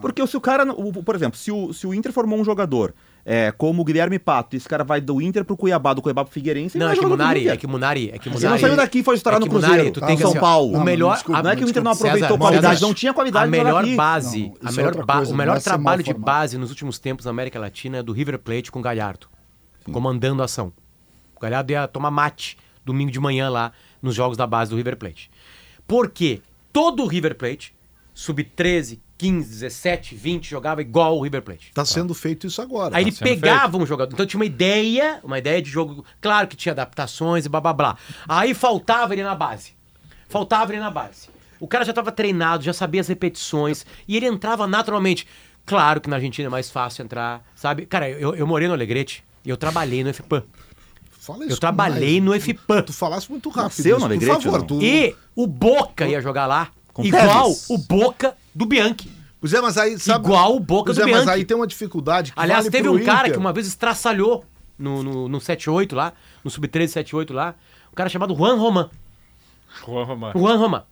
[0.00, 2.94] Porque se o cara, o, por exemplo, se o, se o Inter formou um jogador
[3.24, 4.56] é, como o Guilherme Pato.
[4.56, 6.78] Esse cara vai do Inter pro Cuiabá, do Cuiabá pro Figueirense.
[6.78, 8.40] Não, não é que Munari, é que Munari, é que Munari.
[8.40, 9.76] Você não saiu daqui e foi estourar é no Cruzeiro.
[9.76, 10.76] Munari, tu tem que, São assim, Paulo.
[10.76, 13.12] O melhor, não, não é que o Inter não aproveitou César, qualidade, César, não tinha
[13.12, 13.44] qualidade.
[13.44, 16.98] A melhor base, não, a melhor ba coisa, o melhor trabalho de base nos últimos
[16.98, 19.26] tempos na América Latina é do River Plate com o Galhardo,
[19.84, 19.92] Sim.
[19.92, 20.72] comandando a ação.
[21.36, 24.96] O Galhardo ia tomar mate domingo de manhã lá nos jogos da base do River
[24.96, 25.30] Plate.
[25.86, 26.40] Por quê?
[26.72, 27.74] Todo o River Plate,
[28.14, 31.72] sub-13, 15, 17, 20, jogava igual o River Plate.
[31.74, 32.96] Tá sendo feito isso agora.
[32.96, 33.82] Aí tá ele pegava feito.
[33.82, 34.14] um jogador.
[34.14, 36.04] Então tinha uma ideia, uma ideia de jogo.
[36.20, 37.96] Claro que tinha adaptações e blá blá blá.
[38.28, 39.74] Aí faltava ele na base.
[40.28, 41.28] Faltava ele na base.
[41.58, 45.26] O cara já estava treinado, já sabia as repetições e ele entrava naturalmente.
[45.66, 47.84] Claro que na Argentina é mais fácil entrar, sabe?
[47.84, 50.42] Cara, eu, eu morei no Alegrete eu trabalhei no FPAM.
[51.10, 52.42] Fala isso eu trabalhei mais.
[52.42, 52.82] no FPAM.
[52.82, 53.82] Tu falasse muito rápido.
[53.82, 54.62] Seu no Alegrete, por favor.
[54.62, 54.82] Tu...
[54.82, 57.70] E o Boca ia jogar lá com igual Teves.
[57.70, 59.10] o Boca do Bianchi.
[59.40, 59.98] Pois é, mas aí.
[59.98, 61.24] Sabe, Igual o Boca do é, Bianchi.
[61.24, 62.32] Mas aí tem uma dificuldade.
[62.36, 63.32] Aliás, vale teve um cara Inter.
[63.32, 64.44] que uma vez estraçalhou
[64.78, 66.12] no, no, no 7-8 lá,
[66.44, 67.54] no Sub-13 7-8 lá.
[67.90, 68.90] Um cara chamado Juan Roman.
[69.84, 70.32] Juan Roman.
[70.32, 70.82] Juan Roman.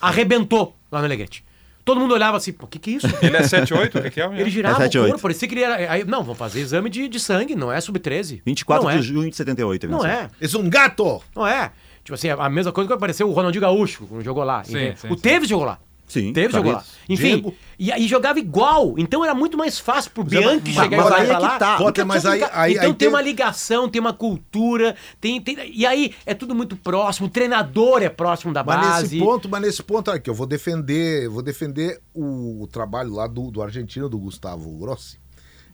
[0.00, 1.44] Arrebentou lá no Alegrete.
[1.88, 3.06] Todo mundo olhava assim, o que que é isso?
[3.22, 3.98] Ele é 7-8?
[3.98, 4.26] O que, que é?
[4.38, 5.90] Ele girava é o corpo, parecia que ele era...
[5.90, 8.42] Aí, não, vamos fazer exame de, de sangue, não é sub-13.
[8.44, 9.02] 24 não de é.
[9.02, 9.88] junho de 78.
[9.88, 10.28] Não é.
[10.38, 11.22] É um gato!
[11.34, 11.72] Não é.
[12.04, 14.62] Tipo assim, a mesma coisa que apareceu o Ronaldinho Gaúcho, quando jogou lá.
[14.64, 15.78] Sim, sim, o Tevez jogou lá.
[16.08, 16.32] Sim.
[16.32, 16.84] Teve, jogou lá.
[17.06, 18.94] Enfim, e, e, jogava igual.
[18.98, 21.58] Então era muito mais fácil pro Bianchi chegar mas, mas e jogar lá.
[21.58, 21.78] Tá.
[21.80, 25.70] Então, mas aí, aí, então aí tem, tem, uma ligação, tem uma cultura, tem, tem,
[25.72, 29.16] e aí é tudo muito próximo, o treinador é próximo da mas base.
[29.16, 33.26] Nesse ponto, mas nesse ponto aqui, eu vou defender, vou defender o, o trabalho lá
[33.26, 35.18] do, do argentino, do Gustavo Grossi,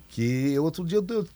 [0.09, 1.27] que outro dia eu, eu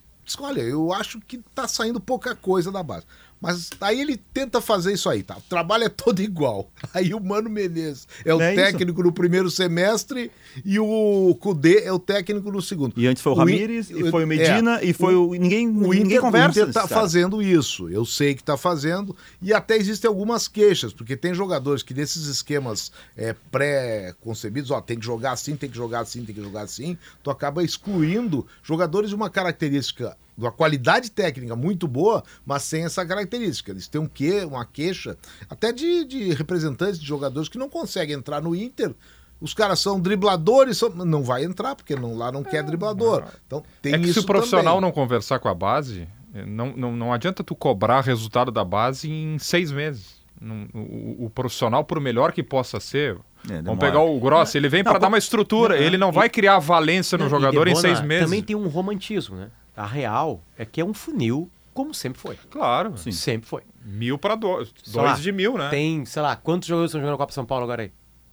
[0.41, 3.07] olha, eu acho que tá saindo pouca coisa da base.
[3.41, 5.37] Mas aí ele tenta fazer isso aí, tá?
[5.37, 6.71] O trabalho é todo igual.
[6.93, 9.09] Aí o Mano Menezes é o é técnico isso?
[9.09, 10.31] no primeiro semestre
[10.65, 12.95] e o Cudê é o técnico no segundo.
[12.97, 15.33] E antes foi o, o Ramires, e foi o Medina, é, e foi o.
[15.35, 16.61] Ninguém, o ninguém Inter, conversa.
[16.61, 17.89] O Inter tá fazendo isso.
[17.89, 19.15] Eu sei que tá fazendo.
[19.41, 24.99] E até existem algumas queixas, porque tem jogadores que nesses esquemas é, pré-concebidos, ó, tem
[24.99, 29.11] que jogar assim, tem que jogar assim, tem que jogar assim, tu acaba excluindo jogadores
[29.11, 33.73] de uma característica de uma qualidade técnica muito boa, mas sem essa característica.
[33.73, 35.19] Eles têm um quê, uma queixa,
[35.51, 38.95] até de, de representantes de jogadores que não conseguem entrar no Inter.
[39.41, 40.91] Os caras são dribladores, são...
[40.91, 43.25] não vai entrar, porque não, lá não quer driblador.
[43.47, 44.83] Então tem é que isso se o profissional também.
[44.83, 49.11] não conversar com a base, eh, não, não, não adianta tu cobrar resultado da base
[49.11, 50.19] em seis meses.
[50.41, 53.19] o, o, profissional, por melhor que possa ser,
[53.51, 56.13] é, vamos pegar o Gross, ele vem para dar uma estrutura, não, ele não e,
[56.13, 58.25] vai criar valência no jogador em seis meses.
[58.25, 59.51] Também tem um romantismo, né?
[59.79, 62.37] A real é que é um funil como sempre foi.
[62.51, 62.99] Claro.
[62.99, 63.13] Sim.
[63.13, 63.63] Sempre foi.
[63.85, 64.73] Mil para dois.
[64.83, 65.71] Sei dois lá, de mil, né?
[65.71, 67.93] Tem, sei lá, quantos jogadores estão jogando na Copa São Paulo agora aí?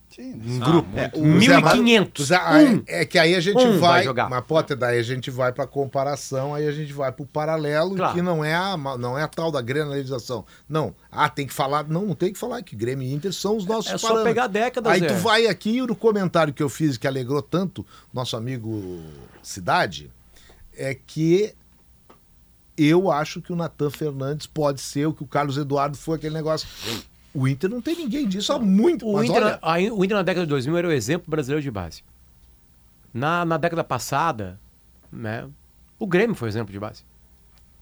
[0.09, 0.89] Sim, um ah, grupo.
[0.97, 2.79] É, 1.500.
[2.79, 2.83] Um.
[2.87, 4.29] É que aí a gente um vai, vai jogar.
[4.31, 7.95] Mas, Potter, daí a gente vai para comparação, aí a gente vai para o paralelo,
[7.95, 8.15] claro.
[8.15, 10.43] que não é, a, não é a tal da granalização.
[10.67, 10.95] Não.
[11.11, 11.87] Ah, tem que falar.
[11.87, 14.23] Não, não tem que falar que Grêmio e Inter são os nossos É, é só
[14.23, 14.91] pegar décadas.
[14.91, 15.07] Aí Zé.
[15.07, 19.03] tu vai aqui no comentário que eu fiz, que alegrou tanto nosso amigo
[19.43, 20.11] Cidade
[20.77, 21.53] é que
[22.77, 26.33] eu acho que o Natan Fernandes pode ser o que o Carlos Eduardo foi aquele
[26.33, 26.67] negócio.
[27.33, 29.07] O Inter não tem ninguém disso há muito.
[29.07, 29.59] O, Inter, olha...
[29.61, 32.03] a, o Inter na década de 2000 era o exemplo brasileiro de base.
[33.13, 34.59] Na, na década passada,
[35.11, 35.49] né,
[35.97, 37.03] o Grêmio foi o exemplo de base.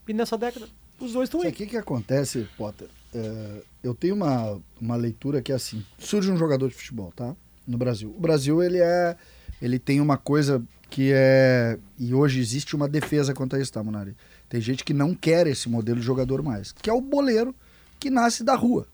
[0.07, 0.67] E nessa década,
[0.99, 1.49] os dois estão aí.
[1.49, 2.87] O que, que acontece, Potter?
[3.13, 7.35] É, eu tenho uma, uma leitura que é assim: surge um jogador de futebol, tá?
[7.67, 8.13] No Brasil.
[8.15, 9.15] O Brasil, ele é.
[9.61, 10.61] Ele tem uma coisa
[10.93, 11.79] que é.
[11.97, 14.15] E hoje existe uma defesa contra isso, tá, Munari?
[14.47, 17.55] Tem gente que não quer esse modelo de jogador mais, que é o boleiro
[17.99, 18.87] que nasce da rua.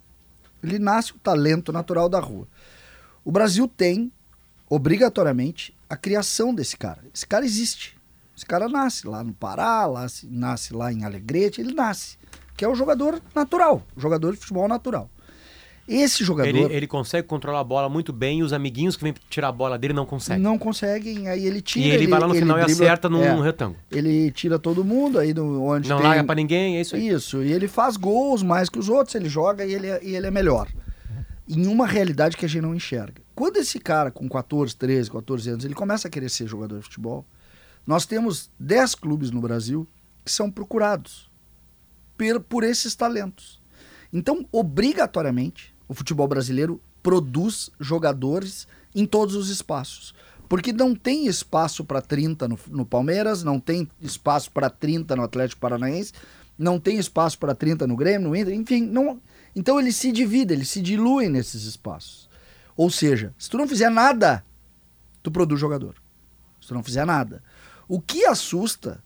[0.64, 2.48] Ele nasce o talento natural da rua.
[3.26, 4.10] O Brasil tem,
[4.70, 7.04] obrigatoriamente, a criação desse cara.
[7.14, 7.98] Esse cara existe.
[8.34, 12.18] Esse cara nasce lá no Pará, lá, nasce lá em Alegrete, ele nasce.
[12.56, 15.10] Que é o jogador natural, o jogador de futebol natural.
[15.90, 16.48] Esse jogador.
[16.48, 19.52] Ele, ele, consegue controlar a bola muito bem e os amiguinhos que vêm tirar a
[19.52, 20.42] bola dele não conseguem.
[20.42, 21.88] Não conseguem, aí ele tira.
[21.88, 23.80] E ele, ele vai lá no final dribla, e acerta num é, retângulo.
[23.90, 26.06] Ele tira todo mundo aí no, onde Não tem...
[26.06, 27.08] larga pra ninguém, é isso aí.
[27.08, 30.16] Isso, e ele faz gols mais que os outros, ele joga e ele, é, e
[30.16, 30.68] ele é melhor.
[31.48, 33.24] Em uma realidade que a gente não enxerga.
[33.34, 36.84] Quando esse cara com 14, 13, 14 anos, ele começa a querer ser jogador de
[36.84, 37.26] futebol,
[37.88, 39.88] nós temos 10 clubes no Brasil
[40.24, 41.32] que são procurados
[42.16, 43.60] por, por esses talentos.
[44.14, 50.14] Então, obrigatoriamente, o futebol brasileiro produz jogadores em todos os espaços.
[50.48, 55.24] Porque não tem espaço para 30 no, no, Palmeiras, não tem espaço para 30 no
[55.24, 56.14] Atlético Paranaense,
[56.58, 58.82] não tem espaço para 30 no Grêmio, no Inter, enfim.
[58.82, 59.20] Não...
[59.56, 62.30] Então ele se divide, ele se dilui nesses espaços.
[62.78, 64.46] Ou seja, se tu não fizer nada,
[65.22, 65.96] tu produz jogador.
[66.62, 67.44] Se tu não fizer nada.
[67.88, 69.04] O que assusta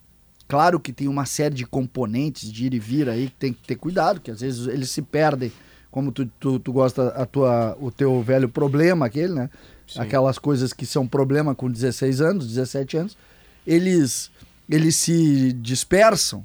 [0.47, 3.65] Claro que tem uma série de componentes de ir e vir aí que tem que
[3.65, 5.51] ter cuidado, que às vezes eles se perdem,
[5.93, 9.47] como tu, tu, tu gosta, a tua, o teu velho problema aquele, né?
[9.87, 9.99] Sim.
[9.99, 13.17] Aquelas coisas que são problema com 16 anos, 17 anos,
[13.65, 14.31] eles,
[14.67, 16.43] eles se dispersam,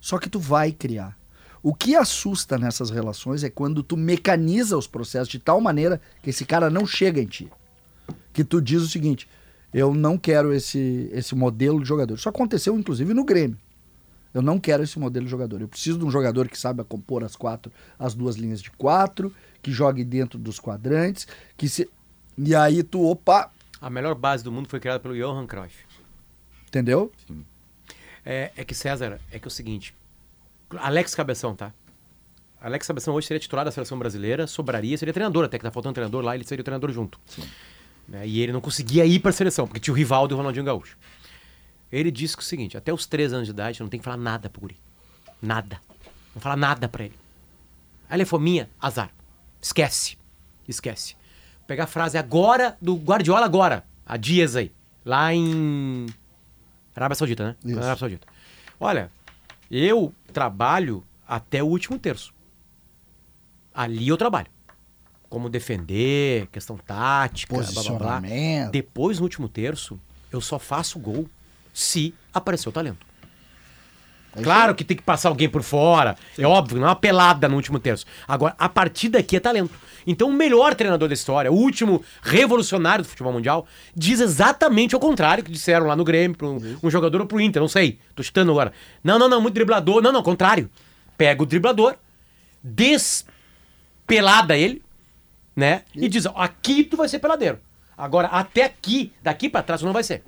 [0.00, 1.16] só que tu vai criar.
[1.62, 6.30] O que assusta nessas relações é quando tu mecaniza os processos de tal maneira que
[6.30, 7.48] esse cara não chega em ti.
[8.32, 9.28] Que tu diz o seguinte:
[9.72, 12.16] eu não quero esse, esse modelo de jogador.
[12.16, 13.56] Isso aconteceu, inclusive, no Grêmio.
[14.34, 15.60] Eu não quero esse modelo de jogador.
[15.60, 19.34] Eu preciso de um jogador que saiba compor as quatro, as duas linhas de quatro,
[19.60, 21.26] que jogue dentro dos quadrantes,
[21.56, 21.88] que se.
[22.38, 23.50] E aí tu, opa.
[23.80, 25.84] A melhor base do mundo foi criada pelo Johan Cruyff.
[26.66, 27.12] Entendeu?
[27.26, 27.44] Sim.
[28.24, 29.94] É, é que, César, é que é o seguinte,
[30.78, 31.72] Alex Cabeção, tá?
[32.60, 35.94] Alex Cabeção hoje seria titular da seleção brasileira, sobraria, seria treinador até, que tá faltando
[35.94, 37.18] treinador lá, ele seria o treinador junto.
[38.08, 38.26] Né?
[38.26, 40.64] E ele não conseguia ir para a seleção, porque tinha o Rivaldo e o Ronaldinho
[40.64, 40.96] Gaúcho.
[41.92, 44.04] Ele disse que é o seguinte, até os três anos de idade, não tem que
[44.04, 44.76] falar nada pro guri.
[45.42, 45.78] Nada.
[46.34, 47.18] Não falar nada para ele.
[48.08, 49.10] Aí ele falou, minha, azar.
[49.60, 50.16] Esquece.
[50.66, 51.14] Esquece.
[51.58, 54.72] Vou pegar a frase agora, do Guardiola agora, há dias aí,
[55.04, 56.06] lá em
[56.96, 57.56] Arábia Saudita, né?
[57.64, 57.78] Isso.
[57.78, 58.26] Arábia Saudita.
[58.80, 59.10] Olha,
[59.70, 62.34] eu trabalho até o último terço.
[63.74, 64.48] Ali eu trabalho.
[65.28, 68.22] Como defender, questão tática, blá, blá, blá.
[68.70, 69.98] Depois, no último terço,
[70.30, 71.28] eu só faço gol
[71.72, 73.12] se aparecer o talento.
[74.34, 76.16] É claro que tem que passar alguém por fora.
[76.34, 76.42] Sim.
[76.42, 78.06] É óbvio, não é uma pelada no último terço.
[78.26, 79.74] Agora, a partir daqui é talento.
[80.06, 84.98] Então, o melhor treinador da história, o último revolucionário do futebol mundial, diz exatamente o
[84.98, 87.98] contrário que disseram lá no Grêmio, para um, um, jogador ou pro Inter, não sei.
[88.14, 88.72] Tô chutando agora.
[89.04, 90.02] Não, não, não, muito driblador.
[90.02, 90.68] Não, não, contrário.
[91.16, 91.94] Pega o driblador,
[92.64, 94.82] despelada ele,
[95.54, 95.82] né?
[95.94, 97.60] E diz: aqui tu vai ser peladeiro.
[97.96, 100.24] Agora, até aqui, daqui para trás, tu não vai ser.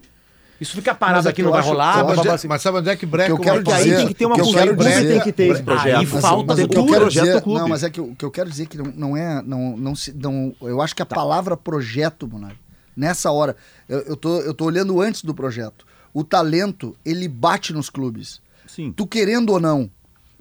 [0.60, 2.04] Isso fica parado é aqui, não vai rolar.
[2.48, 4.36] Mas, sabe onde é que breca que eu quero dizer, aí tem que ter uma
[4.36, 5.98] cultura, clube tem que ter esse projeto.
[5.98, 7.60] Aí falta mas, mas projeto dizer, clube.
[7.60, 9.94] Não, mas é que o que eu quero dizer que não, não é, não, não
[9.94, 11.14] se, não, eu acho que a tá.
[11.14, 12.56] palavra projeto, Monark,
[12.96, 13.56] nessa hora,
[13.88, 15.84] eu, eu, tô, eu tô olhando antes do projeto.
[16.12, 18.40] O talento, ele bate nos clubes.
[18.66, 18.92] Sim.
[18.92, 19.90] Tu querendo ou não.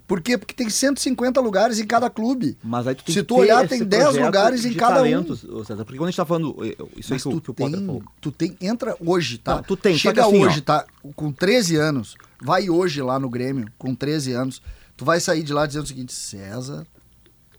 [0.06, 0.36] Por quê?
[0.36, 2.58] Porque tem 150 lugares em cada clube.
[2.62, 5.64] Mas aí tu tem Se tu olhar, tem 10 lugares em cada talentos, um.
[5.64, 6.56] César, porque quando a gente tá falando.
[6.62, 8.02] Eh, isso aí que, que o Potter falou.
[8.20, 8.56] Tu tem.
[8.60, 9.56] Entra hoje, tá?
[9.56, 9.96] Não, tu tem.
[9.96, 10.62] Chega assim, hoje, ó.
[10.62, 10.86] tá?
[11.16, 12.16] Com 13 anos.
[12.40, 14.62] Vai hoje lá no Grêmio, com 13 anos.
[14.94, 16.86] Tu vai sair de lá dizendo o seguinte: César,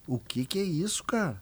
[0.08, 1.42] o que que é isso, cara?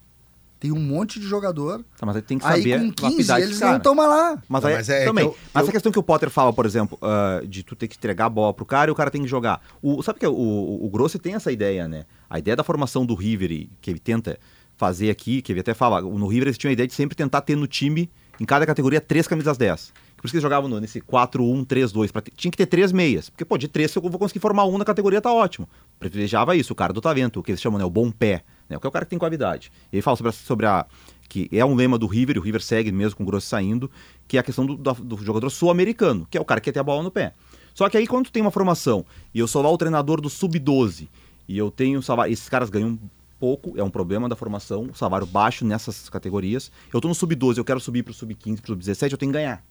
[0.64, 1.84] Tem um monte de jogador.
[1.98, 4.42] Tá, mas aí tem que saber aí, com 15, eles não estão lá.
[4.48, 5.26] Mas, aí, mas é também.
[5.26, 5.70] Eu, mas eu...
[5.70, 8.30] a questão que o Potter fala, por exemplo, uh, de tu ter que entregar a
[8.30, 9.62] bola pro cara e o cara tem que jogar.
[9.82, 12.06] O, sabe que o, o, o Grossi tem essa ideia, né?
[12.30, 14.40] A ideia da formação do River, que ele tenta
[14.78, 17.42] fazer aqui, que ele até fala, no River eles tinham a ideia de sempre tentar
[17.42, 18.10] ter no time,
[18.40, 19.92] em cada categoria, três camisas 10.
[20.24, 22.32] Por isso que eles jogavam nesse 4-1-3-2.
[22.34, 23.30] Tinha que ter três meias.
[23.30, 25.68] Porque, pô, de três, se eu vou conseguir formar um na categoria, tá ótimo.
[26.00, 27.84] Privilegiava isso, o cara do talento, o que eles chamam, né?
[27.84, 28.46] O bom pé.
[28.70, 29.70] Né, que é o cara que tem qualidade.
[29.92, 30.86] E ele fala sobre a, sobre a
[31.28, 33.92] que é um lema do River, o River segue mesmo com o Grosso saindo,
[34.26, 36.72] que é a questão do, do, do jogador sul-americano, que é o cara que quer
[36.72, 37.34] ter a bola no pé.
[37.74, 41.10] Só que aí quando tem uma formação e eu sou lá o treinador do sub-12
[41.50, 42.98] e eu tenho esses caras ganham
[43.44, 46.72] pouco, é um problema da formação, salário baixo nessas categorias.
[46.94, 49.62] Eu tô no sub-12, eu quero subir pro sub-15, pro sub-17, eu tenho que ganhar.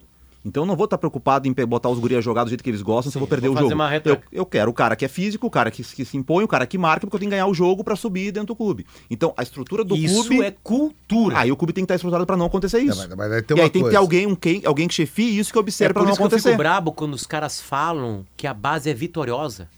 [0.44, 2.82] Então eu não vou estar preocupado em botar os gurias jogar do jeito que eles
[2.82, 3.82] gostam, Sim, se eu vou perder vou o jogo.
[4.05, 6.48] Eu, eu, quero o cara que é físico, o cara que, que, se impõe, o
[6.48, 8.85] cara que marca, porque eu tenho que ganhar o jogo para subir dentro do clube.
[9.09, 10.35] Então a estrutura do isso clube.
[10.35, 11.39] Isso é cultura.
[11.39, 13.01] Aí o clube tem que estar estruturado para não acontecer isso.
[13.01, 14.94] Não, mas, mas aí tem e aí tem que ter alguém, um, quem, alguém que
[14.94, 16.48] chefie isso que observe é para não acontecer.
[16.48, 19.69] Eu fico brabo quando os caras falam que a base é vitoriosa.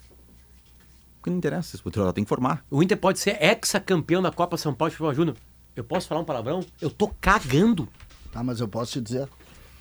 [1.18, 2.64] Porque não interessa, ela tem que formar.
[2.70, 5.36] O Inter pode ser ex-campeão da Copa São Paulo de Futebol Júnior.
[5.76, 6.64] Eu posso falar um palavrão?
[6.80, 7.88] Eu tô cagando.
[8.30, 9.28] Tá, mas eu posso te dizer.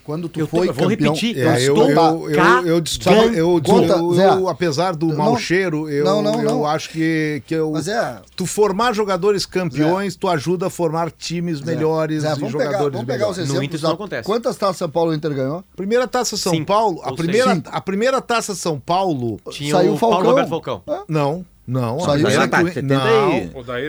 [0.04, 2.34] Quando tu eu foi eu vou campeão, repetir, é, eu, eu, eu, eu,
[2.66, 6.52] eu, eu, Conta, eu, apesar do mau cheiro, eu, não, não, não.
[6.52, 11.10] eu acho que, que eu, é, tu formar jogadores campeões, Zé, tu ajuda a formar
[11.10, 13.58] times Zé, melhores Zé, vamos e jogadores pegar, vamos pegar os exemplos.
[13.58, 14.26] No Inter isso não acontece.
[14.26, 15.64] Quantas taças São Paulo o Inter ganhou?
[15.74, 16.66] Primeira taça São Sim.
[16.66, 20.18] Paulo, a primeira, a primeira taça São Paulo tinha saiu o Falcão.
[20.18, 20.84] Paulo Roberto Falcão.
[21.08, 21.46] Não.
[21.66, 23.02] Não, Saiu a, tá, não,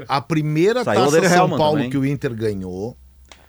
[0.06, 1.90] a primeira Saiu taça São Paulo também.
[1.90, 2.96] que o Inter ganhou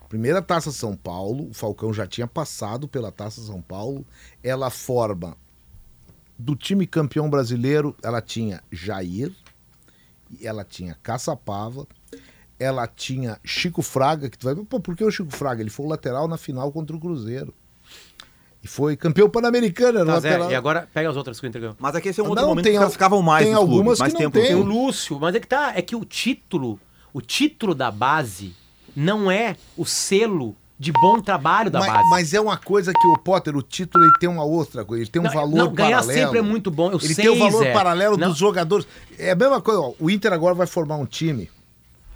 [0.08, 4.06] Primeira Taça São Paulo, o Falcão já tinha passado pela Taça São Paulo.
[4.44, 5.36] Ela forma
[6.38, 9.32] do time campeão brasileiro, ela tinha Jair,
[10.42, 11.88] ela tinha Caçapava,
[12.60, 15.62] ela tinha Chico Fraga, que tu vai, pô, por que o Chico Fraga?
[15.62, 17.54] Ele foi o lateral na final contra o Cruzeiro.
[18.64, 20.52] E foi campeão pan-americano, tá, lateral.
[20.52, 21.76] E agora pega as outras que eu.
[21.78, 24.00] Mas aqui esse é um outro não, momento tem, que elas ficavam mais tem algumas
[24.00, 24.34] mais que tempo.
[24.34, 24.48] Tem.
[24.48, 26.80] tem o Lúcio, mas é que tá, é que o título,
[27.14, 28.56] o título da base
[28.96, 32.10] não é o selo de bom trabalho da mas, base.
[32.10, 35.10] Mas é uma coisa que o Potter, o título, ele tem uma outra coisa, ele
[35.10, 36.20] tem um não, valor não, ganhar paralelo.
[36.20, 36.92] sempre é muito bom.
[36.92, 38.30] Eu ele sei, tem um valor paralelo não.
[38.30, 38.88] dos jogadores.
[39.18, 41.50] É a mesma coisa, ó, o Inter agora vai formar um time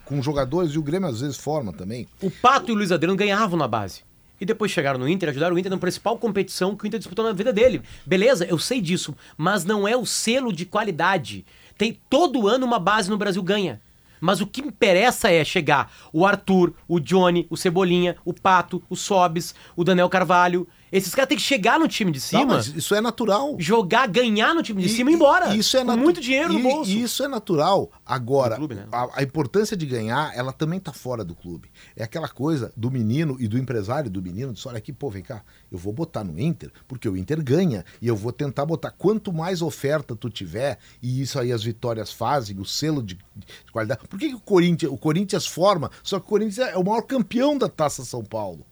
[0.06, 2.08] com jogadores e o Grêmio às vezes forma também.
[2.22, 4.02] O Pato e o Luiz Adriano ganhavam na base.
[4.42, 7.26] E depois chegaram no Inter, ajudaram o Inter na principal competição que o Inter disputou
[7.26, 7.82] na vida dele.
[8.06, 11.46] Beleza, eu sei disso, mas não é o selo de qualidade.
[11.78, 13.82] Tem todo ano uma base no Brasil ganha.
[14.20, 18.96] Mas o que interessa é chegar o Arthur, o Johnny, o Cebolinha, o Pato, o
[18.96, 20.68] Sobis, o Daniel Carvalho.
[20.92, 22.46] Esses caras têm que chegar no time de cima.
[22.46, 23.56] Não, mas isso é natural.
[23.60, 25.56] Jogar, ganhar no time de cima e ir embora.
[25.56, 26.92] Isso é com muito dinheiro no e- bolso.
[26.92, 27.92] Isso é natural.
[28.06, 28.88] Agora, clube, né?
[28.92, 31.70] a, a importância de ganhar, ela também tá fora do clube.
[31.96, 35.24] É aquela coisa do menino e do empresário do menino, diz, olha aqui, pô, vem
[35.24, 38.92] cá, eu vou botar no Inter, porque o Inter ganha, e eu vou tentar botar.
[38.92, 43.72] Quanto mais oferta tu tiver, e isso aí as vitórias fazem, o selo de, de
[43.72, 44.08] qualidade.
[44.08, 45.92] Por que, que o, Corinthians, o Corinthians forma?
[46.04, 48.66] Só que o Corinthians é o maior campeão da Taça São Paulo.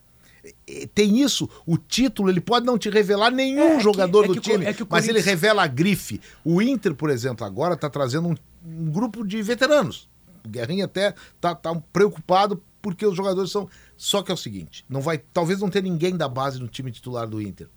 [0.68, 4.26] É, Tem isso, o título, ele pode não te revelar nenhum É, é que- jogador
[4.26, 6.22] é do que o Co- time, é que o mas ele Corinthians- revela a grife.
[6.44, 10.08] O Inter, por exemplo, agora está trazendo um, um grupo de veteranos.
[10.46, 13.68] O Guerrinha até tá, tá preocupado porque os jogadores são.
[13.98, 16.92] Só que é o seguinte: não vai, talvez não tenha ninguém da base no time
[16.92, 17.68] titular do Inter.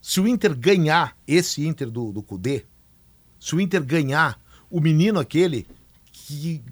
[0.00, 2.64] Se o Inter ganhar esse Inter do, do Cudê,
[3.40, 4.40] se o Inter ganhar
[4.70, 5.66] o menino aquele
[6.12, 6.62] que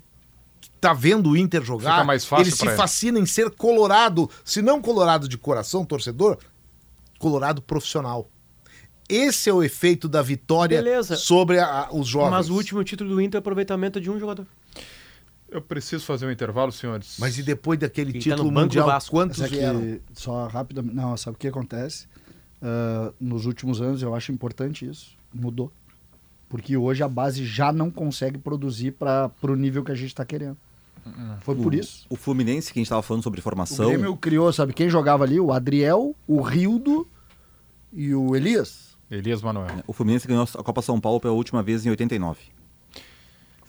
[0.81, 2.77] tá vendo o Inter jogar, Fica mais fácil ele se ele.
[2.77, 6.39] fascina em ser colorado, se não colorado de coração, torcedor,
[7.19, 8.31] colorado profissional.
[9.09, 11.17] Esse é o efeito da vitória Beleza.
[11.17, 12.31] sobre a- os jovens.
[12.31, 14.47] Mas o último título do Inter é aproveitamento de um jogador.
[15.49, 17.17] Eu preciso fazer um intervalo, senhores.
[17.19, 19.11] Mas e depois daquele Quem tá título do mundial, Vasco.
[19.11, 19.99] quantos é vieram?
[20.13, 22.07] só rapidamente, não, sabe o que acontece?
[22.63, 25.73] Ah, nos últimos anos, eu acho importante isso, mudou.
[26.49, 30.25] Porque hoje a base já não consegue produzir para o nível que a gente está
[30.25, 30.57] querendo.
[31.41, 32.07] Foi por isso.
[32.09, 33.89] O Fluminense, que a gente estava falando sobre O formação.
[33.89, 35.41] Grêmio criou, sabe quem jogava ali?
[35.41, 37.07] O Adriel, o Rildo
[37.93, 38.97] e o Elias.
[39.11, 39.83] Elias Manuel.
[39.87, 42.39] O Fluminense ganhou a Copa São Paulo pela última vez em 89.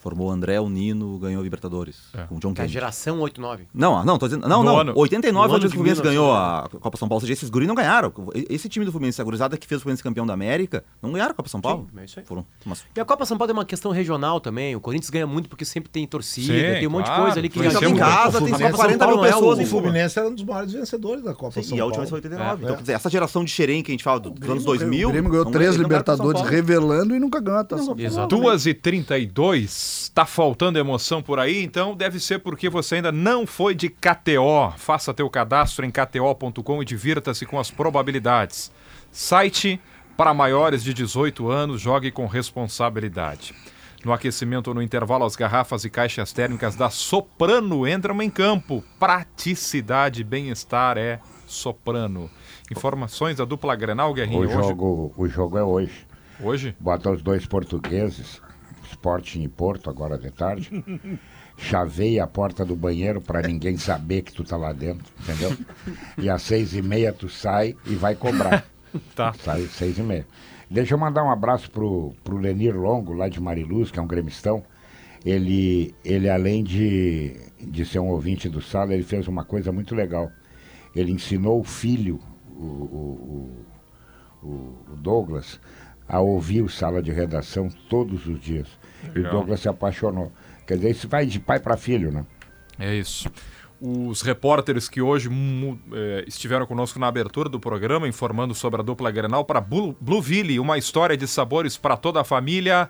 [0.02, 1.98] Formou o André, o Nino, ganhou a Libertadores.
[2.18, 2.24] É.
[2.24, 2.74] Com o John Kennedy.
[2.74, 3.60] geração 8-9.
[3.74, 4.48] Não, não, tô dizendo.
[4.48, 4.80] Não, No não.
[4.80, 6.78] ano- 89 no foi o ano dia que o de Fluminense ganhou 1990.
[6.78, 7.18] a Copa São Paulo.
[7.18, 8.12] Ou seja, esses guris não ganharam.
[8.50, 11.32] Esse time do Fluminense, a gurizada que fez o Fluminense campeão da América, não ganharam
[11.32, 11.88] a Copa São Paulo.
[11.98, 12.26] é isso aí.
[12.26, 12.46] Foram.
[12.66, 12.84] Mas...
[12.96, 14.76] E a Copa São Paulo é uma questão regional também.
[14.76, 17.48] O Corinthians ganha muito porque sempre tem torcida, Sim, tem um monte de coisa ali
[17.50, 19.58] que já sempre em muito- casa, o tem Fluminense- 40 mil Paulo não é pessoas
[19.58, 20.18] o- em O Fluminense.
[20.20, 21.96] Era um dos maiores vencedores da Copa São E a última Paulo.
[21.98, 22.62] vez foi 89.
[22.62, 22.66] É.
[22.66, 25.10] Então, quer dizer, essa geração de xerém que a gente fala dos anos 2000.
[25.10, 26.50] O Grêmio ganhou três a Libertadores Paulo.
[26.50, 27.94] revelando e nunca ganhou a taça.
[28.28, 33.46] 2 e 32 tá faltando emoção por aí, então deve ser porque você ainda não
[33.48, 34.74] foi de KTO.
[34.78, 38.72] Faça teu cadastro em kto.com e divirta-se com as probabilidades.
[39.12, 39.80] Site
[40.18, 43.56] para maiores de 18 anos, jogue com responsabilidade.
[44.04, 48.84] No aquecimento ou no intervalo, as garrafas e caixas térmicas da Soprano entram em campo.
[49.00, 52.30] Praticidade bem-estar é Soprano.
[52.72, 54.54] Informações da dupla Grenal, Guerrinho, O hoje.
[54.54, 56.08] jogo, o jogo é hoje.
[56.40, 56.76] Hoje?
[56.80, 58.42] Bota os dois portugueses,
[59.02, 60.70] Sporting e Porto, agora de tarde.
[61.58, 65.58] Chaveia a porta do banheiro para ninguém saber que tu tá lá dentro, entendeu?
[66.18, 68.64] E às seis e meia tu sai e vai cobrar.
[69.16, 69.32] Tá.
[69.32, 70.28] Sai às seis e meia.
[70.70, 74.08] Deixa eu mandar um abraço pro, pro Lenir Longo, lá de Mariluz, que é um
[74.08, 74.66] gremistão.
[75.24, 79.96] Ele, ele além de, de ser um ouvinte do Sala, ele fez uma coisa muito
[79.96, 80.30] legal.
[80.94, 82.20] Ele ensinou o filho,
[82.50, 83.66] o, o,
[84.44, 84.48] o,
[84.92, 85.58] o Douglas,
[86.06, 88.68] a ouvir o Sala de Redação todos os dias.
[89.04, 89.32] E o Legal.
[89.32, 90.32] Douglas se apaixonou.
[90.66, 92.26] Quer dizer, isso vai de pai para filho, né?
[92.80, 93.30] É isso.
[93.84, 95.28] Os repórteres que hoje
[95.92, 100.60] eh, estiveram conosco na abertura do programa, informando sobre a dupla Grenal para Blue, Blueville,
[100.60, 102.88] uma história de sabores para toda a família.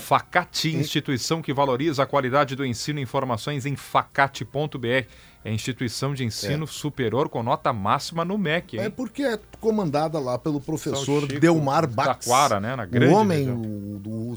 [0.00, 2.98] Facate, instituição que valoriza a qualidade do ensino.
[2.98, 5.06] Informações em facate.br.
[5.44, 8.78] É instituição de ensino superior com nota máxima no MEC.
[8.78, 8.90] É Hein?
[8.90, 12.26] porque é comandada lá pelo professor Chico Delmar Bax.
[12.26, 14.34] Taquara, né, na o grande homem o- do,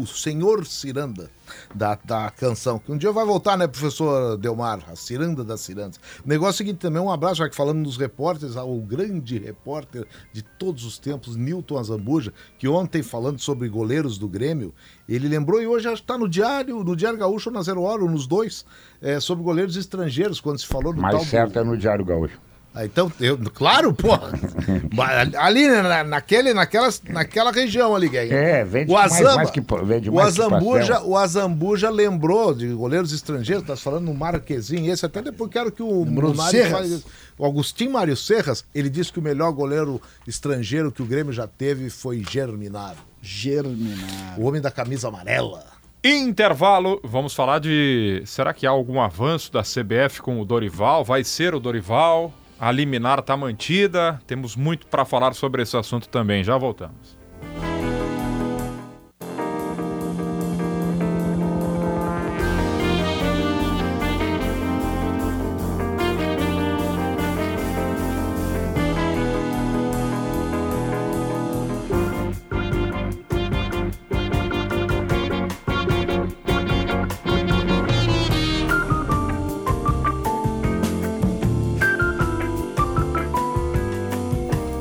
[0.00, 1.30] do senhor Ciranda,
[1.74, 2.78] da, da canção.
[2.78, 4.80] Que um dia vai voltar, né, professor Delmar?
[4.90, 6.00] A Ciranda das Cirandas.
[6.24, 9.38] O negócio é o seguinte também, um abraço, já que falando dos repórteres, ao grande
[9.38, 14.74] repórter de todos os tempos, Newton Azambuja, que ontem, falando sobre goleiros do Grêmio,
[15.08, 18.26] ele lembrou, e hoje está no Diário, no Diário Gaúcho ou na Zero Hora, nos
[18.26, 18.66] dois,
[19.02, 22.04] é, sobre goleiros estrangeiros, quando se falou no tal Mais do- certo é no Diário
[22.04, 22.38] Gaúcho.
[22.74, 24.08] ah, então, eu, claro, pô.
[25.38, 28.34] Ali, né, na, naquele, naquela, naquela região ali, Guilherme.
[28.34, 31.90] É, vende o mais- Azamba, mais que po- vende o mais que Azambuja, o Azambuja
[31.90, 36.42] lembrou de goleiros estrangeiros, tá falando no Marquezinho, esse até depois quero que o do
[36.42, 36.70] Serras?
[36.72, 37.04] fale.
[37.38, 41.46] O Agostinho Mário Serras, ele disse que o melhor goleiro estrangeiro que o Grêmio já
[41.46, 42.98] teve foi Germinado.
[43.22, 44.38] Germinar.
[44.38, 45.64] O homem da camisa amarela.
[46.02, 48.22] Intervalo, vamos falar de.
[48.24, 51.04] Será que há algum avanço da CBF com o Dorival?
[51.04, 52.32] Vai ser o Dorival?
[52.58, 54.20] A liminar está mantida?
[54.26, 56.44] Temos muito para falar sobre esse assunto também.
[56.44, 57.18] Já voltamos.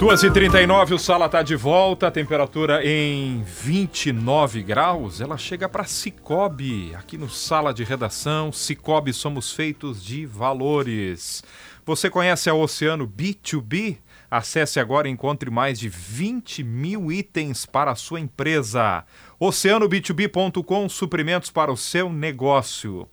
[0.08, 5.20] Duas e 39 o Sala está de volta, temperatura em 29 graus.
[5.20, 8.50] Ela chega para Cicobi, aqui no Sala de Redação.
[8.50, 11.44] Cicobi, somos feitos de valores.
[11.86, 13.98] Você conhece a Oceano B2B?
[14.32, 19.04] Acesse agora e encontre mais de 20 mil itens para a sua empresa.
[19.42, 23.10] OceanoB2B.com, suprimentos para o seu negócio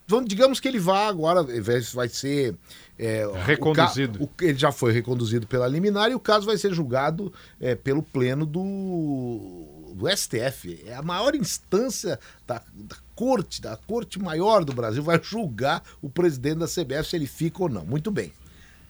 [0.08, 1.46] vamos, digamos que ele vá agora,
[1.94, 2.56] vai ser.
[2.98, 4.22] É, reconduzido.
[4.22, 7.74] O, o, ele já foi reconduzido pela liminar e o caso vai ser julgado é,
[7.74, 10.84] pelo pleno do, do STF.
[10.86, 16.10] É a maior instância da, da corte, da corte maior do Brasil, vai julgar o
[16.10, 17.84] presidente da CBF se ele fica ou não.
[17.84, 18.32] Muito bem.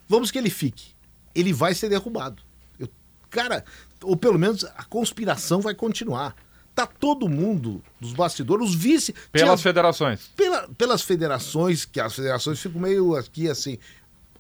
[0.08, 0.94] Vamos que ele fique.
[1.34, 2.44] Ele vai ser derrubado.
[2.78, 2.90] Eu,
[3.30, 3.64] cara,
[4.02, 6.36] ou pelo menos a conspiração vai continuar.
[6.76, 9.14] Tá todo mundo dos bastidores, os vice.
[9.32, 10.32] Pelas tinha, federações.
[10.36, 13.78] Pela, pelas federações, que as federações ficam meio aqui assim.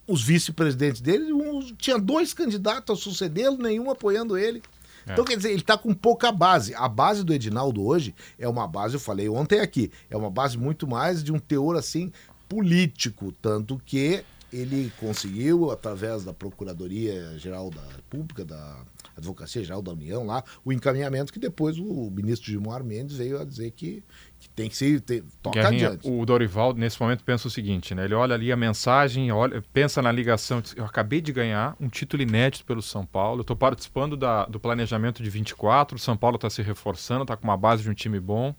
[0.08, 4.62] Os vice-presidentes dele, um, tinha dois candidatos a sucedê-lo, nenhum apoiando ele.
[5.06, 5.14] É.
[5.14, 6.74] Então, quer dizer, ele está com pouca base.
[6.76, 10.58] A base do Edinaldo hoje é uma base, eu falei ontem aqui, é uma base
[10.58, 12.12] muito mais de um teor assim
[12.50, 14.24] político, tanto que
[14.54, 18.86] ele conseguiu, através da Procuradoria Geral da República, da
[19.18, 23.44] Advocacia Geral da União lá, o encaminhamento que depois o ministro Gilmar Mendes veio a
[23.44, 24.04] dizer que,
[24.40, 26.08] que tem que ser, tem, toca Guerrinha, adiante.
[26.08, 28.06] O Dorival, nesse momento, pensa o seguinte, né?
[28.06, 31.90] Ele olha ali a mensagem, olha, pensa na ligação, diz, eu acabei de ganhar um
[31.90, 36.16] título inédito pelo São Paulo, eu estou participando da, do planejamento de 24, o São
[36.16, 38.54] Paulo está se reforçando, está com uma base de um time bom.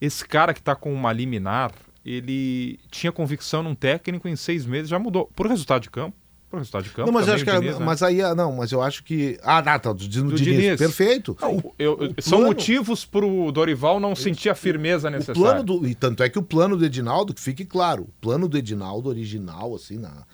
[0.00, 1.72] Esse cara que está com uma liminar,
[2.06, 5.28] ele tinha convicção num técnico em seis meses, já mudou.
[5.34, 6.16] Por resultado de campo,
[6.48, 7.06] pro resultado de campo.
[7.06, 7.84] Não, mas, acho que, Diniz, né?
[7.84, 9.36] mas aí, ah, não, mas eu acho que.
[9.42, 10.62] Ah, não, tá, do, do, do Diniz.
[10.62, 10.78] Diniz.
[10.78, 11.36] Perfeito.
[11.40, 12.46] Não, o, eu, o são plano...
[12.46, 15.40] motivos para o Dorival não sentir a firmeza necessária.
[15.40, 18.12] O plano do, e tanto é que o plano do Edinaldo, que fique claro, o
[18.20, 20.24] plano do Edinaldo original, assim, na,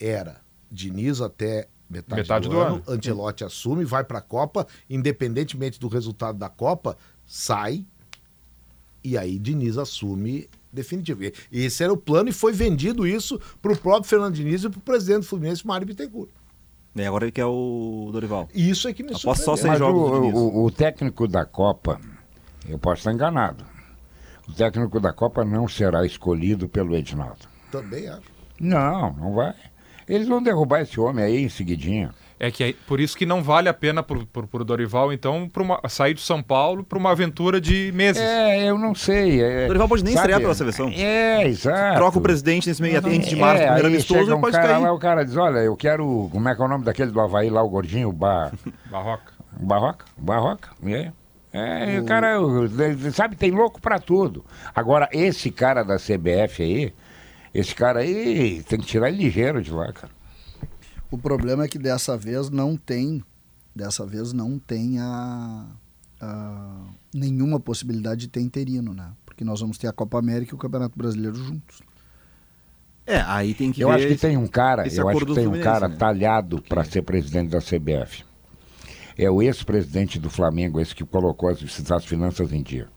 [0.00, 2.84] era Diniz até metade, metade do, do, ano, ano.
[2.88, 7.86] Ancelotti assume, vai para a Copa, independentemente do resultado da Copa, sai
[9.04, 11.22] e aí Diniz assume definitivo.
[11.50, 14.78] Esse era o plano e foi vendido isso para o próprio Fernando Diniz e para
[14.78, 16.30] o presidente do Fluminense, Mário Bittencourt.
[16.94, 18.48] E agora ele quer o Dorival.
[18.54, 22.00] Isso é que me Após só seis jogos o, o, o, técnico da Copa,
[22.68, 23.64] eu posso estar enganado,
[24.48, 27.48] o técnico da Copa não será escolhido pelo Edinaldo.
[27.70, 28.30] Também acho.
[28.60, 29.54] Não, não vai.
[30.06, 32.14] Eles vão derrubar esse homem aí em seguidinha.
[32.42, 35.48] É que é por isso que não vale a pena pro, pro, pro Dorival, então,
[35.56, 38.20] uma, sair do São Paulo para uma aventura de meses.
[38.20, 39.40] É, eu não sei.
[39.40, 40.88] É, o Dorival pode nem sabe, estrear pela seleção.
[40.88, 41.98] É, exato.
[41.98, 44.82] Troca o presidente nesse meio atente de março, é, primeiro amistoso, um pode cara cair.
[44.82, 47.20] Lá, o cara diz, olha, eu quero, como é que é o nome daquele do
[47.20, 48.52] Havaí lá, o gordinho, o Bar...
[48.90, 49.32] Barroca.
[49.52, 51.12] Barroca, Barroca, é.
[51.52, 52.38] É, o cara,
[53.12, 54.44] sabe, tem louco para tudo.
[54.74, 56.92] Agora, esse cara da CBF aí,
[57.54, 60.21] esse cara aí, tem que tirar ele ligeiro de lá, cara.
[61.12, 63.22] O problema é que dessa vez não tem,
[63.76, 65.66] dessa vez não tem a,
[66.18, 69.12] a, nenhuma possibilidade de ter interino, né?
[69.26, 71.82] Porque nós vamos ter a Copa América e o Campeonato Brasileiro juntos.
[73.06, 75.60] É, aí tem que Eu acho que tem um cara, eu acho que tem um
[75.60, 75.96] cara né?
[75.96, 78.24] talhado para ser presidente da CBF.
[79.18, 82.88] É o ex-presidente do Flamengo, esse que colocou as, as finanças em dia.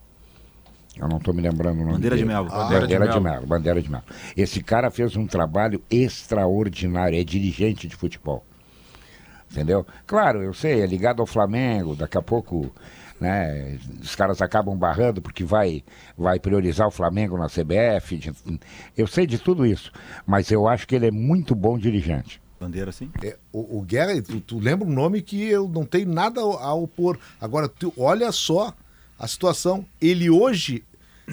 [0.98, 2.28] Eu não estou me lembrando o nome Bandeira dele.
[2.28, 2.48] de Melo.
[2.50, 3.48] Ah, Bandeira, Bandeira de, Melo.
[3.48, 4.04] Bandeira de Melo.
[4.36, 8.46] Esse cara fez um trabalho extraordinário, é dirigente de futebol.
[9.52, 9.86] Entendeu?
[10.08, 12.72] Claro, eu sei, é ligado ao Flamengo, daqui a pouco
[13.20, 15.84] né, os caras acabam barrando porque vai,
[16.18, 18.18] vai priorizar o Flamengo na CBF.
[18.18, 18.34] De,
[18.98, 19.92] eu sei de tudo isso,
[20.26, 22.42] mas eu acho que ele é muito bom dirigente.
[22.60, 23.10] Bandeira, sim.
[23.24, 26.74] É, o, o Guerra, tu, tu, lembra um nome que eu não tenho nada a
[26.74, 27.20] opor.
[27.40, 28.74] Agora, tu, olha só
[29.18, 29.86] a situação.
[30.02, 30.84] Ele hoje,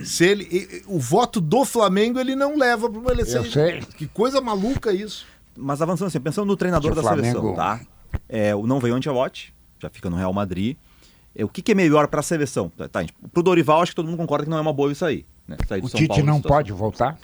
[0.05, 3.45] se ele, o voto do Flamengo ele não leva para uma eleição.
[3.45, 3.81] Eu sei.
[3.81, 5.27] Que coisa maluca isso.
[5.57, 7.41] Mas avançando assim, pensando no treinador da Flamengo...
[7.41, 7.81] seleção, tá?
[8.29, 10.77] É, o não veio Ancelotti, já fica no Real Madrid.
[11.35, 12.71] É, o que, que é melhor para a seleção?
[12.77, 15.05] Tá, tá, pro Dorival, acho que todo mundo concorda que não é uma boa isso
[15.05, 15.25] aí.
[15.47, 15.57] Né?
[15.83, 17.19] o Tite Paulo, não pode voltar?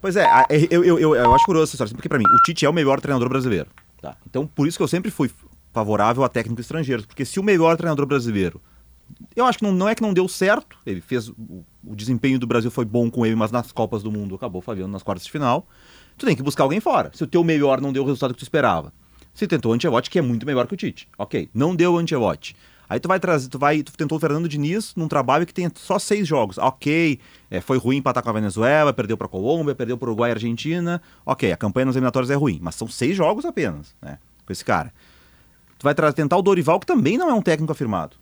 [0.00, 0.26] Pois é,
[0.70, 2.72] eu, eu, eu, eu acho curioso essa história, porque para mim, o Tite é o
[2.72, 3.68] melhor treinador brasileiro.
[4.00, 4.16] Tá?
[4.28, 5.30] Então, por isso que eu sempre fui
[5.72, 8.60] favorável a técnicos estrangeiros, porque se o melhor treinador brasileiro
[9.34, 10.78] eu acho que não, não é que não deu certo.
[10.86, 11.28] Ele fez.
[11.28, 14.62] O, o, desempenho do Brasil foi bom com ele, mas nas Copas do Mundo acabou
[14.62, 15.66] falhando nas quartas de final.
[16.16, 17.10] Tu tem que buscar alguém fora.
[17.14, 18.92] Se o teu melhor não deu o resultado que tu esperava.
[19.34, 21.08] Se tentou o Ancelotti, que é muito melhor que o Tite.
[21.18, 22.54] Ok, não deu o Ancelotti.
[22.88, 25.68] Aí tu vai trazer, tu vai, tu tentou o Fernando Diniz num trabalho que tem
[25.74, 26.58] só seis jogos.
[26.58, 27.18] Ok,
[27.50, 31.02] é, foi ruim empatar com a Venezuela, perdeu para Colômbia, perdeu para Uruguai e Argentina.
[31.26, 34.18] Ok, a campanha nas eliminatórias é ruim, mas são seis jogos apenas, né?
[34.46, 34.92] Com esse cara.
[35.78, 38.16] Tu vai tentar o Dorival, que também não é um técnico afirmado.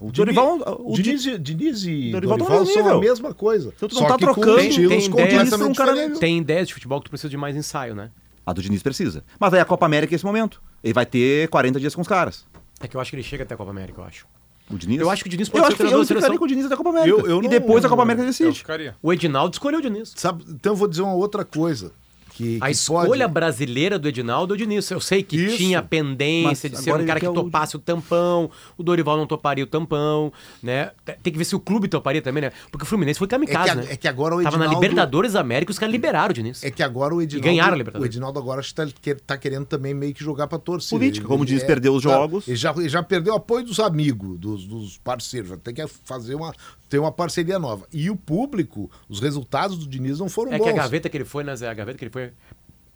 [0.00, 3.72] O Dorival, o Diniz, Diniz e Dorival, Dorival são a mesma coisa.
[3.74, 7.06] Então tu não tá trocando tem, tem, ideias, um cara tem ideias de futebol que
[7.06, 8.10] tu precisa de mais ensaio, né?
[8.44, 9.24] A do Diniz precisa.
[9.38, 10.62] Mas aí a Copa América é esse momento.
[10.82, 12.46] Ele vai ter 40 dias com os caras.
[12.80, 14.26] É que eu acho que ele chega até a Copa América, eu acho.
[14.70, 15.00] O Diniz?
[15.00, 16.32] Eu acho que o Diniz pode eu ser treinador da seleção.
[16.32, 17.10] Eu com o Diniz até a Copa América.
[17.10, 18.64] Eu, eu e depois a Copa América decide.
[19.02, 20.12] O Edinaldo escolheu o Diniz.
[20.14, 21.92] Sabe, então eu vou dizer uma outra coisa.
[22.38, 23.34] Que, a que escolha pode...
[23.34, 24.88] brasileira do Edinaldo é o Diniz.
[24.92, 25.56] Eu sei que Isso.
[25.56, 27.80] tinha pendência Mas de ser um cara que topasse o...
[27.80, 30.32] o tampão, o Dorival não toparia o tampão,
[30.62, 30.92] né?
[31.20, 32.52] Tem que ver se o clube toparia também, né?
[32.70, 33.86] Porque o Fluminense foi kamikaze, é que, né?
[33.90, 34.56] É que agora o Edinaldo...
[34.56, 36.62] Tava na Libertadores América os caras liberaram o Diniz.
[36.62, 37.48] É que agora o Edinaldo...
[37.48, 38.08] E ganharam a Libertadores.
[38.08, 38.86] O Edinaldo agora está
[39.26, 40.96] tá querendo também meio que jogar pra torcida.
[40.96, 42.46] Política, como diz, é, perdeu os jogos.
[42.46, 45.58] Ele já, ele já perdeu o apoio dos amigos, dos, dos parceiros.
[45.64, 46.54] Tem que fazer uma,
[46.88, 47.86] ter uma parceria nova.
[47.92, 50.66] E o público, os resultados do Diniz não foram é bons.
[50.66, 51.68] É que a gaveta que ele foi, né, Zé?
[51.68, 52.32] A gaveta que ele foi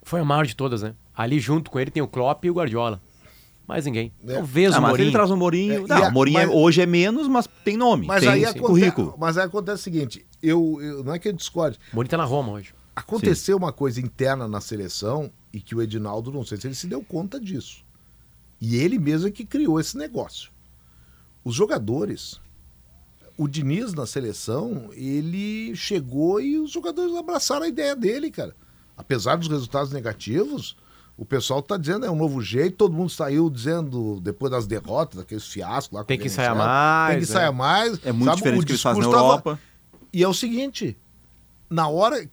[0.02, 0.94] foi a maior de todas, né?
[1.14, 3.00] Ali junto com ele tem o Klopp e o Guardiola.
[3.66, 4.12] Mais ninguém.
[4.26, 4.34] É.
[4.34, 5.06] Talvez ah, o Mourinho.
[5.06, 5.84] ele traz o Mourinho.
[5.84, 8.06] É, não, a, o Mourinho mas, é, hoje é menos, mas tem nome.
[8.06, 9.14] Mas tem aí acontece, currículo.
[9.18, 11.78] Mas aí acontece o seguinte: eu, eu não é que eu discorde.
[11.92, 12.74] O Mourinho tá na Roma hoje.
[12.94, 13.62] Aconteceu Sim.
[13.62, 17.02] uma coisa interna na seleção e que o Edinaldo, não sei se ele se deu
[17.02, 17.84] conta disso.
[18.60, 20.50] E ele mesmo é que criou esse negócio.
[21.44, 22.40] Os jogadores,
[23.42, 28.54] o Diniz na seleção, ele chegou e os jogadores abraçaram a ideia dele, cara
[28.96, 30.76] apesar dos resultados negativos,
[31.16, 35.18] o pessoal está dizendo é um novo jeito, todo mundo saiu dizendo, depois das derrotas,
[35.18, 36.04] daqueles fiascos lá.
[36.04, 37.10] Tem que ensaiar mais.
[37.10, 37.54] Tem que ensaiar é.
[37.54, 38.00] mais.
[38.04, 39.42] É muito sabe, diferente do que eles fazem na Europa.
[39.42, 39.60] Tava...
[40.12, 40.96] E é o seguinte,
[41.68, 42.28] na hora...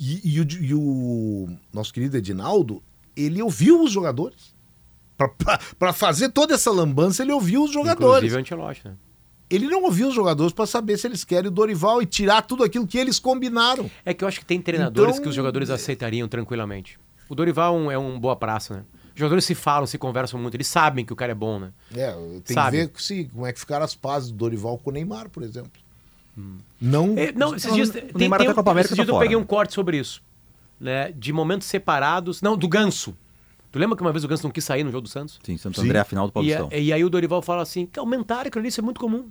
[0.00, 2.80] E, e, o, e o nosso querido Edinaldo,
[3.16, 4.54] ele ouviu os jogadores.
[5.76, 8.32] Para fazer toda essa lambança, ele ouviu os jogadores.
[8.32, 8.94] Inclusive o Ancelotti, né?
[9.50, 12.64] Ele não ouviu os jogadores para saber se eles querem o Dorival e tirar tudo
[12.64, 13.90] aquilo que eles combinaram.
[14.04, 15.22] É que eu acho que tem treinadores então...
[15.22, 16.98] que os jogadores aceitariam tranquilamente.
[17.28, 18.84] O Dorival é um, é boa praça, né?
[19.14, 21.72] Os jogadores se falam, se conversam muito, eles sabem que o cara é bom, né?
[21.94, 22.12] É,
[22.44, 22.86] tem Sabe.
[22.86, 25.42] que ver se, como é que ficaram as pazes do Dorival com o Neymar, por
[25.42, 25.72] exemplo.
[26.38, 26.58] Hum.
[26.80, 27.14] Não.
[27.18, 27.90] É, não, esses dias.
[27.90, 30.22] Tem, o Neymar tem, até América esses dias tá eu peguei um corte sobre isso.
[30.78, 31.10] Né?
[31.10, 32.40] De momentos separados.
[32.40, 33.16] Não, do Ganso.
[33.70, 35.38] Tu lembra que uma vez o Ganso não quis sair no jogo do Santos?
[35.42, 36.68] Sim, Santo André, a final do Paulistão.
[36.72, 39.28] E, e, aí o Dorival fala assim, que aumentaram ali, isso é muito comum.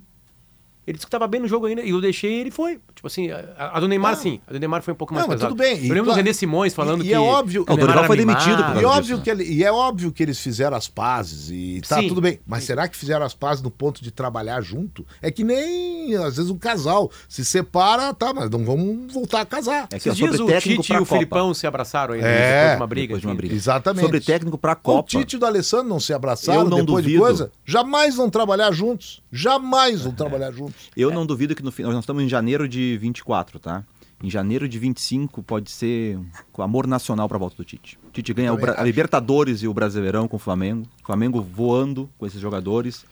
[0.88, 2.80] Ele disse que estava bem no jogo ainda, e eu deixei ele foi.
[2.96, 4.22] Tipo assim, a, a do Neymar, não.
[4.22, 4.40] sim.
[4.48, 5.50] A do Neymar foi um pouco mais não, pesada.
[5.50, 5.86] tudo bem.
[5.86, 7.10] Eu lembro do René Simões falando e, que.
[7.10, 7.66] E é óbvio.
[7.68, 8.64] O, o Dorival foi demitido.
[8.64, 12.00] Por e, óbvio que ele, e é óbvio que eles fizeram as pazes e tá
[12.00, 12.08] sim.
[12.08, 12.40] tudo bem.
[12.48, 15.06] Mas será que fizeram as pazes no ponto de trabalhar junto?
[15.22, 19.46] É que nem às vezes um casal se separa, tá, mas não vamos voltar a
[19.46, 19.90] casar.
[19.92, 22.78] É que Esses dias o Tite e o Filipão se abraçaram aí é, depois de
[22.78, 23.08] uma briga.
[23.08, 23.56] Depois de uma briga.
[23.56, 24.06] Exatamente.
[24.06, 25.00] Sobre técnico para a Copa.
[25.00, 27.10] O Tite e o Alessandro não se abraçaram eu não depois duvido.
[27.10, 27.52] de coisa.
[27.66, 29.22] Jamais vão trabalhar juntos.
[29.30, 30.77] Jamais vão trabalhar juntos.
[30.96, 33.84] Eu não duvido que no final, nós estamos em janeiro de 24, tá?
[34.24, 36.18] Em janeiro de 25 pode ser
[36.58, 38.00] o amor nacional para a volta do Tite.
[38.08, 40.88] O Tite ganha a Libertadores e o Brasileirão com o Flamengo.
[41.04, 43.06] O Flamengo voando com esses jogadores.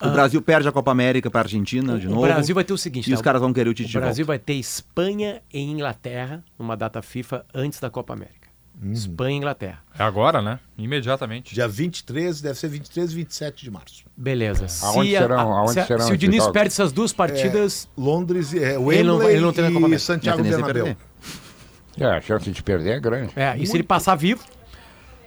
[0.00, 0.08] O ah.
[0.08, 2.20] Brasil perde a Copa América para a Argentina o, de novo.
[2.20, 3.16] O Brasil vai ter o seguinte: e tá?
[3.16, 7.02] os caras vão querer o Tite O Brasil vai ter Espanha e Inglaterra numa data
[7.02, 8.35] FIFA antes da Copa América.
[8.82, 8.92] Hum.
[8.92, 9.78] Espanha e Inglaterra.
[9.98, 10.60] É agora, né?
[10.76, 11.54] Imediatamente.
[11.54, 14.04] Dia 23, deve ser 23 e 27 de março.
[14.16, 14.66] Beleza.
[14.86, 15.38] Aonde se, serão?
[15.54, 17.88] A, aonde se, serão se o Diniz perde essas duas partidas.
[17.96, 19.98] É, Londres, é, Wembley ele não, ele não tem na Copa América.
[20.04, 20.96] Santiago Bernabéu.
[21.98, 23.32] É, a chance de perder é grande.
[23.34, 23.70] É, e Muito.
[23.70, 24.44] se ele passar vivo.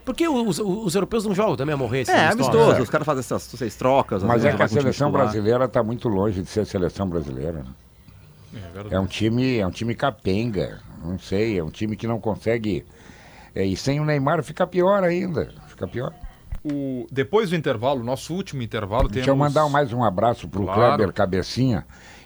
[0.06, 2.08] Porque os, os, europeus não jogam também a morrer.
[2.08, 2.78] É, amistoso.
[2.78, 2.82] É.
[2.82, 4.24] Os caras fazem essas seis trocas.
[4.24, 7.64] Mas é que a seleção brasileira está muito longe de ser a seleção brasileira.
[8.54, 10.80] É, é, um time, é um time capenga.
[11.04, 12.86] Não sei, é um time que não consegue.
[13.54, 15.52] É, e sem o Neymar fica pior ainda.
[15.68, 16.14] Fica pior.
[16.64, 19.28] O, depois do intervalo, nosso último intervalo, Deixa temos...
[19.28, 20.98] eu mandar mais um abraço para o claro.
[20.98, 21.86] Kleber Cabecinha,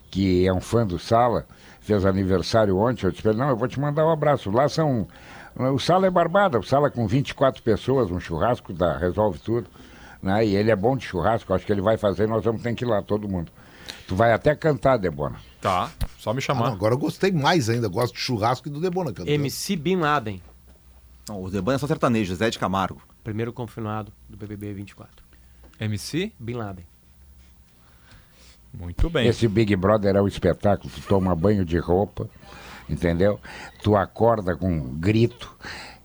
[0.09, 1.45] que é um fã do Sala
[1.83, 4.49] fez aniversário ontem, eu disse não, eu vou te mandar um abraço.
[4.49, 5.07] Lá são.
[5.55, 9.67] O sala é barbada, o sala com 24 pessoas, um churrasco da resolve tudo.
[10.21, 10.47] Né?
[10.47, 12.83] E ele é bom de churrasco, acho que ele vai fazer, nós vamos ter que
[12.83, 13.51] ir lá, todo mundo.
[14.07, 15.35] Tu vai até cantar, Debona.
[15.61, 16.65] Tá, só me chamar.
[16.65, 19.29] Ah, não, agora eu gostei mais ainda, gosto de churrasco e do Debona cantando.
[19.29, 20.41] MC Bin Laden.
[21.27, 23.01] Não, o Debona é só sertanejo, Zé de Camargo.
[23.23, 25.23] Primeiro confirmado do BBB 24.
[25.79, 26.31] MC?
[26.37, 26.85] Bin Laden.
[28.73, 29.27] Muito bem.
[29.27, 30.91] Esse Big Brother é um espetáculo.
[30.93, 32.29] Tu toma banho de roupa,
[32.89, 33.39] entendeu?
[33.83, 35.55] Tu acorda com um grito.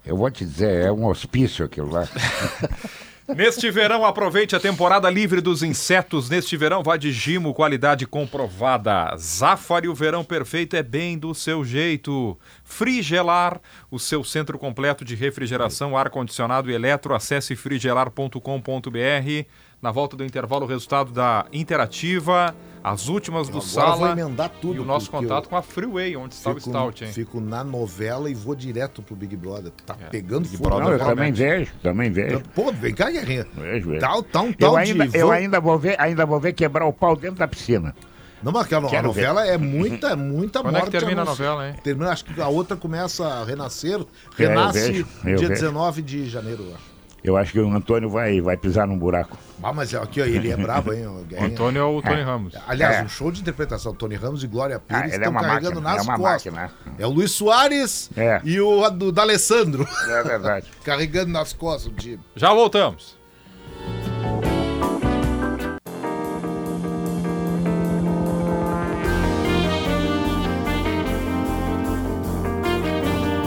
[0.05, 2.07] Eu vou te dizer, é um hospício aquilo lá.
[3.37, 6.31] Neste verão, aproveite a temporada livre dos insetos.
[6.31, 9.15] Neste verão, vai de Gimo, qualidade comprovada.
[9.19, 12.39] Zafari, o verão perfeito é bem do seu jeito.
[12.65, 13.61] Frigelar,
[13.91, 17.15] o seu centro completo de refrigeração, ar-condicionado e eletro.
[17.15, 19.47] Acesse frigelar.com.br.
[19.81, 22.53] Na volta do intervalo, o resultado da Interativa,
[22.83, 24.17] as últimas do Sala
[24.61, 27.05] tudo, e o nosso contato com a Freeway, onde está o Stout.
[27.05, 27.13] Hein?
[27.13, 29.71] Fico na novela e vou direto pro Big Brother.
[29.87, 30.07] Tá é.
[30.07, 30.81] pegando Big fogo.
[30.81, 32.43] Não, eu também vejo, também vejo.
[32.57, 33.47] Pô, vem cá, Guerrinha.
[33.55, 34.01] Vejo, vejo.
[34.01, 35.17] Tal, tal, tal eu ainda, de...
[35.17, 37.95] eu ainda vou ver, ainda vou ver quebrar o pau dentro da piscina.
[38.43, 39.53] Não, mas aquela a novela ver.
[39.53, 40.87] é muita, muita Quando morte.
[40.87, 41.75] Quando é que termina a novela, hein?
[41.85, 44.05] Termina, acho que a outra começa a renascer.
[44.37, 45.61] Renasce é, eu vejo, eu dia vejo.
[45.63, 46.98] 19 de janeiro, eu acho.
[47.23, 49.37] Eu acho que o Antônio vai, vai pisar num buraco.
[49.63, 51.07] Ah, mas aqui, ó, ele é bravo, hein?
[51.07, 52.23] O Antônio é o Tony é.
[52.23, 52.55] Ramos.
[52.67, 53.03] Aliás, é.
[53.03, 53.93] um show de interpretação.
[53.93, 56.53] Tony Ramos e Glória Pires ah, estão é carregando máquina, nas é costas.
[56.53, 56.73] Máquina.
[56.97, 58.41] É o Luiz Soares é.
[58.45, 59.87] e o do D'Alessandro.
[60.09, 60.67] É verdade.
[60.85, 62.21] carregando nas costas o time.
[62.37, 63.18] Já voltamos.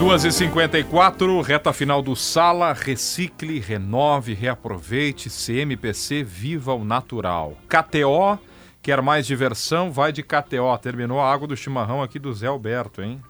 [0.01, 7.55] 2h54, reta final do Sala, recicle, renove, reaproveite, CMPC, viva o natural.
[7.69, 8.39] KTO,
[8.81, 9.91] quer mais diversão?
[9.91, 10.75] Vai de KTO.
[10.81, 13.21] Terminou a água do chimarrão aqui do Zé Alberto, hein?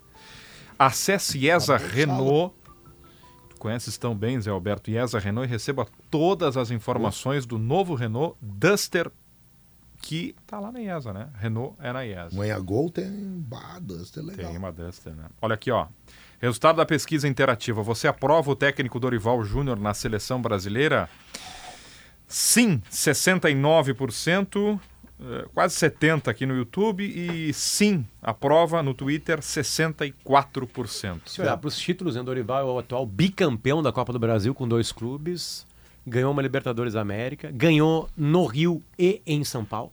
[0.78, 2.54] Acesse IESA Renault.
[3.50, 7.94] Tu conheces tão bem, Zé Alberto, IESA Renault e receba todas as informações do novo
[7.94, 9.12] Renault Duster
[10.02, 11.28] que tá lá na IESA, né?
[11.34, 12.36] Renault é na IESA.
[12.36, 14.50] Manhã Gol tem uma Duster legal.
[14.50, 15.26] Tem uma Duster, né?
[15.40, 15.86] Olha aqui, ó.
[16.42, 17.84] Resultado da pesquisa interativa.
[17.84, 21.08] Você aprova o técnico Dorival Júnior na seleção brasileira?
[22.26, 24.80] Sim, 69%,
[25.20, 27.04] eh, quase 70% aqui no YouTube.
[27.04, 31.20] E sim, aprova no Twitter, 64%.
[31.26, 34.52] Se olhar para os títulos, né, Dorival é o atual bicampeão da Copa do Brasil
[34.52, 35.64] com dois clubes.
[36.04, 37.52] Ganhou uma Libertadores América.
[37.52, 39.92] Ganhou no Rio e em São Paulo,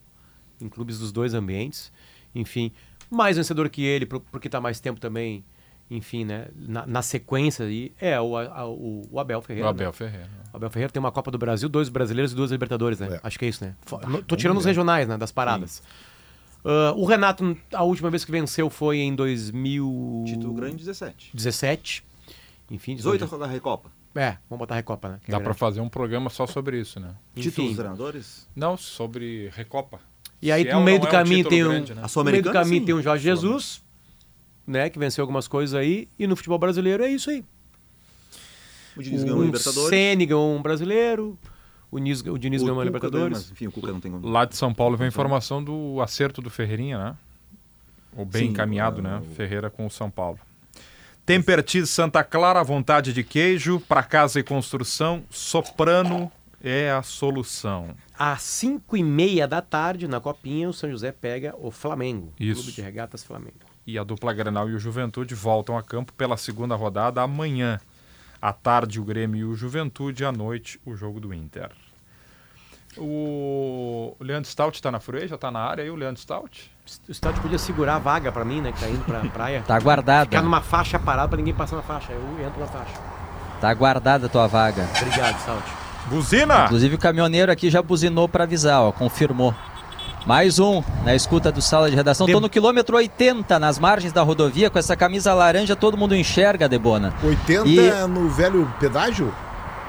[0.59, 1.91] em clubes dos dois ambientes.
[2.34, 2.71] Enfim,
[3.07, 5.45] mais vencedor que ele, porque está mais tempo também
[5.90, 9.68] enfim, né, na, na sequência aí, é o, a, o, o, Abel Ferreira.
[9.68, 9.94] O Abel né?
[9.94, 10.30] Ferreira.
[10.53, 13.16] O Abel Ferreira tem uma Copa do Brasil, dois brasileiros e duas Libertadores, né?
[13.16, 13.20] É.
[13.24, 13.76] Acho que é isso, né?
[13.91, 15.82] Ah, Tô tirando os regionais, né, das paradas.
[16.64, 20.26] Uh, o Renato, a última vez que venceu foi em 2000...
[20.28, 21.32] Título grande, 17.
[21.34, 22.03] 17.
[22.70, 23.90] Enfim, 18 da Recopa.
[24.14, 25.20] É, vamos botar Recopa, né?
[25.24, 27.16] Que Dá é para fazer um programa só sobre isso, né?
[27.36, 28.48] Títulos treinadores?
[28.56, 29.99] Não, sobre Recopa.
[30.41, 31.70] E aí, no meio do é caminho tem um...
[31.70, 32.03] Grande, né?
[32.16, 32.86] No meio do caminho sim.
[32.86, 33.82] tem um Jorge Jesus
[34.69, 37.43] né, que venceu algumas coisas aí, e no futebol brasileiro é isso aí.
[38.95, 39.89] O Diniz ganhou um Libertadores.
[39.89, 41.37] Ceni ganhou um brasileiro,
[41.89, 43.37] o, Nis, o Diniz o ganhou uma Libertadores.
[43.39, 44.27] Mas, enfim, o Cuca não tem como...
[44.27, 47.15] Lá de São Paulo vem a informação do acerto do Ferreirinha, né?
[48.15, 49.17] O bem Sim, encaminhado, né?
[49.17, 49.35] O...
[49.35, 50.39] Ferreira com o São Paulo.
[51.25, 56.31] Tempertiz Santa Clara, vontade de queijo, para casa e construção, Soprano
[56.61, 57.95] é a solução.
[58.17, 62.33] às 5 e meia da tarde, na Copinha, o São José pega o Flamengo.
[62.39, 62.61] Isso.
[62.61, 63.68] Clube de Regatas Flamengo.
[63.90, 67.80] E a dupla Granal e o Juventude voltam a campo pela segunda rodada amanhã.
[68.40, 70.24] À tarde, o Grêmio e o Juventude.
[70.24, 71.72] À noite, o jogo do Inter.
[72.95, 75.28] O, Leandro Stout está na Furei?
[75.28, 76.72] Já está na área aí, o Leandro Stout?
[77.07, 78.72] O Stout podia segurar a vaga para mim, né?
[78.74, 79.64] Que tá indo pra praia.
[79.66, 80.26] tá guardada.
[80.26, 82.14] Ficar numa faixa parada para ninguém passar na faixa.
[82.14, 82.94] Eu entro na faixa.
[83.60, 84.88] Tá guardada a tua vaga.
[85.02, 85.64] Obrigado, Stout.
[86.06, 86.66] Buzina!
[86.66, 89.56] Inclusive o caminhoneiro aqui já buzinou para avisar, ó, confirmou.
[90.26, 92.27] Mais um na escuta do sala de redação.
[92.27, 96.68] Estou no quilômetro 80, nas margens da rodovia, com essa camisa laranja, todo mundo enxerga,
[96.68, 97.14] Debona.
[97.23, 98.07] 80 e...
[98.07, 99.34] no velho pedágio?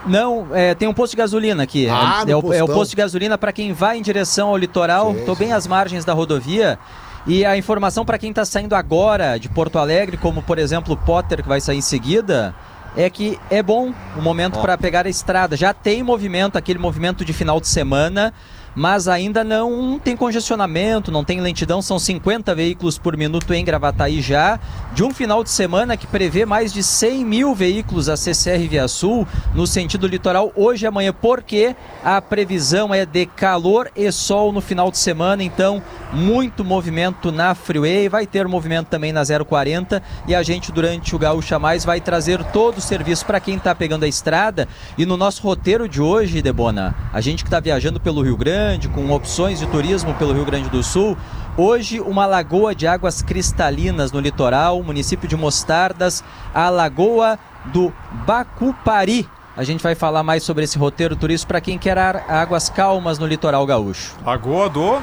[0.07, 1.89] Não, é, tem um posto de gasolina aqui.
[1.89, 4.57] Ah, é, é, o, é, o, posto de gasolina para quem vai em direção ao
[4.57, 5.13] litoral.
[5.13, 6.79] Estou bem às margens da rodovia.
[7.27, 10.97] E a informação para quem está saindo agora de Porto Alegre, como por exemplo o
[10.97, 12.55] Potter, que vai sair em seguida,
[12.97, 15.57] é que é bom o momento para pegar a estrada.
[15.57, 18.33] Já tem movimento, aquele movimento de final de semana
[18.75, 24.21] mas ainda não tem congestionamento, não tem lentidão, são 50 veículos por minuto em Gravataí
[24.21, 24.59] já,
[24.93, 28.89] de um final de semana que prevê mais de 100 mil veículos a CCR Via
[28.89, 31.75] Sul no sentido litoral hoje e amanhã, porque
[32.05, 35.83] a previsão é de calor e sol no final de semana, então
[36.13, 41.19] muito movimento na Freeway, vai ter movimento também na 040 e a gente durante o
[41.19, 44.67] Gaúcha Mais vai trazer todo o serviço para quem está pegando a estrada.
[44.97, 48.60] E no nosso roteiro de hoje, Debona, a gente que está viajando pelo Rio Grande
[48.61, 51.17] Grande, com opções de turismo pelo Rio Grande do Sul.
[51.57, 56.23] Hoje, uma lagoa de águas cristalinas no litoral, município de Mostardas,
[56.53, 57.39] a Lagoa
[57.73, 57.91] do
[58.27, 59.27] Bacupari.
[59.57, 63.27] A gente vai falar mais sobre esse roteiro turístico para quem quer águas calmas no
[63.27, 64.15] litoral gaúcho.
[64.23, 65.01] Lagoa do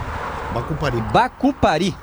[0.54, 1.02] Bacupari.
[1.12, 1.96] Bacupari.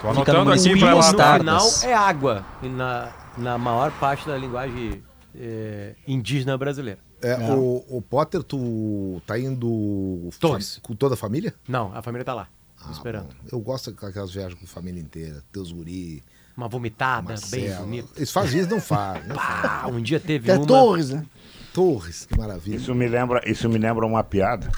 [0.00, 1.12] Tô anotando aqui para lá.
[1.12, 5.02] No final é água, na, na maior parte da linguagem
[5.36, 7.05] é, indígena brasileira.
[7.22, 10.78] É, o, o, Potter, tu tá indo Todos.
[10.82, 11.54] com toda a família?
[11.66, 12.48] Não, a família tá lá,
[12.80, 13.28] ah, esperando.
[13.28, 13.48] Bom.
[13.50, 16.22] Eu gosto daquelas viagens com a família inteira, teus guri.
[16.56, 17.62] Uma vomitada Marcelo.
[17.62, 18.08] bem bonita.
[18.16, 19.28] Eles fazem isso, não fazem.
[19.34, 20.66] Pá, um dia teve Até uma...
[20.66, 21.24] Torres, né?
[21.72, 22.76] Torres, que maravilha.
[22.76, 24.70] Isso me lembra, isso me lembra uma piada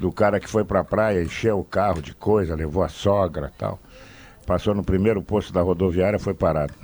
[0.00, 3.78] do cara que foi pra praia, encheu o carro de coisa, levou a sogra tal.
[4.44, 6.74] Passou no primeiro posto da rodoviária, foi parado.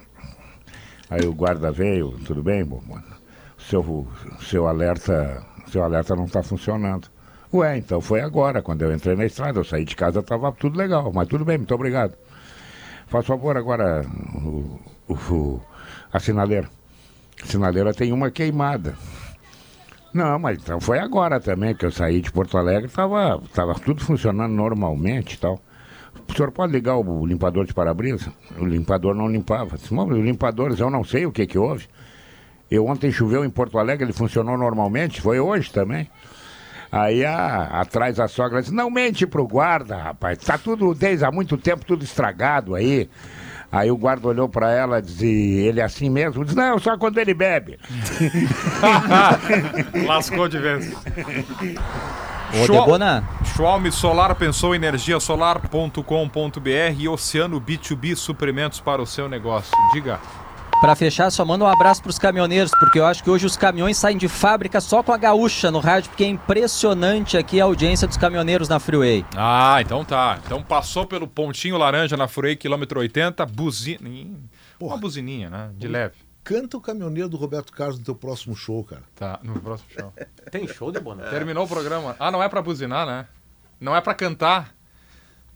[1.11, 3.18] Aí o guarda veio, tudo bem, bom, mano?
[3.69, 4.07] Seu,
[4.41, 7.09] seu alerta seu alerta não está funcionando.
[7.53, 10.79] Ué, então foi agora, quando eu entrei na estrada, eu saí de casa, estava tudo
[10.79, 12.15] legal, mas tudo bem, muito obrigado.
[13.07, 14.05] Faz favor agora,
[14.35, 14.79] o,
[15.09, 15.61] o,
[16.13, 16.69] a sinaleira.
[17.43, 18.95] A sinaleira tem uma queimada.
[20.13, 24.03] Não, mas então foi agora também que eu saí de Porto Alegre, estava tava tudo
[24.05, 25.61] funcionando normalmente e tal.
[26.29, 28.31] O senhor pode ligar o limpador de para-brisa?
[28.59, 29.77] O limpador não limpava.
[29.91, 31.89] O limpador, eu não sei o que que houve.
[32.71, 36.09] Eu ontem choveu em Porto Alegre, ele funcionou normalmente, foi hoje também.
[36.91, 41.31] Aí a, atrás a sogra disse, não mente pro guarda, rapaz, tá tudo desde há
[41.31, 43.09] muito tempo, tudo estragado aí.
[43.71, 46.43] Aí o guarda olhou para ela e disse, ele é assim mesmo?
[46.43, 47.79] Disse, não, só quando ele bebe.
[50.07, 50.91] Lascou de vez.
[52.55, 53.29] Ô, Debona.
[53.45, 59.77] Schwalm Solar pensou energiasolar.com.br e Oceano B2B suprimentos para o seu negócio.
[59.93, 60.19] Diga.
[60.81, 63.57] Para fechar, só manda um abraço para os caminhoneiros, porque eu acho que hoje os
[63.57, 67.65] caminhões saem de fábrica só com a gaúcha no rádio, porque é impressionante aqui a
[67.65, 69.27] audiência dos caminhoneiros na Freeway.
[69.37, 70.39] Ah, então tá.
[70.47, 74.09] Então passou pelo pontinho laranja na Freeway, quilômetro 80, buzina.
[74.79, 75.71] Uma buzininha, né?
[75.75, 76.15] De leve.
[76.45, 79.03] Canta o caminhoneiro do Roberto Carlos no teu próximo show, cara.
[79.17, 80.13] Tá, no próximo show.
[80.53, 81.29] Tem show de boné?
[81.29, 82.15] Terminou o programa.
[82.21, 83.27] Ah, não é para buzinar, né?
[83.81, 84.78] Não é para cantar.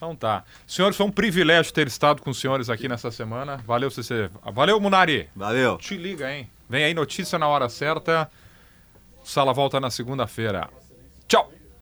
[0.03, 0.43] Então tá.
[0.66, 3.59] Senhores, foi um privilégio ter estado com os senhores aqui nessa semana.
[3.59, 4.29] Valeu, CC.
[4.53, 5.31] Valeu, Munari.
[5.33, 5.79] Valeu.
[5.79, 6.51] Te liga, hein?
[6.69, 8.29] Vem aí notícia na hora certa.
[9.23, 10.69] Sala volta na segunda-feira.
[11.29, 11.53] Tchau.